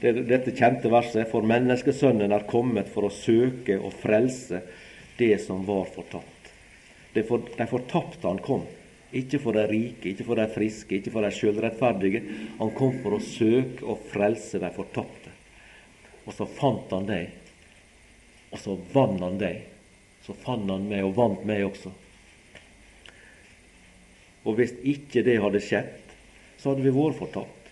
Det, 0.00 0.14
dette 0.28 0.52
kjente 0.56 0.90
verset 0.92 1.28
For 1.30 1.44
menneskesønnen 1.44 2.32
er 2.32 2.46
kommet 2.48 2.88
for 2.92 3.08
å 3.08 3.12
søke 3.12 3.76
og 3.78 3.92
frelse 4.00 4.62
det 5.18 5.36
som 5.44 5.64
var 5.66 5.86
fortapt. 5.94 6.30
Det 7.14 7.22
for, 7.28 7.44
de 7.46 7.66
fortapte 7.70 8.26
han 8.26 8.40
kom. 8.42 8.64
Ikke 9.14 9.38
for 9.38 9.54
de 9.54 9.62
rike, 9.70 10.10
ikke 10.10 10.26
for 10.26 10.40
de 10.40 10.48
friske, 10.50 10.98
ikke 10.98 11.12
for 11.14 11.22
de 11.22 11.30
sjølrettferdige. 11.36 12.24
Han 12.58 12.72
kom 12.74 12.96
for 13.04 13.14
å 13.14 13.22
søke 13.22 13.86
og 13.86 14.02
frelse 14.10 14.58
de 14.58 14.72
fortapte. 14.74 15.23
Og 16.24 16.32
så 16.32 16.46
fant 16.48 16.92
han 16.94 17.08
deg, 17.08 17.32
og 18.50 18.60
så 18.62 18.76
vant 18.94 19.20
han 19.20 19.38
deg. 19.40 19.64
Så 20.24 20.32
fant 20.40 20.70
han 20.70 20.88
meg 20.88 21.04
og 21.04 21.16
vant 21.18 21.44
meg 21.44 21.66
også. 21.66 21.92
Og 24.44 24.56
hvis 24.58 24.72
ikke 24.84 25.24
det 25.24 25.40
hadde 25.40 25.60
skjedd, 25.64 25.92
så 26.60 26.72
hadde 26.72 26.84
vi 26.84 26.92
vært 26.94 27.18
fortapt. 27.18 27.70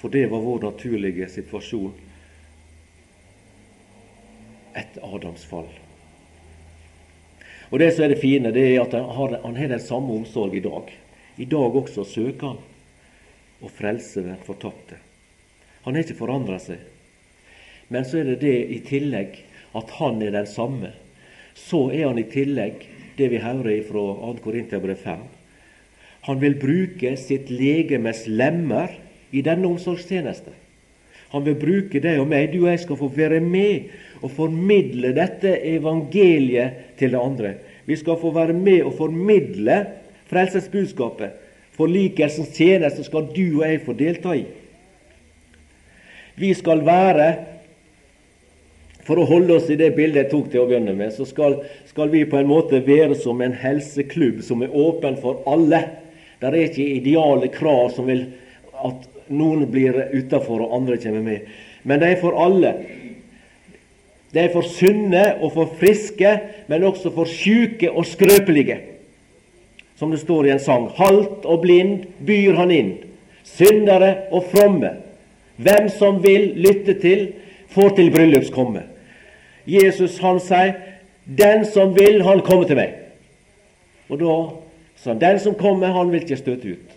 For 0.00 0.12
det 0.12 0.26
var 0.32 0.44
vår 0.44 0.68
naturlige 0.68 1.28
situasjon 1.32 1.94
etter 4.76 5.04
Adams 5.04 5.44
fall. 5.48 5.68
Og 7.72 7.78
Det 7.80 7.90
som 7.92 8.04
er 8.04 8.12
det 8.12 8.20
fine, 8.22 8.52
det 8.54 8.62
er 8.62 8.82
at 8.84 8.92
han 8.94 9.08
har, 9.16 9.40
han 9.42 9.56
har 9.56 9.72
den 9.72 9.82
samme 9.82 10.12
omsorg 10.20 10.54
i 10.54 10.62
dag. 10.62 10.92
I 11.36 11.44
dag 11.44 11.76
også 11.76 12.04
søker 12.04 12.54
han 12.54 12.60
å 13.64 13.72
frelse 13.72 14.22
den 14.22 14.38
fortapte. 14.46 15.00
Han 15.84 15.96
har 15.96 16.04
ikke 16.04 16.20
forandra 16.20 16.60
seg. 16.62 16.78
Men 17.88 18.04
så 18.04 18.20
er 18.20 18.32
det 18.32 18.40
det 18.42 18.58
i 18.74 18.80
tillegg 18.86 19.38
at 19.76 19.90
han 20.00 20.22
er 20.24 20.34
den 20.34 20.48
samme. 20.50 20.92
Så 21.56 21.86
er 21.92 22.08
han 22.08 22.20
i 22.20 22.28
tillegg 22.30 22.84
det 23.16 23.30
vi 23.32 23.40
hører 23.40 23.82
fra 23.88 24.04
2. 24.20 24.32
Korinterbrev 24.44 24.98
5, 25.00 25.24
han 26.26 26.40
vil 26.42 26.56
bruke 26.58 27.12
sitt 27.20 27.52
legemes 27.54 28.24
lemmer 28.26 28.90
i 29.30 29.44
denne 29.46 29.68
omsorgstjeneste. 29.70 30.50
Han 31.30 31.44
vil 31.46 31.56
bruke 31.58 32.00
deg 32.02 32.18
og 32.18 32.28
meg. 32.30 32.50
Du 32.50 32.64
og 32.64 32.72
jeg 32.72 32.82
skal 32.82 32.98
få 32.98 33.08
være 33.14 33.38
med 33.42 33.92
og 34.24 34.32
formidle 34.34 35.12
dette 35.14 35.52
evangeliet 35.70 36.98
til 36.98 37.14
det 37.14 37.20
andre. 37.20 37.54
Vi 37.86 37.98
skal 37.98 38.18
få 38.18 38.32
være 38.34 38.56
med 38.56 38.82
og 38.86 38.94
formidle 38.98 39.80
frelsesbudskapet. 40.30 41.34
Forlikelsens 41.76 42.54
tjeneste 42.56 43.04
skal 43.06 43.28
du 43.34 43.60
og 43.60 43.66
jeg 43.66 43.82
få 43.84 43.94
delta 43.98 44.34
i. 44.34 44.46
Vi 46.36 46.52
skal 46.56 46.82
være 46.86 47.28
For 49.06 49.20
å 49.22 49.26
holde 49.28 49.54
oss 49.60 49.68
i 49.70 49.78
det 49.78 49.92
bildet 49.94 50.24
jeg 50.24 50.30
tok 50.32 50.48
til 50.50 50.64
å 50.64 50.66
begynne 50.66 50.96
med, 50.98 51.12
så 51.14 51.26
skal, 51.28 51.60
skal 51.86 52.10
vi 52.10 52.24
på 52.26 52.40
en 52.40 52.48
måte 52.50 52.80
være 52.82 53.14
som 53.18 53.38
en 53.44 53.54
helseklubb 53.54 54.40
som 54.42 54.64
er 54.66 54.74
åpen 54.74 55.18
for 55.22 55.44
alle. 55.46 55.82
Det 56.40 56.50
er 56.50 56.58
ikke 56.64 56.88
ideale 56.96 57.50
krav 57.54 57.92
som 57.94 58.10
vil 58.10 58.24
at 58.82 59.06
noen 59.30 59.62
blir 59.70 60.08
utafor 60.10 60.64
og 60.66 60.74
andre 60.80 60.98
kommer 61.02 61.22
med. 61.22 61.46
Men 61.86 62.02
det 62.02 62.08
er 62.10 62.20
for 62.20 62.34
alle. 62.42 62.72
Det 64.34 64.42
er 64.42 64.50
for 64.52 64.66
sunne 64.66 65.22
og 65.38 65.54
for 65.54 65.70
friske, 65.78 66.32
men 66.66 66.84
også 66.84 67.14
for 67.14 67.30
sjuke 67.30 67.92
og 67.92 68.08
skrøpelige. 68.10 68.80
Som 69.96 70.10
det 70.12 70.20
står 70.20 70.48
i 70.48 70.54
en 70.56 70.60
sang. 70.60 70.90
Halt 70.98 71.46
og 71.46 71.62
blind 71.62 72.10
byr 72.26 72.58
han 72.58 72.74
inn. 72.74 72.90
Syndere 73.46 74.26
og 74.34 74.50
fromme. 74.50 74.96
Hvem 75.62 75.88
som 75.94 76.18
vil 76.26 76.50
lytte 76.58 76.98
til, 77.00 77.30
får 77.72 77.94
til 77.96 78.10
bryllups 78.12 78.50
komme. 78.52 78.82
Jesus 79.66 80.18
han 80.18 80.40
sier, 80.40 80.72
'Den 81.26 81.64
som 81.64 81.94
vil, 81.96 82.22
han 82.22 82.40
kommer 82.40 82.64
til 82.64 82.76
meg'. 82.76 82.94
Og 84.08 84.20
da 84.20 84.34
sa 84.96 85.10
han 85.10 85.20
den 85.20 85.38
som 85.38 85.54
kommer, 85.54 85.86
han 85.86 86.12
vil 86.12 86.22
ikke 86.22 86.36
støte 86.36 86.68
ut. 86.68 86.96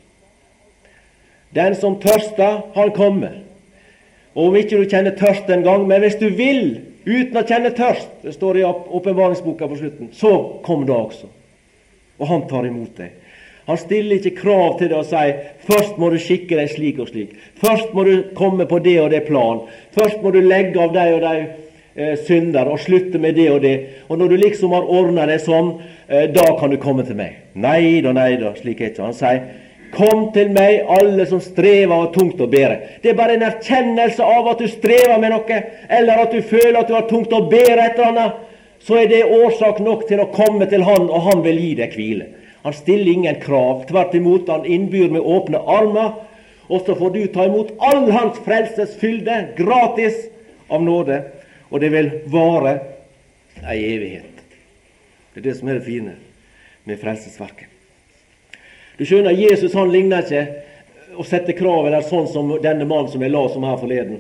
Den 1.56 1.76
som 1.76 2.00
tørster, 2.02 2.62
han 2.76 2.92
kommer. 2.92 3.32
Og 4.36 4.48
om 4.48 4.56
ikke 4.56 4.78
du 4.78 4.90
kjenner 4.90 5.16
tørst 5.18 5.50
en 5.50 5.64
gang, 5.64 5.88
men 5.88 6.02
hvis 6.02 6.20
du 6.20 6.30
vil 6.30 6.82
uten 7.08 7.38
å 7.38 7.46
kjenne 7.48 7.72
tørst, 7.74 8.10
det 8.24 8.34
står 8.34 8.60
i 8.60 8.68
åpenbaringsboka 8.68 9.68
på 9.68 9.80
slutten, 9.80 10.12
så 10.14 10.62
kom 10.64 10.86
da 10.86 10.94
også. 10.94 11.28
Og 12.20 12.28
han 12.28 12.46
tar 12.50 12.68
imot 12.70 12.94
deg. 12.98 13.16
Han 13.70 13.78
stiller 13.78 14.18
ikke 14.18 14.42
krav 14.42 14.80
til 14.80 14.90
deg 14.90 14.98
og 14.98 15.06
sier 15.06 15.42
først 15.68 15.98
må 16.02 16.10
du 16.10 16.18
skikke 16.22 16.58
deg 16.58 16.72
slik 16.72 17.02
og 17.04 17.10
slik. 17.12 17.36
Først 17.62 17.92
må 17.94 18.06
du 18.08 18.14
komme 18.38 18.66
på 18.70 18.80
det 18.82 18.96
og 19.02 19.12
det 19.14 19.28
plan. 19.28 19.62
Først 19.94 20.24
må 20.24 20.32
du 20.34 20.40
legge 20.42 20.82
av 20.82 20.94
deg 20.96 21.18
og 21.18 21.22
deg 21.22 21.44
eh, 21.96 22.16
synder 22.26 22.70
og 22.70 22.80
slutte 22.80 23.20
med 23.22 23.36
det 23.36 23.50
og 23.52 23.62
det. 23.62 23.76
Og 24.08 24.20
når 24.20 24.34
du 24.34 24.38
liksom 24.44 24.74
har 24.76 24.88
ordna 24.90 25.26
det 25.30 25.40
sånn, 25.46 25.74
eh, 26.08 26.28
da 26.34 26.46
kan 26.60 26.72
du 26.72 26.78
komme 26.82 27.06
til 27.08 27.18
meg. 27.20 27.40
Nei 27.56 28.02
da, 28.06 28.14
nei 28.16 28.36
da, 28.42 28.54
slik 28.58 28.82
er 28.82 28.94
ikke 28.94 29.10
Han 29.10 29.18
sier 29.18 29.42
Kom 29.90 30.28
til 30.36 30.52
meg, 30.54 30.84
alle 30.86 31.26
som 31.26 31.40
strever 31.42 31.96
og 31.96 32.04
har 32.04 32.12
tungt 32.14 32.42
å 32.42 32.48
bære. 32.50 32.76
Det 33.02 33.10
er 33.10 33.16
bare 33.18 33.40
en 33.40 33.46
erkjennelse 33.48 34.22
av 34.22 34.52
at 34.52 34.60
du 34.62 34.68
strever 34.70 35.18
med 35.18 35.34
noe, 35.34 35.62
eller 35.90 36.22
at 36.22 36.36
du 36.36 36.44
føler 36.46 36.78
at 36.78 36.92
du 36.92 36.94
har 36.94 37.08
tungt 37.10 37.34
å 37.34 37.48
bære 37.50 37.88
et 37.88 37.98
eller 37.98 38.12
annet. 38.12 38.36
Så 38.86 39.00
er 39.02 39.10
det 39.10 39.24
årsak 39.26 39.82
nok 39.82 40.06
til 40.08 40.22
å 40.22 40.30
komme 40.30 40.70
til 40.70 40.86
Han, 40.86 41.10
og 41.10 41.26
Han 41.26 41.42
vil 41.42 41.58
gi 41.58 41.72
deg 41.82 41.98
hvile. 41.98 42.30
Han 42.62 42.78
stiller 42.78 43.12
ingen 43.12 43.42
krav. 43.42 43.88
Tvert 43.90 44.14
imot, 44.14 44.52
han 44.52 44.68
innbyr 44.70 45.10
med 45.10 45.26
åpne 45.26 45.58
armer. 45.66 46.14
Og 46.70 46.86
så 46.86 46.94
får 46.94 47.16
du 47.16 47.22
ta 47.34 47.48
imot 47.50 47.74
all 47.82 48.12
Hans 48.14 48.38
frelses 48.46 48.94
fylde, 49.02 49.42
gratis, 49.58 50.28
av 50.70 50.84
nåde 50.86 51.24
og 51.70 51.82
det 51.82 51.90
vil 51.94 52.10
vare 52.32 52.78
ei 53.70 53.80
evighet. 53.94 54.42
Det 55.34 55.42
er 55.42 55.50
det 55.50 55.58
som 55.60 55.70
er 55.70 55.80
det 55.80 55.86
fine 55.86 56.16
med 56.88 57.00
frelsesverket. 57.02 57.68
Du 58.98 59.06
skjønner, 59.08 59.32
Jesus 59.32 59.76
han 59.78 59.92
ligner 59.94 60.26
ikke 60.26 60.42
å 61.20 61.24
sette 61.28 61.56
krav 61.56 61.88
eller 61.88 62.04
sånn 62.08 62.28
som 62.32 62.52
denne 62.64 62.88
mannen 62.88 63.12
som 63.12 63.22
jeg 63.24 63.32
la 63.32 63.46
som 63.52 63.64
her 63.68 63.80
forleden. 63.80 64.20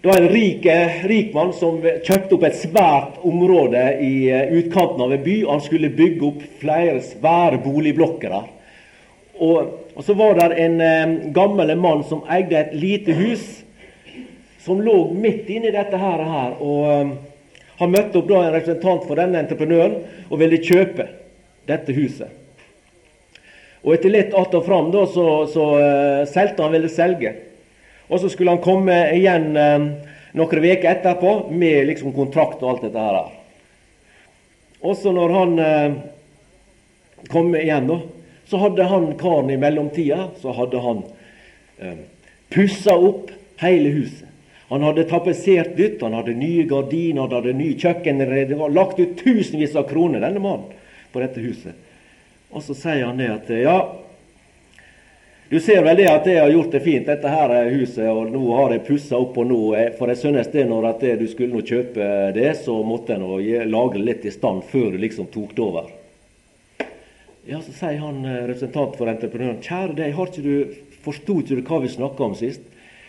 Det 0.00 0.10
var 0.10 0.20
en 0.20 0.28
rik, 0.30 0.66
rik 1.10 1.32
mann 1.34 1.50
som 1.56 1.80
kjøpte 1.82 2.36
opp 2.36 2.44
et 2.46 2.58
svært 2.60 3.16
område 3.26 3.80
i 4.04 4.28
eh, 4.30 4.52
utkanten 4.60 5.02
av 5.02 5.14
en 5.14 5.24
by. 5.24 5.38
Han 5.48 5.62
skulle 5.64 5.90
bygge 5.90 6.22
opp 6.28 6.44
flere 6.60 7.00
svære 7.02 7.58
boligblokker 7.64 8.30
der. 8.30 8.46
Og, 9.38 9.72
og 9.94 10.06
så 10.06 10.14
var 10.18 10.38
det 10.38 10.60
en 10.62 10.78
um, 10.82 11.16
gammel 11.34 11.74
mann 11.78 12.04
som 12.06 12.22
eide 12.30 12.60
et 12.60 12.76
lite 12.78 13.14
hus 13.18 13.44
som 14.64 14.80
lå 14.82 15.12
midt 15.14 15.48
inni 15.50 15.70
dette 15.74 15.96
her. 15.96 16.24
og 16.60 16.88
um, 16.90 17.12
Han 17.78 17.94
møtte 17.94 18.18
opp 18.18 18.28
da 18.28 18.42
en 18.42 18.54
representant 18.56 19.06
for 19.06 19.20
denne 19.20 19.38
entreprenøren 19.44 20.00
og 20.28 20.40
ville 20.40 20.60
kjøpe 20.62 21.06
dette 21.68 21.94
huset. 21.94 22.34
Og 23.84 23.94
Etter 23.94 24.10
litt 24.10 24.34
att 24.34 24.54
og 24.54 24.66
fram 24.66 24.90
da, 24.90 25.06
så, 25.06 25.46
så 25.46 25.64
uh, 25.78 26.26
solgte 26.26 26.62
han 26.62 26.74
ville 26.74 26.90
selge. 26.90 27.34
Og 28.08 28.20
så 28.20 28.28
skulle 28.28 28.50
han 28.50 28.64
komme 28.64 28.96
igjen 29.14 29.52
uh, 29.54 29.88
noen 30.34 30.64
uker 30.64 30.90
etterpå 30.90 31.34
med 31.54 31.86
liksom 31.88 32.12
kontrakt 32.16 32.62
og 32.62 32.72
alt 32.72 32.86
dette 32.88 33.04
her. 33.06 33.34
Og 34.82 34.96
så 34.98 35.12
når 35.14 35.34
han 35.34 35.58
uh, 35.58 35.98
kom 37.30 37.54
igjen, 37.56 37.88
da, 37.88 38.00
så 38.48 38.60
hadde 38.62 38.86
han 38.90 39.10
karen 39.20 39.50
i 39.50 39.58
mellomtida 39.60 40.30
så 40.42 40.54
hadde 40.56 40.82
han 40.82 41.04
uh, 41.82 41.98
pussa 42.54 42.96
opp 42.96 43.30
hele 43.62 43.92
huset. 43.94 44.27
Han 44.68 44.84
hadde 44.84 45.06
tapetsert 45.08 45.78
nytt, 45.78 46.02
han 46.04 46.16
hadde 46.18 46.34
nye 46.36 46.64
gardiner, 46.68 47.22
han 47.24 47.36
hadde 47.38 47.54
ny 47.56 47.70
kjøkkenrede. 47.80 48.50
Det 48.50 48.58
var 48.58 48.74
lagt 48.74 49.00
ut 49.00 49.16
tusenvis 49.16 49.76
av 49.76 49.86
kroner, 49.88 50.20
denne 50.20 50.42
mannen, 50.44 50.74
på 51.12 51.22
dette 51.24 51.40
huset. 51.40 51.86
Og 52.52 52.64
så 52.64 52.76
sier 52.76 53.06
han 53.06 53.20
det 53.20 53.30
at 53.32 53.48
ja, 53.56 53.78
du 55.48 55.56
ser 55.64 55.80
vel 55.80 55.96
det 55.96 56.10
at 56.12 56.26
jeg 56.28 56.42
har 56.42 56.50
gjort 56.52 56.74
det 56.76 56.80
fint, 56.84 57.06
dette 57.08 57.30
her 57.32 57.52
er 57.56 57.70
huset, 57.72 58.04
og 58.12 58.28
nå 58.28 58.42
har 58.52 58.74
jeg 58.74 58.84
pussa 58.84 59.16
opp. 59.16 59.38
og 59.40 59.46
nå, 59.48 59.60
For 59.96 60.12
jeg 60.12 60.20
synes 60.20 60.50
det 60.52 60.66
når 60.68 60.90
at 60.90 61.04
du 61.16 61.24
skulle 61.24 61.56
nå 61.56 61.64
kjøpe 61.64 62.08
det, 62.36 62.50
så 62.60 62.74
måtte 62.84 63.16
jeg 63.16 63.22
nå 63.22 63.38
lage 63.72 64.02
litt 64.02 64.26
i 64.28 64.34
stand 64.34 64.66
før 64.68 64.92
du 64.92 64.98
liksom 65.00 65.30
tok 65.32 65.54
det 65.56 65.64
over. 65.64 65.88
Ja, 67.48 67.62
Så 67.64 67.72
sier 67.72 67.96
han 68.02 68.20
eh, 68.28 68.44
representant 68.44 68.98
for 69.00 69.08
entreprenøren 69.08 69.62
kjære 69.64 69.96
deg, 69.96 70.12
har 70.12 70.28
ikke 70.28 70.44
du, 70.44 70.74
forsto 71.00 71.38
ikke 71.40 71.56
du 71.56 71.62
hva 71.64 71.78
vi 71.80 71.94
snakka 71.94 72.26
om 72.26 72.34
sist? 72.36 72.60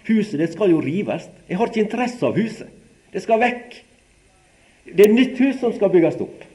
Huset 0.08 0.40
det 0.40 0.52
skal 0.54 0.72
jo 0.74 0.82
rives. 0.84 1.28
Jeg 1.50 1.60
har 1.60 1.70
ikke 1.70 1.84
interesse 1.84 2.26
av 2.26 2.38
huset. 2.40 2.70
Det 3.14 3.24
skal 3.24 3.42
vekk. 3.42 3.80
Det 4.90 5.06
er 5.06 5.14
nytt 5.14 5.40
hus 5.42 5.60
som 5.62 5.74
skal 5.76 5.92
bygges 5.94 6.20
opp. 6.24 6.46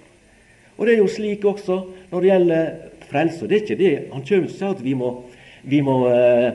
Og 0.75 0.87
det 0.87 0.95
er 0.95 1.03
jo 1.03 1.11
slik 1.11 1.45
også 1.47 1.81
når 2.11 2.21
det 2.21 2.31
gjelder 2.31 2.71
frelse. 3.11 3.49
Det 3.49 3.57
er 3.57 3.65
ikke 3.65 3.81
det. 3.81 3.93
Han 4.13 4.25
kommer 4.27 4.49
til 4.49 4.55
å 4.55 4.57
si 4.59 4.71
at 4.71 4.83
vi 4.83 4.95
må, 4.99 5.11
vi 5.71 5.83
må 5.87 5.99
uh, 6.09 6.49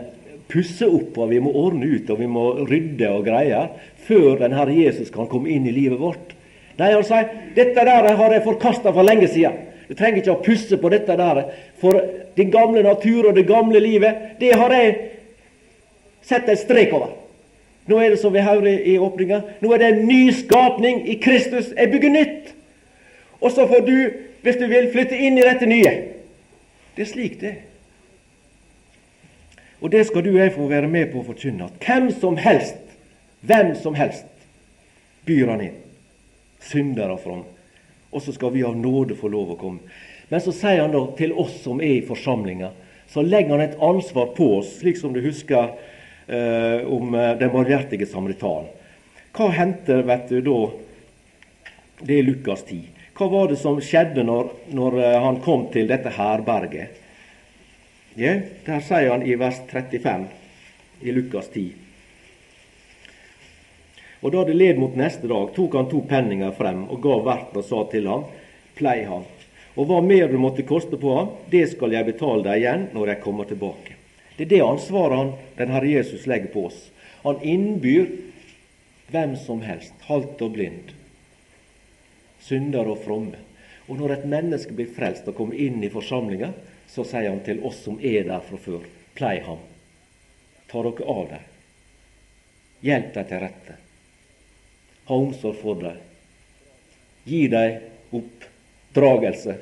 pusse 0.51 0.87
opp 0.87 1.17
og 1.21 1.31
vi 1.31 1.39
må 1.43 1.53
ordne 1.55 1.87
ut 1.87 2.09
og 2.09 2.19
vi 2.19 2.27
må 2.29 2.45
rydde 2.65 3.13
og 3.13 3.25
greie 3.27 3.63
før 4.07 4.39
den 4.41 4.55
Herre 4.57 4.75
Jesus 4.75 5.11
kan 5.13 5.29
komme 5.31 5.51
inn 5.53 5.67
i 5.69 5.75
livet 5.75 6.01
vårt. 6.01 6.35
Nei, 6.79 6.93
han 6.95 7.05
sier 7.05 7.27
dette 7.55 7.83
der 7.85 8.07
har 8.17 8.33
jeg 8.33 8.45
forkasta 8.45 8.93
for 8.95 9.05
lenge 9.05 9.27
siden. 9.29 9.67
Du 9.89 9.95
trenger 9.97 10.21
ikke 10.21 10.35
å 10.35 10.43
pusse 10.45 10.77
på 10.77 10.91
dette 10.93 11.15
der. 11.17 11.41
For 11.81 11.97
den 12.37 12.51
gamle 12.53 12.83
natur 12.85 13.29
og 13.29 13.37
det 13.37 13.47
gamle 13.49 13.81
livet, 13.81 14.35
det 14.39 14.53
har 14.57 14.73
jeg 14.73 14.95
sett 16.29 16.49
en 16.49 16.59
strek 16.59 16.93
over. 16.95 17.15
Nå 17.89 17.97
er 17.97 18.13
det 18.13 18.19
som 18.21 18.33
vi 18.33 18.43
hører 18.45 18.85
i 18.85 18.97
åpninga, 19.01 19.41
nå 19.61 19.71
er 19.73 19.81
det 19.81 19.89
en 19.89 20.03
ny 20.07 20.29
skapning 20.35 21.01
i 21.09 21.17
Kristus. 21.21 21.71
Jeg 21.73 21.91
bygger 21.91 22.13
nytt. 22.13 22.53
Og 23.41 23.51
så 23.55 23.65
får 23.67 23.85
du, 23.87 23.95
hvis 24.45 24.59
du 24.59 24.67
vil, 24.69 24.91
flytte 24.93 25.17
inn 25.17 25.39
i 25.39 25.45
dette 25.47 25.69
nye. 25.69 25.93
Det 26.95 27.05
er 27.05 27.09
slik 27.09 27.39
det 27.41 27.53
er. 27.53 27.59
Og 29.79 29.91
det 29.91 30.03
skal 30.09 30.25
du 30.25 30.33
og 30.33 30.41
jeg 30.41 30.53
få 30.53 30.67
være 30.67 30.89
med 30.91 31.13
på 31.13 31.21
å 31.21 31.27
forkynne. 31.29 31.69
At 31.69 31.85
hvem 31.85 32.11
som 32.19 32.35
helst, 32.37 32.81
hvem 33.41 33.71
som 33.79 33.95
helst, 33.95 34.27
byr 35.25 35.55
han 35.55 35.63
inn. 35.69 35.79
Syndere 36.59 37.15
fram 37.23 37.45
og 38.11 38.21
så 38.21 38.33
skal 38.33 38.53
vi 38.53 38.63
av 38.65 38.77
nåde 38.77 39.17
få 39.17 39.29
lov 39.29 39.53
å 39.53 39.59
komme. 39.59 39.85
Men 40.29 40.41
så 40.41 40.53
sier 40.53 40.83
han 40.83 40.93
da 40.93 41.01
til 41.17 41.33
oss 41.37 41.55
som 41.63 41.81
er 41.81 41.99
i 41.99 42.05
forsamlinga, 42.05 42.71
så 43.09 43.23
legger 43.25 43.55
han 43.55 43.65
et 43.65 43.79
ansvar 43.81 44.33
på 44.37 44.51
oss, 44.59 44.75
slik 44.81 44.97
som 44.99 45.13
du 45.13 45.21
husker 45.23 45.73
eh, 46.29 46.85
om 46.87 47.15
eh, 47.15 47.33
den 47.37 47.51
barmhjertige 47.51 48.05
samaritan. 48.05 48.69
Hva 49.35 49.49
hendte 49.55 50.01
vet 50.05 50.29
du, 50.29 50.39
da? 50.45 50.59
Det 51.99 52.19
er 52.19 52.27
Lukas 52.27 52.63
10. 52.67 52.79
Hva 53.19 53.27
var 53.27 53.49
det 53.51 53.59
som 53.59 53.81
skjedde 53.83 54.23
når, 54.23 54.53
når 54.75 54.99
eh, 55.01 55.19
han 55.25 55.41
kom 55.43 55.67
til 55.73 55.89
dette 55.89 56.13
herberget? 56.15 56.95
Ja, 58.19 58.39
Der 58.65 58.81
sier 58.83 59.13
han 59.13 59.23
i 59.23 59.35
vers 59.39 59.61
35 59.69 60.25
i 61.01 61.13
Lukas 61.15 61.51
10. 61.53 61.67
Og 64.19 64.33
da 64.35 64.43
det 64.43 64.57
led 64.57 64.79
mot 64.79 64.95
neste 64.99 65.29
dag, 65.31 65.53
tok 65.55 65.77
han 65.77 65.87
to 65.91 66.01
penninger 66.07 66.51
frem 66.57 66.83
og 66.89 66.99
gav 67.03 67.23
verten 67.27 67.61
og 67.61 67.67
sa 67.67 67.85
til 67.91 68.09
ham, 68.11 68.25
plei 68.75 69.03
ham. 69.07 69.23
Og 69.79 69.87
hva 69.87 70.01
mer 70.03 70.27
du 70.27 70.35
måtte 70.41 70.67
koste 70.67 70.99
på 70.99 71.13
ham, 71.15 71.31
det 71.51 71.69
skal 71.71 71.95
jeg 71.95 72.09
betale 72.09 72.43
deg 72.49 72.59
igjen 72.59 72.89
når 72.95 73.13
jeg 73.13 73.23
kommer 73.23 73.47
tilbake. 73.47 73.98
Det 74.39 74.45
er 74.47 74.53
det 74.53 74.61
ansvaret 74.63 75.19
han, 75.19 75.33
den 75.57 75.73
Herre 75.75 75.91
Jesus 75.91 76.23
legger 76.31 76.47
på 76.53 76.69
oss. 76.69 76.77
Han 77.25 77.41
innbyr 77.43 78.07
hvem 79.11 79.35
som 79.35 79.59
helst, 79.67 79.91
halvt 80.07 80.45
og 80.45 80.55
blind, 80.55 80.93
synder 82.47 82.87
og 82.87 83.03
fromme. 83.03 83.41
Og 83.89 83.99
når 83.99 84.15
et 84.15 84.29
menneske 84.31 84.71
blir 84.77 84.87
frelst 84.95 85.27
og 85.27 85.35
kommer 85.35 85.59
inn 85.59 85.83
i 85.83 85.91
forsamlinga, 85.91 86.53
så 86.87 87.03
sier 87.03 87.27
han 87.27 87.43
til 87.43 87.59
oss 87.67 87.83
som 87.83 87.99
er 87.99 88.23
der 88.31 88.47
fra 88.47 88.61
før, 88.63 88.87
plei 89.19 89.35
ham. 89.43 89.59
Ta 90.71 90.87
dere 90.87 91.11
av 91.11 91.21
dem. 91.35 91.45
Hjelp 92.87 93.13
dem 93.17 93.27
til 93.27 93.43
rette 93.43 93.79
ha 95.09 95.15
omsorg 95.15 95.57
for 95.57 95.81
dem. 95.81 95.97
Gi 97.25 97.47
dem 97.49 97.79
oppdragelse, 98.13 99.55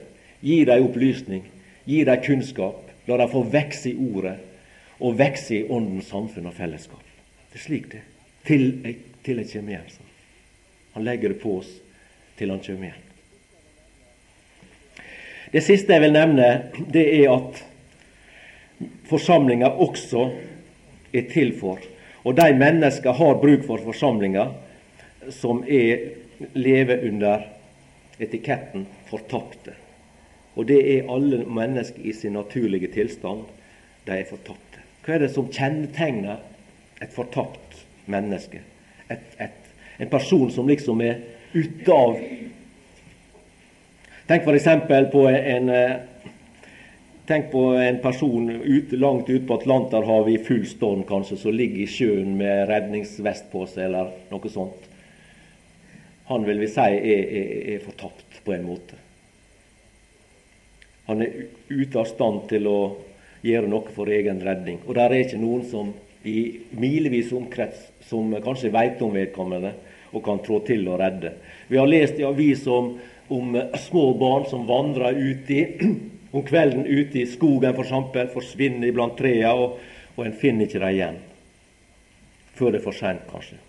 gi 0.44 0.58
dem 0.68 0.84
opplysning, 0.84 1.46
gi 1.88 2.04
dem 2.04 2.24
kunnskap. 2.24 2.84
La 3.08 3.16
dem 3.22 3.32
få 3.32 3.46
vekst 3.48 3.88
i 3.88 3.94
ordet 3.96 4.36
og 5.00 5.18
vokse 5.20 5.56
i 5.56 5.66
Åndens 5.70 6.10
samfunn 6.10 6.50
og 6.50 6.56
fellesskap. 6.58 7.04
Det 7.52 7.60
er 7.60 7.66
slik 7.66 7.92
det 7.92 8.04
til 8.48 8.72
til 9.28 9.42
jeg 9.42 9.52
kommer 9.52 9.74
igjen. 9.74 9.90
Så. 9.92 10.04
Han 10.96 11.04
legger 11.04 11.34
det 11.34 11.42
på 11.42 11.58
oss 11.60 11.70
til 12.40 12.54
han 12.54 12.64
kommer 12.64 12.90
igjen. 12.90 13.04
Det 15.52 15.64
siste 15.64 15.94
jeg 15.94 16.04
vil 16.04 16.16
nevne, 16.16 16.48
det 16.92 17.06
er 17.22 17.32
at 17.32 17.62
forsamlinga 19.08 19.70
også 19.84 20.26
er 21.16 21.28
til 21.32 21.54
for. 21.60 21.80
Og 22.28 22.36
de 22.36 22.48
mennesker 22.56 23.16
har 23.16 23.40
bruk 23.40 23.64
for 23.68 23.84
forsamlinga 23.84 24.50
som 25.32 25.64
er, 25.64 26.10
lever 26.54 27.08
under 27.08 27.48
etiketten 28.20 28.88
'fortapte'. 29.10 29.76
Og 30.56 30.68
det 30.68 30.80
er 30.98 31.12
alle 31.14 31.46
mennesker 31.46 32.02
i 32.04 32.14
sin 32.14 32.34
naturlige 32.34 32.88
tilstand. 32.88 33.46
De 34.08 34.12
er 34.12 34.26
fortapte. 34.26 34.67
Hva 35.08 35.16
er 35.16 35.24
det 35.24 35.30
som 35.32 35.48
kjennetegner 35.48 36.42
et 37.00 37.14
fortapt 37.16 37.78
menneske? 38.12 38.60
Et, 39.08 39.30
et, 39.40 39.70
en 40.04 40.10
person 40.12 40.50
som 40.52 40.68
liksom 40.68 41.00
er 41.06 41.22
ute 41.56 41.96
av 41.96 42.20
Tenk 44.28 44.44
f.eks. 44.44 44.66
på 45.14 45.22
en, 45.32 45.70
Tenk 47.32 47.48
på 47.54 47.62
en 47.80 48.02
person 48.04 48.50
ut, 48.52 48.92
langt 49.00 49.30
ute 49.30 49.46
på 49.48 49.56
Atlanterhavet 49.56 50.34
i 50.34 50.44
full 50.44 50.66
storm, 50.68 51.06
kanskje, 51.08 51.38
som 51.40 51.56
ligger 51.56 51.86
i 51.86 51.88
sjøen 51.88 52.36
med 52.36 52.66
redningsvest 52.68 53.48
på 53.54 53.64
seg, 53.72 53.86
eller 53.88 54.12
noe 54.28 54.52
sånt 54.52 54.84
han 56.28 56.44
vil 56.44 56.60
vi 56.60 56.68
si 56.68 56.84
er, 56.84 56.98
er, 57.08 57.52
er 57.78 57.84
fortapt 57.86 58.42
på 58.44 58.52
en 58.52 58.66
måte. 58.68 58.98
Han 61.08 61.24
er 61.24 61.46
ute 61.72 62.02
av 62.02 62.10
stand 62.10 62.42
til 62.52 62.68
å 62.68 62.80
gjøre 63.46 63.70
noe 63.70 63.94
for 63.96 64.10
egen 64.12 64.42
redning. 64.44 64.82
Og 64.88 64.96
der 64.98 65.12
er 65.12 65.26
ikke 65.26 65.42
noen 65.42 65.66
som 65.70 65.94
i 66.28 66.40
milevis 66.76 67.32
omkrets 67.36 67.86
som 68.08 68.34
kanskje 68.44 68.74
veit 68.74 69.02
om 69.04 69.14
vedkommende 69.16 69.74
og 70.16 70.24
kan 70.26 70.42
trå 70.44 70.60
til 70.68 70.88
og 70.88 71.00
redde. 71.02 71.34
Vi 71.68 71.80
har 71.80 71.90
lest 71.90 72.20
i 72.20 72.26
avis 72.28 72.66
om, 72.72 72.94
om 73.30 73.58
små 73.88 74.10
barn 74.20 74.48
som 74.50 74.68
vandrer 74.68 75.20
uti 75.20 75.64
om 76.36 76.44
kvelden 76.48 76.86
ute 76.88 77.22
i 77.22 77.30
skogen 77.30 77.76
for 77.76 77.86
eksempel, 77.86 78.32
forsvinner 78.34 78.90
iblant 78.90 79.18
trærne, 79.20 79.54
og, 79.54 79.78
og 80.16 80.26
en 80.26 80.36
finner 80.38 80.68
ikke 80.68 80.82
dem 80.82 80.96
igjen. 80.96 81.22
Før 82.58 82.74
det 82.74 82.82
er 82.82 82.88
for 82.88 82.98
sent, 82.98 83.28
kanskje. 83.30 83.60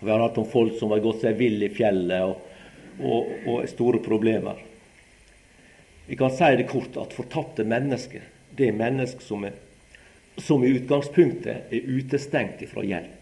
Vi 0.00 0.10
har 0.10 0.22
hatt 0.22 0.38
om 0.38 0.46
folk 0.48 0.76
som 0.78 0.92
har 0.94 1.02
gått 1.02 1.24
seg 1.24 1.38
vill 1.38 1.62
i 1.66 1.72
fjellet 1.74 2.22
og, 2.22 2.58
og, 3.02 3.32
og 3.50 3.70
store 3.70 4.00
problemer. 4.02 4.60
Vi 6.08 6.16
kan 6.16 6.32
si 6.32 6.48
det 6.56 6.68
kort 6.70 6.96
at 6.96 7.12
fortapte 7.12 7.66
mennesker, 7.68 8.22
det 8.58 8.72
mennesker 8.72 9.24
som, 9.24 9.46
som 10.36 10.64
i 10.64 10.74
utgangspunktet 10.74 11.72
er 11.72 11.88
utestengt 11.88 12.64
fra 12.70 12.84
hjelp. 12.84 13.14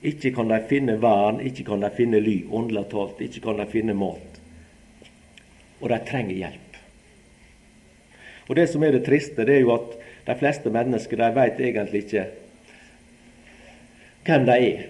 Ikke 0.00 0.32
kan 0.32 0.48
de 0.48 0.58
finne 0.68 0.96
vern, 1.00 1.42
ikke 1.44 1.66
kan 1.68 1.84
de 1.84 1.90
finne 1.92 2.20
ly, 2.24 2.40
åndelig 2.48 2.86
talt. 2.92 3.20
Ikke 3.20 3.42
kan 3.44 3.60
de 3.60 3.66
finne 3.68 3.94
mat. 3.94 4.40
Og 5.80 5.90
de 5.92 5.98
trenger 6.08 6.36
hjelp. 6.36 6.78
Og 8.48 8.56
Det 8.56 8.66
som 8.68 8.82
er 8.82 8.96
det 8.96 9.04
triste, 9.06 9.44
det 9.46 9.60
er 9.60 9.60
jo 9.60 9.74
at 9.76 9.92
de 10.26 10.34
fleste 10.38 10.70
mennesker 10.70 11.16
de 11.16 11.28
vet 11.36 11.60
egentlig 11.60 12.04
ikke 12.04 12.24
hvem 14.24 14.46
de 14.46 14.56
er. 14.56 14.80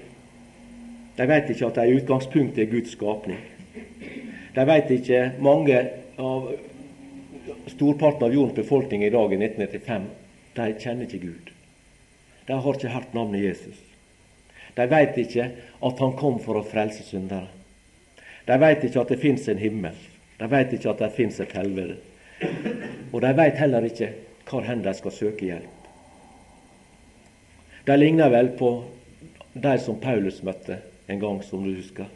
De 1.19 1.27
vet 1.29 1.51
ikke 1.51 1.67
at 1.67 1.77
de 1.77 1.91
i 1.91 1.99
utgangspunktet 1.99 2.63
er 2.65 2.71
Guds 2.71 2.95
skapning. 2.97 3.43
De 4.55 4.67
vet 4.67 4.91
ikke 4.91 5.21
mange 5.43 5.83
av 6.19 6.49
storparten 7.67 8.27
av 8.27 8.35
jordens 8.35 8.57
befolkning 8.57 9.05
i 9.05 9.11
dag 9.11 9.33
i 9.33 9.39
1995 9.39 10.09
de 10.55 10.67
kjenner 10.81 11.07
ikke 11.07 11.23
Gud. 11.23 11.51
De 12.47 12.59
har 12.59 12.77
ikke 12.77 12.93
hørt 12.95 13.15
navnet 13.15 13.45
Jesus. 13.45 13.79
De 14.75 14.87
vet 14.91 15.19
ikke 15.19 15.49
at 15.83 15.99
Han 16.03 16.17
kom 16.19 16.39
for 16.43 16.59
å 16.59 16.67
frelse 16.67 17.05
syndere. 17.07 17.49
De 18.47 18.57
vet 18.59 18.85
ikke 18.85 19.03
at 19.03 19.13
det 19.13 19.21
fins 19.23 19.49
en 19.49 19.61
himmel. 19.61 19.97
De 20.39 20.49
vet 20.51 20.73
ikke 20.75 20.91
at 20.91 21.03
det 21.03 21.13
fins 21.15 21.41
et 21.41 21.53
helvete. 21.53 22.01
Og 23.13 23.21
de 23.23 23.31
vet 23.37 23.59
heller 23.61 23.85
ikke 23.87 24.13
hvor 24.49 24.65
hen 24.67 24.83
de 24.83 24.95
skal 24.97 25.15
søke 25.15 25.47
hjelp. 25.47 25.77
De 27.87 27.97
ligner 27.97 28.31
vel 28.33 28.51
på 28.59 28.71
de 29.53 29.77
som 29.83 29.99
Paulus 30.01 30.43
møtte 30.47 30.81
en 31.11 31.21
gang, 31.21 31.41
som 31.43 31.63
du 31.65 31.75
husker, 31.75 32.07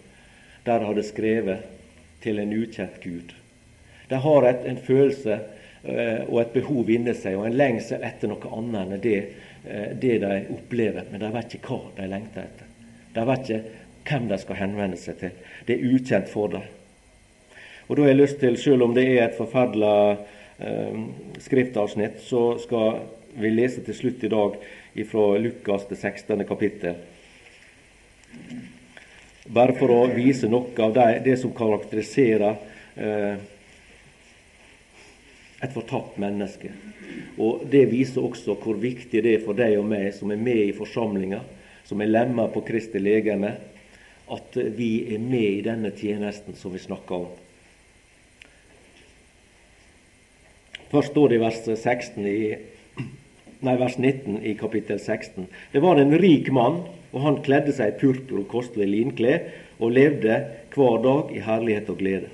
der 0.67 0.85
hadde 0.87 1.03
skrevet 1.07 1.65
til 2.23 2.39
en 2.39 2.53
ukjent 2.57 3.01
Gud. 3.03 3.35
De 4.09 4.21
har 4.21 4.49
et, 4.49 4.67
en 4.69 4.81
følelse 4.81 5.39
uh, 5.39 6.21
og 6.29 6.39
et 6.43 6.55
behov 6.55 6.91
inni 6.93 7.15
seg 7.17 7.39
og 7.39 7.49
en 7.49 7.59
lengsel 7.59 8.05
etter 8.05 8.31
noe 8.31 8.53
annet 8.59 8.83
enn 8.85 9.03
det, 9.05 9.19
uh, 9.65 9.91
det 10.01 10.19
de 10.25 10.37
opplever, 10.55 11.09
men 11.11 11.25
de 11.25 11.33
vet 11.39 11.59
ikke 11.59 11.73
hva 11.73 11.97
de 11.99 12.11
lengter 12.13 12.47
etter. 12.47 12.71
De 13.15 13.27
vet 13.31 13.51
ikke 13.51 13.83
hvem 14.05 14.29
de 14.29 14.39
skal 14.41 14.61
henvende 14.61 15.01
seg 15.01 15.21
til. 15.21 15.37
Det 15.67 15.77
er 15.77 15.93
ukjent 15.97 16.31
for 16.33 16.53
dem. 16.53 16.65
Og 17.89 17.97
da 17.97 18.05
har 18.05 18.13
jeg 18.13 18.21
lyst 18.21 18.41
til, 18.41 18.57
selv 18.61 18.87
om 18.87 18.95
det 18.97 19.05
er 19.07 19.27
et 19.27 19.37
forferdelig 19.37 19.95
eh, 20.65 21.01
skriftavsnitt, 21.45 22.21
så 22.25 22.55
skal 22.63 23.03
vi 23.41 23.51
lese 23.53 23.85
til 23.85 23.97
slutt 23.97 24.25
i 24.25 24.31
dag 24.33 24.57
fra 25.11 25.25
Lukas 25.41 25.89
det 25.91 25.99
16. 25.99 26.45
kapittel. 26.49 26.97
Bare 29.55 29.75
for 29.77 29.93
å 29.93 30.05
vise 30.15 30.49
noe 30.49 30.73
av 30.81 30.95
det, 30.97 31.09
det 31.27 31.37
som 31.43 31.53
karakteriserer 31.57 32.57
eh, 32.97 33.43
et 35.65 35.75
fortapt 35.75 36.19
menneske. 36.21 36.71
Og 37.39 37.65
Det 37.71 37.87
viser 37.91 38.25
også 38.25 38.57
hvor 38.61 38.79
viktig 38.81 39.23
det 39.23 39.39
er 39.39 39.45
for 39.45 39.57
deg 39.59 39.79
og 39.79 39.87
meg 39.89 40.13
som 40.15 40.31
er 40.31 40.41
med 40.41 40.69
i 40.69 40.77
forsamlinga, 40.77 41.41
som 41.85 42.01
er 42.01 42.13
lemmer 42.13 42.53
på 42.53 42.63
Kristi 42.67 43.01
legeme, 43.03 43.57
at 44.33 44.57
vi 44.77 45.15
er 45.15 45.21
med 45.21 45.49
i 45.59 45.65
denne 45.65 45.91
tjenesten 45.93 46.57
som 46.57 46.73
vi 46.73 46.81
snakker 46.81 47.27
om. 47.27 47.33
Først 50.95 51.11
står 51.11 51.29
det 51.29 51.37
i 51.37 51.43
vers, 51.43 51.59
16 51.67 52.27
i, 52.31 52.39
nei, 53.67 53.75
vers 53.81 53.99
19 53.99 54.39
i 54.47 54.55
kapittel 54.57 55.01
16. 55.01 55.49
Det 55.73 55.83
var 55.83 55.99
en 55.99 56.15
rik 56.23 56.51
mann, 56.55 56.85
og 57.11 57.25
han 57.25 57.41
kledde 57.47 57.75
seg 57.75 57.93
i 57.93 57.99
purpur 57.99 58.45
og 58.45 58.49
kostelig 58.53 58.87
linklær, 58.93 59.43
og 59.83 59.91
levde 59.97 60.39
hver 60.75 61.01
dag 61.03 61.35
i 61.35 61.43
herlighet 61.43 61.91
og 61.91 61.99
glede. 61.99 62.31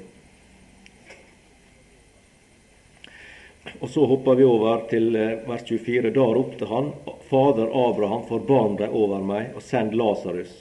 Og 3.81 3.91
Så 3.91 4.05
hopper 4.07 4.35
vi 4.35 4.45
over 4.45 4.87
til 4.89 5.17
eh, 5.17 5.41
vers 5.49 5.65
24. 5.69 6.11
Da 6.17 6.27
ropte 6.33 6.69
han, 6.69 6.93
Fader 7.29 7.69
Abraham, 7.69 8.25
forbarm 8.29 8.77
deg 8.81 8.95
over 8.97 9.21
meg, 9.25 9.51
og 9.57 9.65
send 9.65 9.93
Lasarus, 9.97 10.55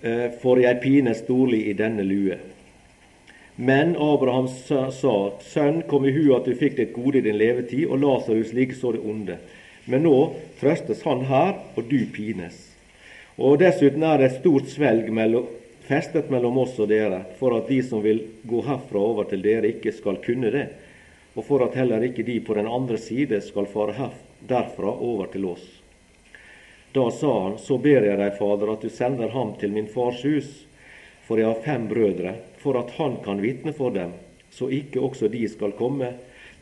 eh, 0.00 0.30
for 0.40 0.60
jeg 0.60 0.80
pines 0.82 1.20
storlig 1.24 1.66
i 1.68 1.76
denne 1.76 2.06
lue. 2.08 2.38
Men 3.58 3.96
Abraham 3.98 4.46
sa, 4.48 4.86
Sønn, 5.42 5.82
kom 5.90 6.06
i 6.06 6.14
hu 6.14 6.30
at 6.36 6.46
du 6.46 6.54
fikk 6.56 6.78
ditt 6.78 6.94
gode 6.94 7.20
i 7.20 7.24
din 7.26 7.36
levetid, 7.40 7.88
og 7.90 8.00
Lasarus 8.04 8.54
likeså 8.56 8.94
det 8.94 9.04
onde. 9.04 9.38
Men 9.90 10.04
nå 10.06 10.16
trøstes 10.60 11.02
han 11.04 11.26
her, 11.28 11.56
og 11.76 11.88
du 11.90 12.00
pines. 12.14 12.56
Og 13.38 13.58
dessuten 13.60 14.04
er 14.06 14.18
det 14.18 14.28
et 14.28 14.40
stort 14.40 14.70
svelg 14.70 15.10
mellom, 15.14 15.48
festet 15.88 16.28
mellom 16.30 16.60
oss 16.62 16.76
og 16.78 16.90
dere, 16.92 17.24
for 17.40 17.56
at 17.56 17.70
de 17.72 17.80
som 17.82 18.04
vil 18.04 18.20
gå 18.44 18.60
herfra 18.66 19.00
over 19.00 19.28
til 19.30 19.42
dere, 19.42 19.72
ikke 19.72 19.94
skal 19.96 20.20
kunne 20.24 20.52
det 20.54 20.68
og 21.38 21.44
for 21.46 21.62
at 21.62 21.76
heller 21.78 22.02
ikke 22.02 22.24
de 22.26 22.40
på 22.42 22.56
den 22.58 22.66
andre 22.66 22.98
side 22.98 23.38
skal 23.46 23.68
fare 23.70 24.10
derfra 24.50 24.90
over 24.90 25.28
til 25.30 25.44
oss. 25.46 25.66
Da 26.92 27.04
sa 27.14 27.30
han, 27.44 27.58
så 27.62 27.76
ber 27.78 28.02
jeg 28.08 28.18
deg, 28.18 28.34
Fader, 28.34 28.72
at 28.72 28.82
du 28.82 28.90
sender 28.90 29.30
ham 29.30 29.52
til 29.60 29.70
min 29.70 29.86
fars 29.92 30.24
hus, 30.26 30.48
for 31.28 31.38
jeg 31.38 31.46
har 31.46 31.62
fem 31.62 31.86
brødre, 31.86 32.32
for 32.58 32.80
at 32.80 32.90
han 32.96 33.20
kan 33.22 33.42
vitne 33.44 33.74
for 33.76 33.94
dem, 33.94 34.16
så 34.50 34.66
ikke 34.72 35.04
også 35.04 35.28
de 35.30 35.44
skal 35.52 35.76
komme 35.78 36.10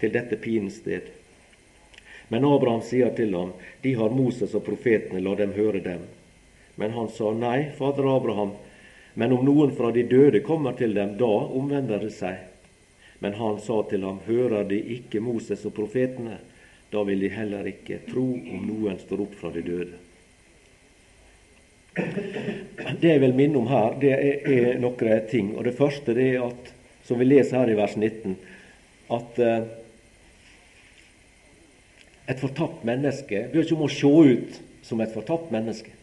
til 0.03 0.13
dette 0.13 0.37
pinested. 0.37 1.09
Men 2.29 2.45
Abraham 2.45 2.83
sier 2.85 3.15
til 3.17 3.33
ham, 3.33 3.55
de 3.81 3.95
har 3.97 4.13
Moses 4.13 4.53
og 4.59 4.67
profetene, 4.67 5.23
la 5.25 5.37
dem 5.39 5.55
høre 5.57 5.81
dem. 5.81 6.05
Men 6.77 6.93
han 6.93 7.09
sa, 7.09 7.31
nei, 7.33 7.71
fader 7.79 8.11
Abraham, 8.13 8.57
men 9.17 9.33
om 9.33 9.45
noen 9.45 9.73
fra 9.73 9.89
de 9.97 10.03
døde 10.05 10.43
kommer 10.45 10.77
til 10.77 10.93
dem, 10.95 11.15
da 11.17 11.29
omvender 11.57 12.03
det 12.05 12.13
seg. 12.13 12.37
Men 13.25 13.39
han 13.39 13.57
sa 13.65 13.79
til 13.89 14.05
ham, 14.05 14.19
hører 14.27 14.67
de 14.69 14.77
ikke 14.99 15.23
Moses 15.25 15.65
og 15.65 15.73
profetene, 15.79 16.37
da 16.93 17.01
vil 17.09 17.25
de 17.25 17.31
heller 17.33 17.65
ikke 17.71 18.03
tro 18.11 18.27
om 18.37 18.67
noen 18.69 19.01
står 19.01 19.25
opp 19.25 19.39
fra 19.41 19.55
de 19.55 19.65
døde. 19.65 19.97
Det 21.97 23.09
jeg 23.09 23.23
vil 23.23 23.35
minne 23.39 23.57
om 23.57 23.71
her, 23.73 23.97
det 24.05 24.13
er, 24.13 24.77
noen 24.85 25.27
ting. 25.31 25.55
Og 25.57 25.65
Det 25.65 25.75
første 25.79 26.13
det 26.15 26.29
er 26.35 26.45
at, 26.45 26.73
som 27.09 27.17
vi 27.17 27.25
leser 27.25 27.63
her 27.63 27.73
i 27.73 27.79
vers 27.79 27.97
19, 27.97 28.37
at 29.17 29.41
uh, 29.41 29.65
et 32.29 32.43
fortapt 32.43 32.85
menneske 32.85 33.47
bør 33.53 33.65
ikke 33.65 33.81
må 33.81 33.89
se 33.89 34.11
ut 34.13 34.61
som 34.85 35.01
et 35.01 35.15
fortapt 35.15 35.49
menneske. 35.55 35.95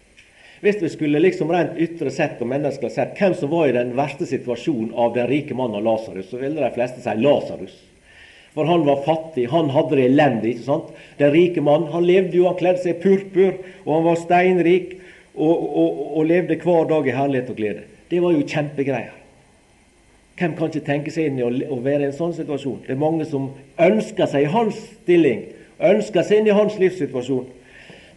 Hvis 0.63 0.79
vi 0.79 0.89
skulle 0.89 1.19
liksom 1.19 1.49
rent 1.51 1.75
ytre 1.75 2.11
sett 2.13 2.39
og 2.39 2.47
menneskelig 2.47 2.93
sett 2.93 3.17
hvem 3.19 3.33
som 3.35 3.49
var 3.51 3.67
i 3.67 3.75
den 3.75 3.89
verste 3.97 4.23
situasjonen 4.29 4.93
av 4.95 5.11
den 5.17 5.27
rike 5.27 5.57
mannen 5.59 5.83
Lasarus, 5.83 6.29
så 6.29 6.39
ville 6.39 6.61
de 6.61 6.69
fleste 6.71 7.03
si 7.03 7.15
Lasarus. 7.19 7.73
For 8.53 8.69
han 8.69 8.85
var 8.87 9.01
fattig, 9.03 9.49
han 9.51 9.73
hadde 9.73 9.97
det 9.97 10.05
elendig. 10.07 10.53
ikke 10.53 10.67
sant? 10.69 10.93
Den 11.17 11.33
rike 11.33 11.61
mannen 11.61 11.91
han 11.91 12.05
levde 12.07 12.37
jo, 12.37 12.45
han 12.47 12.55
kledde 12.59 12.79
seg 12.83 12.95
i 12.95 13.01
purpur, 13.03 13.57
og 13.83 13.91
han 13.97 14.07
var 14.07 14.21
steinrik 14.21 14.95
og, 15.33 15.51
og, 15.51 15.99
og, 16.13 16.23
levde 16.29 16.59
hver 16.61 16.87
dag 16.93 17.09
i 17.09 17.17
herlighet 17.17 17.51
og 17.51 17.59
glede. 17.59 17.83
Det 18.13 18.23
var 18.23 18.37
jo 18.37 18.47
kjempegreier. 18.47 19.19
Hvem 20.39 20.55
kan 20.57 20.71
ikke 20.71 20.85
tenke 20.87 21.11
seg 21.13 21.27
inn 21.27 21.41
i 21.41 21.45
å, 21.45 21.51
å 21.75 21.81
være 21.83 22.05
i 22.05 22.11
en 22.13 22.15
sånn 22.15 22.37
situasjon? 22.39 22.85
Det 22.87 22.95
er 22.95 23.03
mange 23.03 23.27
som 23.27 23.51
ønsker 23.81 24.31
seg 24.31 24.47
i 24.47 24.53
hans 24.53 24.79
stilling, 25.03 25.43
ønsker 25.83 26.23
seg 26.23 26.39
inn 26.39 26.53
i 26.53 26.55
hans 26.55 26.79
livssituasjon. 26.79 27.49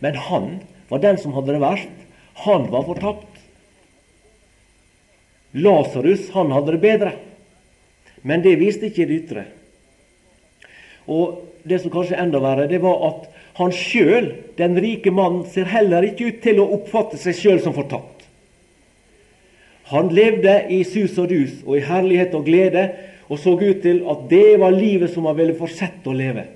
Men 0.05 0.27
han 0.29 0.51
var 0.93 1.03
den 1.03 1.19
som 1.19 1.35
hadde 1.35 1.57
det 1.57 1.65
verst. 1.65 2.06
Han 2.45 2.69
var 2.71 2.85
fortapt. 2.87 3.41
Lasarus, 5.57 6.31
han 6.35 6.53
hadde 6.53 6.77
det 6.77 6.83
bedre. 6.83 7.13
Men 8.27 8.43
det 8.45 8.59
viste 8.61 8.91
ikke 8.91 9.07
det 9.09 9.21
ytre. 9.23 9.47
Og 11.07 11.47
det 11.67 11.81
som 11.83 11.93
kanskje 11.95 12.17
er 12.19 12.27
enda 12.27 12.43
verre, 12.43 12.67
det 12.69 12.83
var 12.83 13.01
at 13.09 13.27
han 13.57 13.73
sjøl, 13.73 14.33
den 14.59 14.77
rike 14.83 15.13
mannen, 15.15 15.47
ser 15.49 15.69
heller 15.71 16.05
ikke 16.05 16.29
ut 16.29 16.43
til 16.45 16.61
å 16.61 16.69
oppfatte 16.77 17.19
seg 17.21 17.39
sjøl 17.39 17.63
som 17.65 17.77
fortapt. 17.77 18.27
Han 19.93 20.11
levde 20.11 20.59
i 20.75 20.83
sus 20.85 21.15
og 21.23 21.31
dus 21.31 21.61
og 21.63 21.77
i 21.79 21.85
herlighet 21.87 22.35
og 22.35 22.49
glede 22.49 22.89
og 23.31 23.39
så 23.39 23.55
ut 23.59 23.83
til 23.83 24.03
at 24.11 24.25
det 24.31 24.59
var 24.61 24.75
livet 24.75 25.13
som 25.13 25.27
han 25.31 25.39
ville 25.39 25.57
fortsette 25.59 26.11
å 26.11 26.15
leve. 26.15 26.47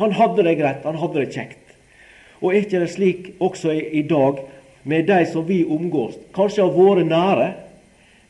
Han 0.00 0.14
hadde 0.16 0.44
det 0.46 0.56
greit, 0.58 0.84
han 0.84 0.98
hadde 1.00 1.20
det 1.20 1.34
kjekt. 1.34 1.74
Og 2.40 2.52
er 2.52 2.64
ikke 2.64 2.80
det 2.82 2.90
slik 2.92 3.28
også 3.40 3.72
i, 3.76 3.82
i 4.00 4.02
dag 4.08 4.40
med 4.82 5.06
de 5.06 5.24
som 5.28 5.44
vi 5.46 5.64
omgås, 5.64 6.16
kanskje 6.34 6.64
av 6.64 6.76
våre 6.76 7.04
nære, 7.04 7.50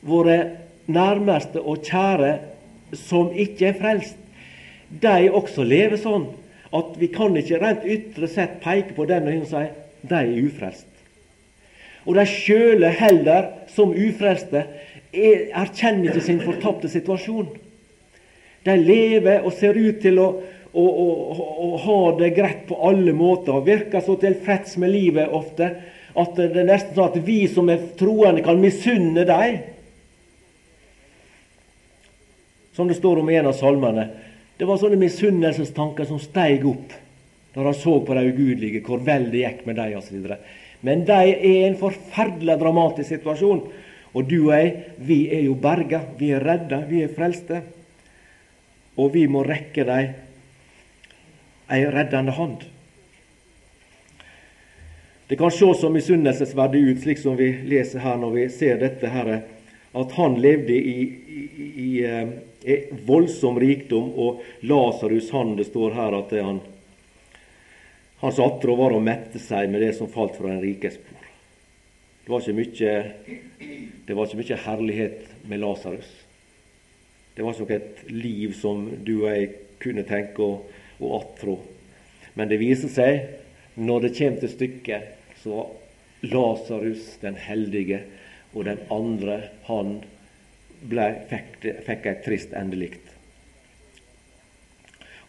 våre 0.00 0.38
nærmeste 0.90 1.60
og 1.60 1.84
kjære 1.86 2.32
som 2.98 3.30
ikke 3.36 3.70
er 3.70 3.78
frelst, 3.78 4.16
de 4.90 5.30
også 5.30 5.62
lever 5.62 6.00
sånn 6.00 6.26
at 6.74 6.94
vi 6.98 7.10
kan 7.14 7.36
ikke 7.38 7.58
rent 7.62 7.86
ytre 7.86 8.28
sett 8.30 8.58
peke 8.62 8.94
på 8.96 9.06
den 9.10 9.28
og 9.30 9.46
si 9.50 9.64
de 10.00 10.16
er 10.16 10.46
ufrelst. 10.46 10.86
Og 12.08 12.16
de 12.16 12.24
sjøle 12.26 12.88
heller, 12.96 13.50
som 13.68 13.92
ufrelste, 13.92 14.64
erkjenner 15.12 16.10
ikke 16.10 16.24
sin 16.24 16.40
fortapte 16.42 16.88
situasjon. 16.90 17.50
De 18.64 18.76
lever 18.76 19.44
og 19.44 19.52
ser 19.56 19.76
ut 19.76 20.00
til 20.02 20.20
å, 20.22 20.28
å, 20.72 20.84
å, 20.84 21.08
å 21.66 21.70
ha 21.84 22.00
det 22.20 22.32
greit 22.36 22.64
på 22.68 22.78
alle 22.88 23.12
måter, 23.16 23.58
og 23.58 23.68
virker 23.68 24.04
så 24.04 24.16
tilfreds 24.20 24.78
med 24.80 24.94
livet 24.94 25.34
ofte 25.36 25.74
at 26.18 26.38
det 26.38 26.48
er 26.58 26.66
nesten 26.66 26.96
sånn 26.96 27.12
at 27.12 27.20
vi 27.26 27.42
som 27.50 27.68
er 27.70 27.84
troende, 27.98 28.42
kan 28.44 28.60
misunne 28.60 29.24
dem. 29.28 29.60
Som 32.74 32.90
det 32.90 32.98
står 32.98 33.20
om 33.20 33.30
i 33.30 33.36
en 33.38 33.50
av 33.50 33.58
salmene. 33.58 34.08
Det 34.58 34.66
var 34.68 34.80
sånne 34.80 34.98
misunnelsestanker 35.00 36.08
som 36.08 36.20
steig 36.20 36.66
opp 36.68 36.96
når 37.54 37.66
han 37.66 37.78
så 37.78 37.96
på 38.06 38.14
de 38.14 38.24
ugudelige, 38.30 38.82
hvor 38.86 39.00
vel 39.02 39.30
det 39.32 39.42
gikk 39.42 39.62
med 39.66 39.78
dem 39.80 39.96
osv. 39.98 40.34
Men 40.86 41.04
de 41.08 41.20
er 41.34 41.66
en 41.66 41.78
forferdelig 41.80 42.56
dramatisk 42.60 43.10
situasjon. 43.10 43.62
Og 44.10 44.26
du 44.26 44.36
og 44.48 44.54
jeg, 44.54 44.72
vi 44.98 45.20
er 45.34 45.44
jo 45.46 45.56
berga. 45.58 46.02
Vi 46.18 46.30
er 46.34 46.44
redda, 46.46 46.82
vi 46.88 47.02
er 47.04 47.14
frelste. 47.14 47.62
Og 48.98 49.12
vi 49.14 49.26
må 49.30 49.42
rekke 49.46 49.86
dem 49.86 50.14
ei 51.70 51.84
reddende 51.86 52.34
hånd. 52.34 52.64
Det 55.30 55.36
kan 55.36 55.50
se 55.50 55.74
så 55.78 55.88
misunnelsesverdig 55.94 56.80
ut, 56.80 57.02
slik 57.02 57.18
som 57.22 57.36
vi 57.38 57.52
leser 57.70 58.02
her 58.02 58.16
når 58.18 58.32
vi 58.34 58.44
ser 58.50 58.80
dette, 58.80 59.06
Herre, 59.06 59.36
at 59.94 60.14
han 60.16 60.34
levde 60.42 60.74
i, 60.74 61.04
i, 61.06 61.42
i, 61.46 61.68
i 61.84 61.90
eh, 62.66 62.88
voldsom 63.06 63.60
rikdom, 63.62 64.08
og 64.18 64.40
Lasarus, 64.66 65.28
han 65.30 65.52
det 65.54 65.68
står 65.68 65.94
her 65.94 66.16
at 66.18 66.34
han 66.34 66.58
hans 68.24 68.40
attrå 68.42 68.74
var 68.74 68.90
å 68.90 68.98
mette 68.98 69.38
seg 69.38 69.70
med 69.70 69.84
det 69.86 69.92
som 70.00 70.10
falt 70.10 70.34
fra 70.34 70.50
den 70.50 70.64
rikes 70.64 70.98
bord. 70.98 71.28
Det 72.24 72.34
var 72.34 72.42
ikke 72.42 72.58
mye, 72.58 72.96
det 74.08 74.16
var 74.18 74.26
ikke 74.26 74.42
mye 74.42 74.62
herlighet 74.66 75.28
med 75.46 75.62
Lasarus. 75.62 76.10
Det 77.38 77.46
var 77.46 77.54
ikke 77.54 77.78
et 77.78 78.02
liv 78.10 78.58
som 78.58 78.82
du 79.06 79.20
og 79.20 79.30
jeg 79.30 79.52
kunne 79.78 80.10
tenke 80.10 80.42
å, 80.42 80.58
å 80.98 81.12
attrå. 81.22 81.54
Men 82.34 82.50
det 82.50 82.58
viser 82.58 82.90
seg, 82.90 83.30
når 83.80 84.06
det 84.06 84.16
kommer 84.18 84.40
til 84.42 84.52
stykket, 84.52 85.12
så 85.42 85.66
Lasarus 86.22 87.16
den 87.22 87.38
heldige 87.40 88.02
og 88.52 88.66
den 88.66 88.82
andre, 88.92 89.40
han 89.64 90.00
ble, 90.90 91.06
fikk, 91.30 91.64
fikk 91.86 92.08
et 92.10 92.22
trist 92.26 92.52
endelikt. 92.56 93.06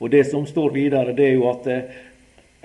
Og 0.01 0.09
Det 0.09 0.25
som 0.27 0.47
står 0.49 0.73
videre, 0.73 1.13
det 1.15 1.27
er 1.29 1.35
jo 1.37 1.47
at 1.51 1.67
eh, 1.69 1.97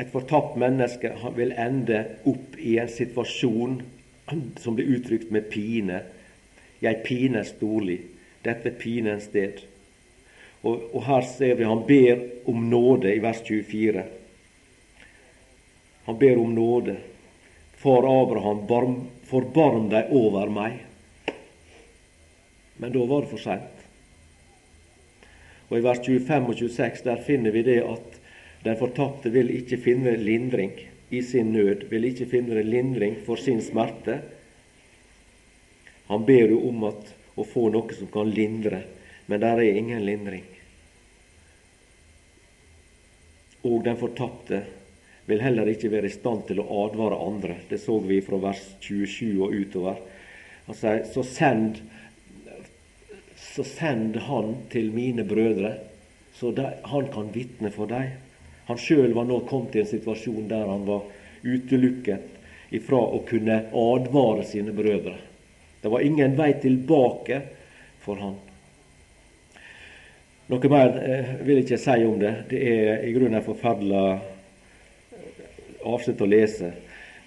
et 0.00 0.10
fortapt 0.12 0.56
menneske 0.60 1.12
vil 1.36 1.52
ende 1.52 2.02
opp 2.24 2.56
i 2.58 2.78
en 2.80 2.90
situasjon 2.90 3.78
som 4.60 4.76
blir 4.76 4.96
uttrykt 4.96 5.30
med 5.30 5.50
pine. 5.52 6.02
Jeg 6.82 7.02
piner 7.04 7.44
storlig. 7.44 8.00
dette 8.46 8.70
pinens 8.70 9.24
sted. 9.26 9.58
Og, 10.62 10.94
og 10.94 11.00
her 11.02 11.24
ser 11.26 11.56
vi 11.58 11.64
han 11.66 11.80
ber 11.86 12.20
om 12.46 12.68
nåde 12.70 13.10
i 13.10 13.18
vers 13.18 13.40
24. 13.42 14.04
Han 16.06 16.18
ber 16.18 16.38
om 16.38 16.54
nåde. 16.54 16.96
Far 17.76 18.22
Abraham, 18.22 18.66
barm, 18.66 19.00
forbarm 19.26 19.88
deg 19.90 20.12
over 20.14 20.50
meg. 20.54 20.78
Men 22.76 22.92
da 22.94 23.02
var 23.10 23.24
det 23.24 23.32
for 23.32 23.42
seint. 23.42 23.82
Og 25.66 25.80
I 25.80 25.82
vers 25.82 25.98
25 26.06 26.46
og 26.52 26.60
26 26.60 27.02
der 27.08 27.24
finner 27.26 27.50
vi 27.50 27.64
det 27.66 27.80
at 27.82 28.20
den 28.62 28.78
fortapte 28.78 29.32
vil 29.34 29.50
ikke 29.50 29.80
finne 29.82 30.14
lindring 30.20 30.76
i 31.10 31.22
sin 31.26 31.50
nød, 31.54 31.88
vil 31.90 32.06
ikke 32.06 32.28
finne 32.30 32.62
lindring 32.62 33.18
for 33.26 33.42
sin 33.42 33.58
smerte. 33.62 34.20
Han 36.06 36.26
ber 36.26 36.54
jo 36.54 36.62
om 36.68 36.86
at, 36.86 37.12
å 37.34 37.44
få 37.44 37.66
noe 37.74 37.98
som 37.98 38.08
kan 38.14 38.30
lindre, 38.30 38.84
men 39.26 39.42
der 39.42 39.58
er 39.58 39.78
ingen 39.82 40.06
lindring. 40.06 40.46
Og 43.66 43.82
den 43.84 43.98
fortapte 43.98 44.62
vil 45.26 45.42
heller 45.42 45.68
ikke 45.70 45.90
være 45.90 46.10
i 46.10 46.14
stand 46.14 46.46
til 46.48 46.62
å 46.62 46.68
advare 46.84 47.18
andre. 47.18 47.58
Det 47.68 47.80
så 47.82 47.98
vi 48.02 48.20
fra 48.24 48.38
vers 48.42 48.62
27 48.84 49.42
og 49.42 49.54
utover. 49.54 49.98
Han 50.66 50.78
sier, 50.78 51.02
så 51.10 51.24
send, 51.26 51.80
så 53.38 53.66
send 53.66 54.18
han 54.28 54.54
til 54.72 54.92
mine 54.94 55.26
brødre, 55.26 55.76
så 56.36 56.52
de, 56.54 56.68
han 56.90 57.10
kan 57.12 57.30
vitne 57.34 57.72
for 57.74 57.90
dem. 57.90 58.14
Han 58.66 58.80
sjøl 58.80 59.14
var 59.14 59.26
nå 59.28 59.40
kommet 59.50 59.76
i 59.76 59.82
en 59.82 59.90
situasjon 59.90 60.48
der 60.50 60.66
han 60.66 60.86
var 60.88 61.06
utelukket 61.46 62.74
ifra 62.74 62.98
å 62.98 63.22
kunne 63.26 63.60
advare 63.70 64.46
sine 64.46 64.74
brødre. 64.74 65.14
Det 65.82 65.90
var 65.92 66.02
ingen 66.02 66.34
vei 66.38 66.50
tilbake 66.62 67.40
for 68.02 68.18
han. 68.22 68.34
Noe 70.50 70.70
mer 70.70 70.98
eh, 71.02 71.30
vil 71.42 71.60
jeg 71.60 71.66
ikke 71.66 71.82
si 71.82 72.02
om 72.06 72.18
det. 72.22 72.32
Det 72.50 72.62
er 72.70 73.06
i 73.06 73.12
grunnen 73.14 73.40
en 73.40 73.46
forferdelig 73.46 74.35
avsnitt 75.94 76.22
å 76.22 76.28
lese. 76.28 76.72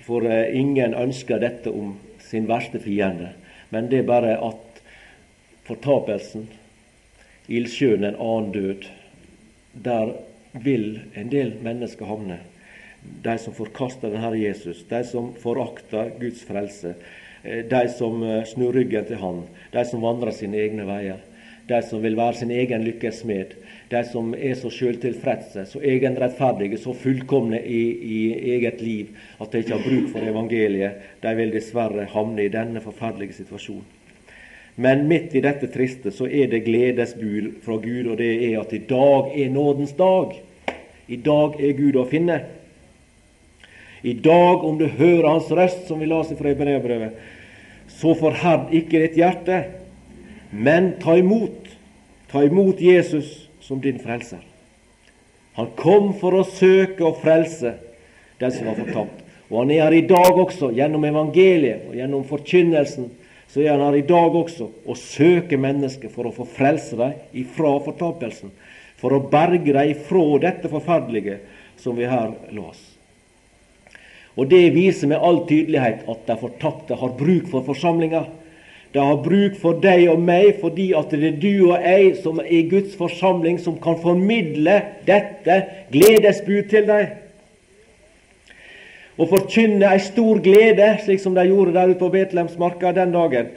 For 0.06 0.26
eh, 0.26 0.56
ingen 0.58 0.96
ønsker 0.98 1.42
dette 1.42 1.72
om 1.72 1.96
sin 2.24 2.48
verste 2.50 2.82
fiende. 2.84 3.34
Men 3.70 3.90
det 3.92 4.04
er 4.04 4.10
bare 4.10 4.36
at 4.42 4.82
fortapelsen, 5.68 6.48
ildsjøen, 7.50 8.06
en 8.06 8.18
annen 8.18 8.52
død, 8.54 8.90
der 9.86 10.14
vil 10.54 10.88
en 11.18 11.30
del 11.30 11.54
mennesker 11.64 12.10
havne. 12.10 12.40
De 13.24 13.38
som 13.40 13.56
forkaster 13.56 14.12
den 14.12 14.24
Herre 14.24 14.42
Jesus, 14.42 14.84
de 14.90 15.04
som 15.08 15.32
forakter 15.40 16.12
Guds 16.20 16.42
frelse, 16.48 16.96
eh, 17.44 17.64
de 17.70 17.84
som 17.94 18.22
snur 18.50 18.74
ryggen 18.76 19.08
til 19.08 19.22
Han, 19.22 19.44
de 19.72 19.86
som 19.86 20.04
vandrer 20.04 20.36
sine 20.36 20.60
egne 20.60 20.88
veier 20.90 21.22
de 21.70 21.82
som 21.86 22.02
vil 22.02 22.18
være 22.18 22.40
sin 22.42 22.52
egen 22.52 22.84
lykkes 22.86 23.22
smed, 23.22 23.54
de 23.90 24.02
som 24.06 24.34
er 24.38 24.56
så 24.58 24.70
sjøltilfredse, 24.74 25.66
så 25.70 25.82
egenrettferdige, 25.86 26.78
så 26.82 26.94
fullkomne 26.98 27.62
i, 27.62 27.84
i, 27.90 28.20
eget 28.56 28.82
liv 28.82 29.16
at 29.42 29.52
de 29.52 29.62
ikke 29.64 29.78
har 29.78 29.86
bruk 29.86 30.12
for 30.14 30.26
evangeliet, 30.26 31.08
de 31.22 31.34
vil 31.38 31.54
dessverre 31.54 32.10
havne 32.10 32.46
i 32.46 32.52
denne 32.54 32.82
forferdelige 32.84 33.40
situasjonen. 33.42 33.88
Men 34.80 35.08
midt 35.10 35.34
i 35.36 35.42
dette 35.44 35.68
triste 35.74 36.12
så 36.16 36.30
er 36.30 36.48
det 36.54 36.62
gledesbud 36.64 37.58
fra 37.66 37.76
Gud, 37.84 38.14
og 38.14 38.22
det 38.22 38.30
er 38.48 38.62
at 38.62 38.72
i 38.74 38.80
dag 38.88 39.34
er 39.36 39.50
nådens 39.52 39.92
dag. 39.98 40.38
I 41.10 41.18
dag 41.26 41.58
er 41.60 41.76
Gud 41.76 41.98
å 42.00 42.06
finne. 42.08 42.38
I 44.08 44.14
dag, 44.14 44.64
om 44.64 44.78
du 44.80 44.86
hører 44.88 45.28
Hans 45.28 45.50
røst, 45.52 45.84
som 45.90 46.00
vi 46.00 46.08
las 46.08 46.32
fra 46.32 46.54
Hebreabrevet, 46.54 47.18
så 47.92 48.14
forherd 48.16 48.72
ikke 48.72 49.02
ditt 49.04 49.20
hjerte. 49.20 49.60
Men 50.50 50.94
ta 51.02 51.18
imot, 51.18 51.68
ta 52.32 52.44
imot 52.44 52.82
Jesus 52.82 53.48
som 53.62 53.82
din 53.82 54.00
frelser. 54.00 54.42
Han 55.54 55.68
kom 55.76 56.14
for 56.18 56.40
å 56.40 56.46
søke 56.48 57.04
og 57.06 57.20
frelse 57.24 57.76
den 58.40 58.54
som 58.56 58.70
var 58.70 58.80
fortapt. 58.80 59.26
Og 59.50 59.64
han 59.64 59.72
er 59.74 59.84
her 59.84 59.96
i 59.98 60.06
dag 60.08 60.38
også, 60.38 60.72
gjennom 60.78 61.06
evangeliet 61.10 61.90
og 61.90 61.98
gjennom 61.98 62.26
forkynnelsen. 62.30 63.10
Så 63.50 63.64
er 63.64 63.74
han 63.74 63.84
her 63.88 63.98
i 63.98 64.06
dag 64.06 64.36
også 64.38 64.70
og 64.86 64.98
søker 64.98 65.58
mennesker 65.62 66.12
for 66.14 66.30
å 66.30 66.34
få 66.34 66.46
frelse 66.48 66.98
dem 67.00 67.18
ifra 67.42 67.74
fortapelsen. 67.86 68.54
For 69.02 69.16
å 69.16 69.24
berge 69.32 69.74
dem 69.74 69.94
ifra 69.96 70.26
dette 70.46 70.70
forferdelige 70.72 71.40
som 71.82 71.98
vi 71.98 72.08
her 72.10 72.36
las. 72.54 72.80
Og 74.38 74.48
Det 74.48 74.70
viser 74.72 75.10
med 75.12 75.20
all 75.20 75.42
tydelighet 75.50 76.06
at 76.08 76.28
de 76.28 76.36
fortapte 76.40 76.96
har 76.96 77.18
bruk 77.18 77.50
for 77.52 77.66
forsamlinger. 77.66 78.30
Det 78.94 79.02
har 79.02 79.20
bruk 79.22 79.58
for 79.62 79.78
deg 79.84 80.08
og 80.10 80.22
meg 80.26 80.56
fordi 80.64 80.88
at 80.98 81.12
det 81.14 81.28
er 81.28 81.36
du 81.38 81.70
og 81.70 81.84
jeg 81.86 82.14
som 82.24 82.40
er 82.42 82.50
i 82.50 82.64
Guds 82.72 82.96
forsamling, 82.98 83.60
som 83.62 83.78
kan 83.82 84.00
formidle 84.02 84.80
dette 85.06 85.60
gledesbud 85.94 86.70
til 86.72 86.88
deg. 86.90 87.12
Og 89.20 89.30
forkynne 89.30 89.92
ei 89.94 90.02
stor 90.02 90.42
glede, 90.42 90.90
slik 91.04 91.22
som 91.22 91.38
de 91.38 91.46
gjorde 91.52 91.76
der 91.76 91.94
ute 91.94 92.02
på 92.02 92.12
Betlehemsmarka 92.16 92.96
den 92.98 93.14
dagen. 93.14 93.54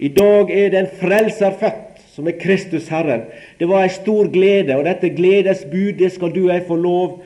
I 0.00 0.08
dag 0.16 0.52
er 0.54 0.72
det 0.72 0.80
en 0.80 0.92
frelser 1.02 1.56
født, 1.60 2.00
som 2.14 2.28
er 2.30 2.38
Kristus 2.40 2.88
Herren. 2.88 3.26
Det 3.60 3.68
var 3.68 3.84
ei 3.84 3.92
stor 3.92 4.30
glede, 4.32 4.78
og 4.78 4.86
dette 4.88 5.12
gledesbud 5.12 5.98
det 6.00 6.14
skal 6.14 6.32
du 6.32 6.46
og 6.46 6.54
jeg 6.54 6.68
få 6.70 6.78
lov 6.80 7.18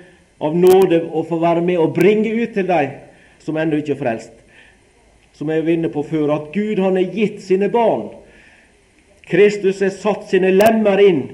av 0.43 0.57
nåde 0.59 1.05
å 1.15 1.23
få 1.29 1.39
være 1.39 1.63
med 1.63 1.79
og 1.79 1.95
bringe 1.95 2.33
ut 2.35 2.57
til 2.57 2.67
deg 2.67 2.97
som 3.45 3.61
ennå 3.61 3.79
ikke 3.79 3.95
er 3.95 4.01
frelst 4.01 4.44
som 5.35 5.51
jeg 5.51 5.65
var 5.65 5.75
inne 5.75 5.91
på 5.91 6.05
før, 6.07 6.31
at 6.35 6.53
Gud 6.55 6.79
han 6.83 6.99
har 6.99 7.15
gitt 7.15 7.43
sine 7.43 7.69
barn. 7.73 8.09
Kristus 9.27 9.81
har 9.83 9.93
satt 9.95 10.29
sine 10.31 10.53
lemmer 10.55 11.01
inn 11.03 11.25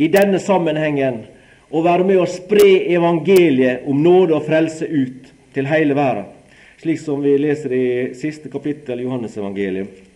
i 0.00 0.08
denne 0.08 0.40
sammenhengen 0.40 1.24
og 1.70 1.84
være 1.86 2.06
med 2.06 2.20
å 2.22 2.28
spre 2.30 2.68
evangeliet 2.90 3.86
om 3.90 4.00
nåde 4.02 4.36
og 4.38 4.46
frelse 4.46 4.86
ut 4.86 5.30
til 5.54 5.68
hele 5.70 5.96
verden, 5.98 6.28
slik 6.80 7.00
som 7.02 7.20
vi 7.22 7.36
leser 7.38 7.74
i 7.74 7.88
siste 8.18 8.50
kapittel 8.50 9.02
i 9.02 9.06
Johannesevangeliet. 9.06 10.06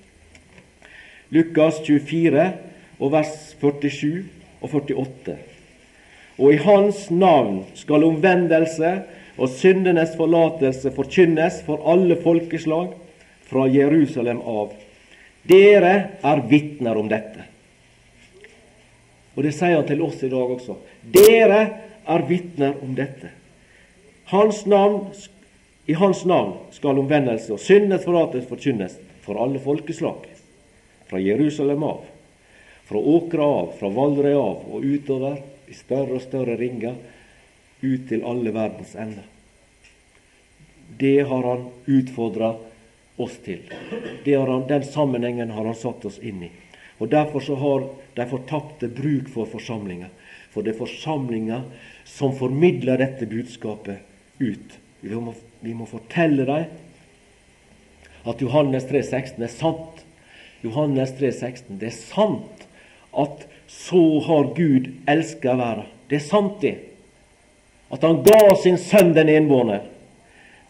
Lukas 1.34 1.80
24 1.82 2.46
og 3.00 3.10
vers 3.12 3.34
47 3.60 4.24
og 4.62 4.70
48. 4.70 5.36
Og 6.38 6.54
i 6.54 6.60
Hans 6.62 7.06
navn 7.10 7.62
skal 7.78 8.06
omvendelse 8.06 8.92
og 9.34 9.50
syndenes 9.50 10.14
forlatelse 10.18 10.92
forkynnes 10.94 11.60
for 11.66 11.82
alle 11.90 12.16
folkeslag, 12.22 12.94
fra 13.48 13.66
Jerusalem 13.68 14.40
av. 14.40 14.72
Dere 15.44 15.94
er 16.24 16.42
vitner 16.48 16.96
om 16.96 17.08
dette. 17.08 17.44
Og 19.34 19.42
det 19.44 19.52
sier 19.56 19.76
han 19.76 19.88
til 19.88 20.02
oss 20.04 20.22
i 20.22 20.30
dag 20.32 20.52
også. 20.56 20.76
Dere 21.02 21.60
er 22.06 22.26
vitner 22.28 22.76
om 22.82 22.94
dette. 22.96 23.32
Hans 24.30 24.64
navn, 24.66 25.10
I 25.86 25.92
hans 26.00 26.24
navn 26.24 26.54
skal 26.72 26.98
omvendelse 26.98 27.52
og 27.52 27.60
syndens 27.60 28.06
forlatelse 28.06 28.48
forkynnes 28.48 28.94
for 29.24 29.40
alle 29.40 29.60
folkeslag. 29.60 30.24
Fra 31.10 31.20
Jerusalem 31.20 31.82
av, 31.84 32.06
fra 32.88 32.98
Åkra 32.98 33.44
av, 33.44 33.74
fra 33.78 33.90
Valdre 33.92 34.32
av 34.38 34.64
og 34.72 34.84
utover 34.84 35.42
i 35.68 35.76
større 35.76 36.16
og 36.16 36.24
større 36.24 36.56
ringer 36.56 36.96
ut 37.82 38.08
til 38.08 38.24
alle 38.24 38.52
verdens 38.54 38.94
ender. 38.96 39.26
Det 40.96 41.20
har 41.28 41.48
han 41.50 41.66
utfordra 41.84 42.54
oss 43.16 43.36
til. 43.44 43.62
Han, 44.26 44.66
den 44.68 44.84
sammenhengen 44.84 45.50
har 45.50 45.64
han 45.64 45.78
satt 45.78 46.04
oss 46.04 46.18
inn 46.18 46.42
i. 46.46 46.50
Og 46.98 47.08
Derfor 47.10 47.40
så 47.40 47.54
har 47.58 47.88
de 48.14 48.26
fortapte 48.30 48.88
bruk 48.88 49.28
for 49.34 49.50
forsamlinger. 49.50 50.10
For 50.54 50.62
det 50.62 50.74
er 50.74 50.82
forsamlinger 50.84 51.64
som 52.06 52.34
formidler 52.36 53.00
dette 53.02 53.26
budskapet 53.26 54.04
ut. 54.38 54.78
Vi 55.00 55.14
må, 55.14 55.34
vi 55.60 55.74
må 55.74 55.86
fortelle 55.90 56.46
dem 56.46 56.80
at 58.24 58.40
Johannes 58.40 58.86
3, 58.88 59.02
16 59.02 59.42
er 59.42 59.52
sant. 59.52 60.04
Johannes 60.64 61.12
3, 61.18 61.32
16, 61.32 61.78
Det 61.78 61.90
er 61.90 61.98
sant 61.98 62.62
at 63.12 63.44
så 63.68 64.20
har 64.24 64.54
Gud 64.56 64.88
elska 65.06 65.56
verden. 65.58 65.90
Det 66.08 66.16
er 66.16 66.24
sant, 66.24 66.60
det. 66.60 66.78
At 67.92 68.02
han 68.02 68.22
ga 68.24 68.54
sin 68.62 68.78
sønn 68.80 69.12
den 69.16 69.28
enbårne 69.28 69.82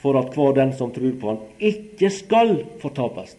for 0.05 0.19
at 0.21 0.37
hver 0.37 0.53
den 0.53 0.75
som 0.77 0.93
tror 0.93 1.17
på 1.17 1.33
Han, 1.33 1.41
ikke 1.73 2.11
skal 2.13 2.59
fortapes. 2.83 3.39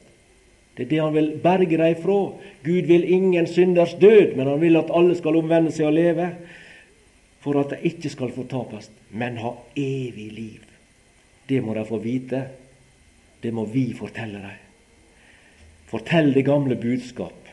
Det 0.76 0.88
er 0.88 0.89
det 0.89 1.01
han 1.03 1.13
vil 1.13 1.30
berge 1.43 1.78
dem 1.78 2.01
fra. 2.01 2.18
Gud 2.66 2.89
vil 2.89 3.05
ingen 3.13 3.47
synders 3.47 3.93
død, 4.01 4.34
men 4.36 4.49
han 4.49 4.61
vil 4.61 4.82
at 4.82 4.89
alle 4.91 5.16
skal 5.16 5.38
omvende 5.39 5.72
seg 5.72 5.91
og 5.91 5.95
leve, 5.95 6.28
for 7.45 7.61
at 7.61 7.76
de 7.76 7.91
ikke 7.91 8.09
skal 8.09 8.34
fortapes, 8.34 8.89
men 9.13 9.38
ha 9.43 9.53
evig 9.78 10.28
liv. 10.34 10.61
Det 11.47 11.61
må 11.63 11.78
de 11.78 11.86
få 11.86 12.01
vite. 12.01 12.41
Det 13.43 13.53
må 13.53 13.68
vi 13.70 13.91
fortelle 13.93 14.41
dem. 14.41 14.61
Fortell 15.86 16.34
det 16.34 16.47
gamle 16.47 16.76
budskap, 16.82 17.51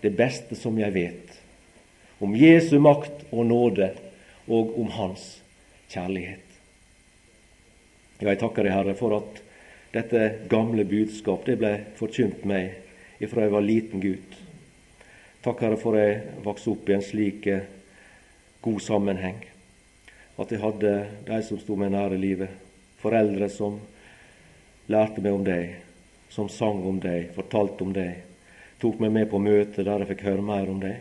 det 0.00 0.14
beste 0.16 0.54
som 0.56 0.78
jeg 0.78 0.94
vet, 0.94 1.32
om 2.22 2.36
Jesu 2.38 2.78
makt 2.78 3.26
og 3.32 3.48
nåde 3.50 3.90
og 4.46 4.78
om 4.78 4.94
Hans 4.94 5.32
kjærlighet. 5.90 6.47
Ja, 8.18 8.32
jeg 8.32 8.40
takker 8.40 8.66
deg, 8.66 8.74
Herre, 8.74 8.96
for 8.98 9.14
at 9.14 9.36
dette 9.92 10.22
gamle 10.50 10.82
budskap 10.88 11.44
det 11.46 11.54
ble 11.60 11.70
forkynt 12.00 12.42
meg 12.50 13.22
ifra 13.22 13.44
jeg 13.44 13.52
var 13.52 13.62
liten 13.62 14.02
gutt. 14.02 14.32
Takk, 15.44 15.62
Herre, 15.62 15.78
for 15.78 15.94
jeg 15.94 16.40
vokste 16.42 16.72
opp 16.72 16.90
i 16.90 16.96
en 16.96 17.04
slik 17.06 17.46
eh, 17.46 17.68
god 18.64 18.82
sammenheng. 18.82 19.38
At 20.34 20.50
jeg 20.50 20.64
hadde 20.64 20.96
de 21.30 21.38
som 21.46 21.62
sto 21.62 21.78
meg 21.78 21.94
nære 21.94 22.18
livet. 22.18 22.58
Foreldre 22.98 23.46
som 23.54 23.78
lærte 24.90 25.22
meg 25.22 25.38
om 25.38 25.46
deg, 25.46 25.78
som 26.34 26.50
sang 26.50 26.82
om 26.90 26.98
deg, 26.98 27.30
fortalte 27.38 27.86
om 27.86 27.94
deg. 27.94 28.18
Tok 28.82 28.98
meg 28.98 29.14
med 29.14 29.30
på 29.30 29.38
møter 29.38 29.86
der 29.86 30.02
jeg 30.02 30.10
fikk 30.16 30.26
høre 30.26 30.50
mer 30.50 30.74
om 30.74 30.82
deg. 30.82 30.98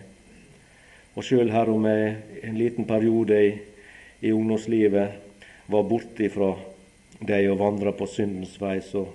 Og 1.17 1.25
sjøl 1.25 1.49
her 1.49 1.73
om 1.73 1.89
jeg 1.89 2.15
en 2.45 2.61
liten 2.61 2.85
periode 2.85 3.41
i, 3.41 3.53
i 4.21 4.37
ungdomslivet 4.37 5.65
var 5.65 5.89
borte 5.89 6.29
ifra 6.29 6.53
deg 7.19 7.49
å 7.49 7.57
vandra 7.57 7.93
på 7.97 8.07
syndens 8.09 8.55
vei, 8.61 8.77
så, 8.81 9.05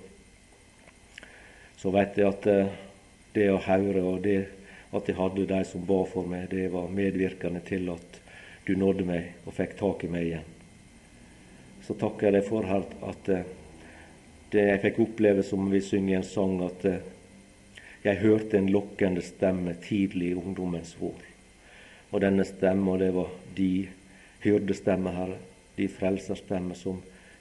så 1.79 1.93
vet 1.95 2.19
jeg 2.19 2.29
at 2.29 2.49
eh, 2.51 2.73
det 3.35 3.49
å 3.53 3.61
høre 3.63 4.03
og 4.03 4.21
det 4.25 4.41
at 4.93 5.09
jeg 5.09 5.17
hadde 5.17 5.47
de 5.49 5.61
som 5.65 5.85
ba 5.89 6.03
for 6.09 6.29
meg, 6.29 6.51
det 6.53 6.69
var 6.73 6.91
medvirkende 6.93 7.63
til 7.65 7.89
at 7.95 8.19
du 8.67 8.75
nådde 8.79 9.07
meg 9.09 9.47
og 9.47 9.57
fikk 9.57 9.79
tak 9.79 10.05
i 10.05 10.11
meg 10.13 10.27
igjen. 10.29 10.51
Så 11.83 11.97
takker 11.99 12.29
jeg 12.29 12.37
deg 12.37 12.47
for 12.47 12.69
at 12.69 13.33
eh, 13.33 13.49
det 14.53 14.67
jeg 14.69 14.83
fikk 14.83 15.01
oppleve 15.07 15.45
som 15.47 15.71
vi 15.73 15.81
synger 15.83 16.13
i 16.13 16.19
en 16.19 16.27
sang, 16.29 16.59
at 16.67 16.85
eh, 16.91 17.01
jeg 18.03 18.21
hørte 18.21 18.59
en 18.59 18.71
lokkende 18.75 19.23
stemme 19.25 19.77
tidlig 19.83 20.33
i 20.33 20.39
ungdommens 20.39 20.97
vår. 20.99 21.29
Og 22.13 22.21
denne 22.21 22.45
stemma, 22.45 22.99
det 23.01 23.13
var 23.15 23.31
de 23.57 23.89
hyrdestemme, 24.43 25.15
Herre, 25.15 25.39
de 25.79 25.87
frelserstemme 25.89 26.77
som 26.77 26.99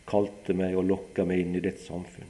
kalte 0.09 0.55
meg 0.57 0.75
og 0.77 0.87
lokka 0.89 1.25
meg 1.27 1.43
inn 1.43 1.57
i 1.57 1.63
ditt 1.63 1.81
samfunn. 1.83 2.29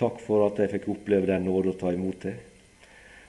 Takk 0.00 0.20
for 0.24 0.46
at 0.46 0.58
jeg 0.60 0.72
fikk 0.72 0.88
oppleve 0.94 1.28
den 1.30 1.46
nåde 1.46 1.72
å 1.72 1.78
ta 1.78 1.92
imot 1.94 2.26
deg. 2.26 2.38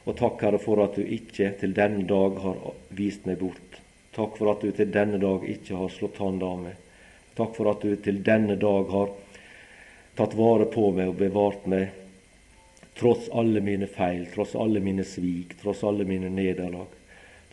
Og 0.03 0.17
takk, 0.19 0.41
Herre, 0.43 0.59
for 0.59 0.81
at 0.83 0.97
du 0.99 1.03
ikke 1.03 1.53
til 1.59 1.75
denne 1.75 2.03
dag 2.07 2.39
har 2.43 2.61
vist 2.97 3.27
meg 3.29 3.39
bort. 3.39 3.79
Takk 4.13 4.37
for 4.37 4.51
at 4.51 4.63
du 4.63 4.71
til 4.75 4.91
denne 4.91 5.19
dag 5.21 5.45
ikke 5.49 5.77
har 5.79 5.91
slått 5.93 6.19
hånda 6.21 6.49
av 6.49 6.63
meg. 6.65 6.79
Takk 7.37 7.55
for 7.57 7.71
at 7.71 7.85
du 7.85 7.95
til 8.03 8.19
denne 8.25 8.57
dag 8.61 8.89
har 8.93 9.13
tatt 10.17 10.35
vare 10.37 10.67
på 10.69 10.91
meg 10.93 11.13
og 11.13 11.21
bevart 11.21 11.69
meg 11.71 12.01
tross 12.97 13.29
alle 13.33 13.61
mine 13.61 13.87
feil, 13.89 14.27
tross 14.33 14.53
alle 14.55 14.81
mine 14.83 15.05
svik, 15.07 15.55
tross 15.61 15.81
alle 15.83 16.05
mine 16.05 16.29
nederlag, 16.29 16.91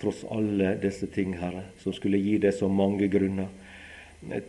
tross 0.00 0.24
alle 0.28 0.74
disse 0.82 1.08
ting, 1.14 1.38
Herre, 1.40 1.64
som 1.80 1.96
skulle 1.96 2.20
gi 2.20 2.36
deg 2.42 2.52
så 2.56 2.68
mange 2.68 3.08
grunner 3.08 3.48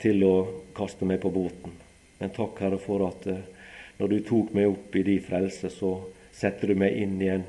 til 0.01 0.23
å 0.27 0.35
kaste 0.75 1.07
meg 1.07 1.21
på 1.23 1.31
båten. 1.31 1.73
Men 2.19 2.33
takk, 2.35 2.59
Herre, 2.61 2.79
for 2.81 3.05
at 3.07 3.27
eh, 3.31 3.43
når 3.97 4.11
du 4.11 4.19
tok 4.27 4.53
meg 4.57 4.69
opp 4.69 4.95
i 4.95 5.03
din 5.07 5.23
frelse, 5.23 5.71
så 5.73 5.95
setter 6.35 6.71
du 6.71 6.79
meg 6.81 6.97
inn 6.97 7.17
i 7.21 7.29
en 7.33 7.45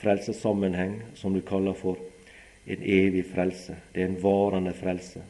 frelsessammenheng 0.00 1.00
som 1.18 1.34
du 1.34 1.42
kaller 1.46 1.76
for 1.78 2.00
en 2.66 2.82
evig 2.82 3.24
frelse. 3.30 3.76
Det 3.92 4.02
er 4.02 4.10
en 4.10 4.20
varende 4.22 4.72
frelse. 4.76 5.22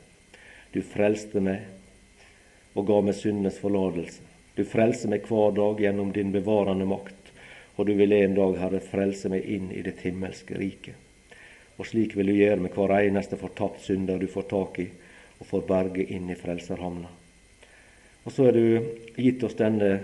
Du 0.73 0.83
frelste 0.85 1.41
meg 1.41 2.77
og 2.77 2.87
ga 2.89 3.01
meg 3.05 3.17
syndenes 3.17 3.61
forlatelse. 3.61 4.23
Du 4.57 4.65
frelser 4.65 5.13
meg 5.13 5.27
hver 5.29 5.53
dag 5.57 5.81
gjennom 5.81 6.13
din 6.13 6.33
bevarende 6.33 6.87
makt, 6.89 7.33
og 7.77 7.89
du 7.89 7.93
vil 7.97 8.13
en 8.17 8.37
dag, 8.37 8.55
Herre, 8.57 8.81
frelse 8.81 9.29
meg 9.29 9.45
inn 9.53 9.69
i 9.73 9.83
det 9.85 9.99
himmelske 10.01 10.57
riket. 10.57 10.97
Og 11.77 11.85
slik 11.85 12.15
vil 12.17 12.33
du 12.33 12.39
gjøre 12.39 12.63
med 12.65 12.73
hver 12.73 12.95
eneste 13.03 13.37
fortapt 13.37 13.83
synder 13.85 14.17
du 14.21 14.29
får 14.33 14.49
tak 14.49 14.81
i 14.81 14.87
og 15.39 15.47
får 15.47 15.67
berge 15.69 16.07
inn 16.13 16.31
i 16.31 16.39
frelserhamna. 16.39 17.09
Og 18.27 18.33
så 18.33 18.49
har 18.49 18.57
du 18.57 18.95
gitt 19.15 19.45
oss 19.47 19.55
denne 19.59 20.01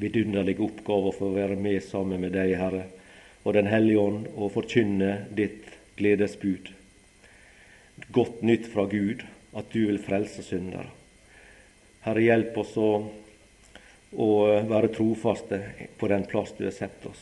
vidunderlige 0.00 0.64
oppgave 0.64 1.10
å 1.10 1.16
få 1.16 1.30
være 1.34 1.58
med 1.60 1.82
sammen 1.84 2.22
med 2.24 2.32
deg, 2.34 2.54
Herre, 2.58 2.86
og 3.44 3.54
Den 3.54 3.68
hellige 3.68 4.00
ånd 4.00 4.28
og 4.34 4.54
forkynne 4.54 5.26
ditt 5.36 5.68
gledesbud. 5.98 6.70
Godt 8.10 8.40
nytt 8.42 8.70
fra 8.72 8.86
Gud, 8.90 9.22
at 9.54 9.68
du 9.70 9.84
vil 9.86 10.00
frelse 10.02 10.42
syndere. 10.42 10.88
Herre, 12.06 12.24
hjelp 12.24 12.56
oss 12.64 12.72
å, 12.80 12.90
å 14.16 14.30
være 14.70 14.90
trofaste 14.96 15.60
på 16.00 16.08
den 16.10 16.24
plass 16.30 16.54
du 16.56 16.64
har 16.64 16.74
sett 16.74 17.04
oss. 17.06 17.20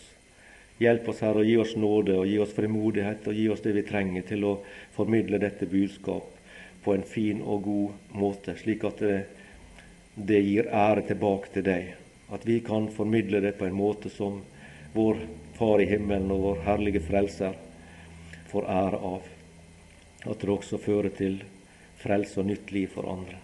Hjelp 0.82 1.10
oss, 1.10 1.20
Herre, 1.22 1.42
å 1.42 1.46
gi 1.46 1.58
oss 1.60 1.74
nåde 1.76 2.16
og 2.18 2.30
gi 2.30 2.38
oss 2.42 2.54
frimodighet 2.56 3.26
og 3.26 3.36
gi 3.36 3.48
oss 3.52 3.62
det 3.62 3.74
vi 3.76 3.84
trenger 3.86 4.24
til 4.30 4.46
å 4.46 4.54
formidle 4.94 5.42
dette 5.42 5.68
budskap 5.70 6.41
på 6.84 6.94
en 6.94 7.04
fin 7.06 7.42
og 7.42 7.62
god 7.62 8.16
måte, 8.18 8.56
slik 8.58 8.84
at 8.84 9.02
det, 9.02 9.18
det 10.14 10.40
gir 10.42 10.68
ære 10.68 11.06
tilbake 11.08 11.52
til 11.54 11.66
deg. 11.66 11.92
At 12.32 12.46
vi 12.48 12.60
kan 12.64 12.88
formidle 12.92 13.42
det 13.44 13.56
på 13.58 13.68
en 13.68 13.76
måte 13.76 14.10
som 14.10 14.40
vår 14.92 15.22
Far 15.52 15.82
i 15.82 15.86
himmelen 15.86 16.30
og 16.32 16.40
vår 16.42 16.62
herlige 16.64 17.02
Frelser 17.04 17.54
får 18.50 18.64
ære 18.72 18.98
av. 19.04 19.26
At 20.24 20.40
det 20.40 20.48
også 20.50 20.80
fører 20.80 21.12
til 21.14 21.36
frelse 22.00 22.40
og 22.40 22.48
nytt 22.48 22.72
liv 22.74 22.88
for 22.90 23.06
andre. 23.12 23.36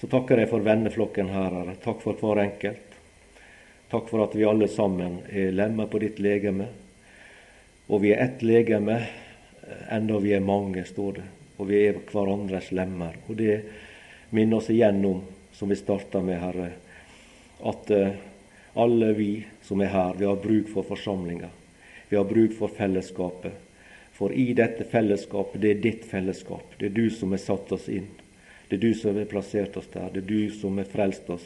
Så 0.00 0.08
takker 0.10 0.40
jeg 0.40 0.50
for 0.50 0.64
venneflokken 0.64 1.30
her, 1.30 1.52
Herre. 1.52 1.76
Takk 1.84 2.02
for 2.02 2.18
hver 2.18 2.42
enkelt. 2.42 2.96
Takk 3.92 4.10
for 4.10 4.24
at 4.24 4.34
vi 4.36 4.48
alle 4.48 4.68
sammen 4.72 5.20
er 5.28 5.54
lemmer 5.54 5.88
på 5.90 6.00
ditt 6.02 6.18
legeme. 6.22 6.68
Og 7.88 8.02
vi 8.02 8.12
er 8.14 8.24
ett 8.24 8.42
legeme, 8.42 8.98
enda 9.90 10.18
vi 10.24 10.34
er 10.36 10.44
mange, 10.44 10.84
står 10.88 11.20
det. 11.20 11.26
Og 11.58 11.68
vi 11.68 11.82
er 11.88 11.98
hverandres 12.10 12.70
lemmer. 12.72 13.18
Og 13.28 13.38
det 13.38 13.60
minner 14.30 14.60
oss 14.60 14.70
igjen 14.70 15.02
om, 15.04 15.22
som 15.52 15.70
vi 15.70 15.78
starta 15.78 16.22
med, 16.22 16.38
Herre, 16.40 16.68
at 17.66 17.90
uh, 17.90 18.18
alle 18.78 19.12
vi 19.18 19.32
som 19.66 19.80
er 19.82 19.90
her, 19.90 20.14
vi 20.18 20.28
har 20.28 20.38
bruk 20.38 20.68
for 20.70 20.86
forsamlinga. 20.86 21.50
Vi 22.08 22.16
har 22.16 22.28
bruk 22.28 22.54
for 22.58 22.70
fellesskapet. 22.70 23.64
For 24.14 24.32
i 24.32 24.52
dette 24.54 24.86
fellesskapet, 24.86 25.60
det 25.62 25.70
er 25.70 25.82
ditt 25.82 26.06
fellesskap. 26.06 26.76
Det 26.78 26.90
er 26.90 26.94
du 26.94 27.10
som 27.10 27.34
har 27.34 27.42
satt 27.42 27.72
oss 27.74 27.88
inn. 27.90 28.08
Det 28.68 28.78
er 28.78 28.82
du 28.82 28.94
som 28.94 29.16
har 29.16 29.28
plassert 29.30 29.76
oss 29.76 29.90
der. 29.92 30.10
Det 30.14 30.22
er 30.22 30.28
du 30.28 30.54
som 30.54 30.78
har 30.78 30.88
frelst 30.90 31.30
oss 31.30 31.44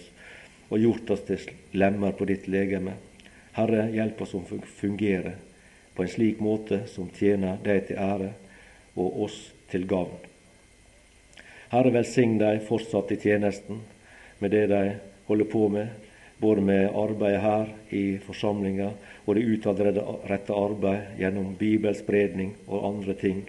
og 0.73 0.81
gjort 0.81 1.11
oss 1.13 1.25
til 1.29 1.51
lemmer 1.77 2.15
på 2.17 2.27
ditt 2.29 2.49
legeme. 2.49 2.95
Herre, 3.53 3.91
hjelp 3.93 4.23
oss 4.25 4.33
å 4.35 4.41
fungere 4.81 5.35
på 5.93 6.05
en 6.05 6.09
slik 6.09 6.41
måte 6.41 6.87
som 6.89 7.11
tjener 7.13 7.61
deg 7.65 7.91
til 7.91 8.01
ære 8.01 8.31
og 8.97 9.19
oss 9.27 9.37
til 9.73 9.89
gavn. 9.89 10.21
Herre, 11.73 11.93
velsign 11.95 12.37
deg 12.41 12.67
fortsatt 12.69 13.15
i 13.15 13.21
tjenesten 13.23 13.81
med 14.43 14.53
det 14.53 14.67
de 14.69 14.83
holder 15.29 15.49
på 15.49 15.69
med 15.73 16.03
både 16.43 16.61
med 16.61 16.91
arbeidet 16.99 17.41
her 17.41 17.69
i 17.95 18.19
forsamlinga 18.19 18.91
og 19.25 19.37
det 19.39 19.45
utadrettede 19.47 20.59
arbeid 20.59 21.21
gjennom 21.21 21.55
bibelspredning 21.59 22.57
og 22.67 22.89
andre 22.89 23.15
ting. 23.15 23.45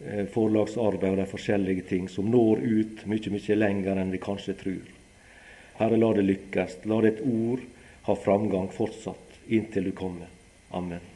Eh, 0.00 0.24
forlagsarbeid 0.32 1.12
og 1.12 1.20
de 1.20 1.28
forskjellige 1.28 1.86
ting 1.92 2.08
som 2.08 2.30
når 2.32 2.64
ut 2.64 3.04
mye, 3.10 3.36
mye 3.36 3.60
lenger 3.60 4.00
enn 4.00 4.12
vi 4.16 4.24
kanskje 4.24 4.56
tror. 4.64 4.92
Herre, 5.78 6.00
la 6.00 6.12
det 6.16 6.24
lykkes. 6.30 6.78
La 6.88 7.02
ditt 7.04 7.20
ord 7.28 7.64
ha 8.08 8.16
framgang 8.16 8.72
fortsatt 8.72 9.52
inntil 9.52 9.90
du 9.90 9.96
kommer. 9.96 10.32
Amen. 10.72 11.13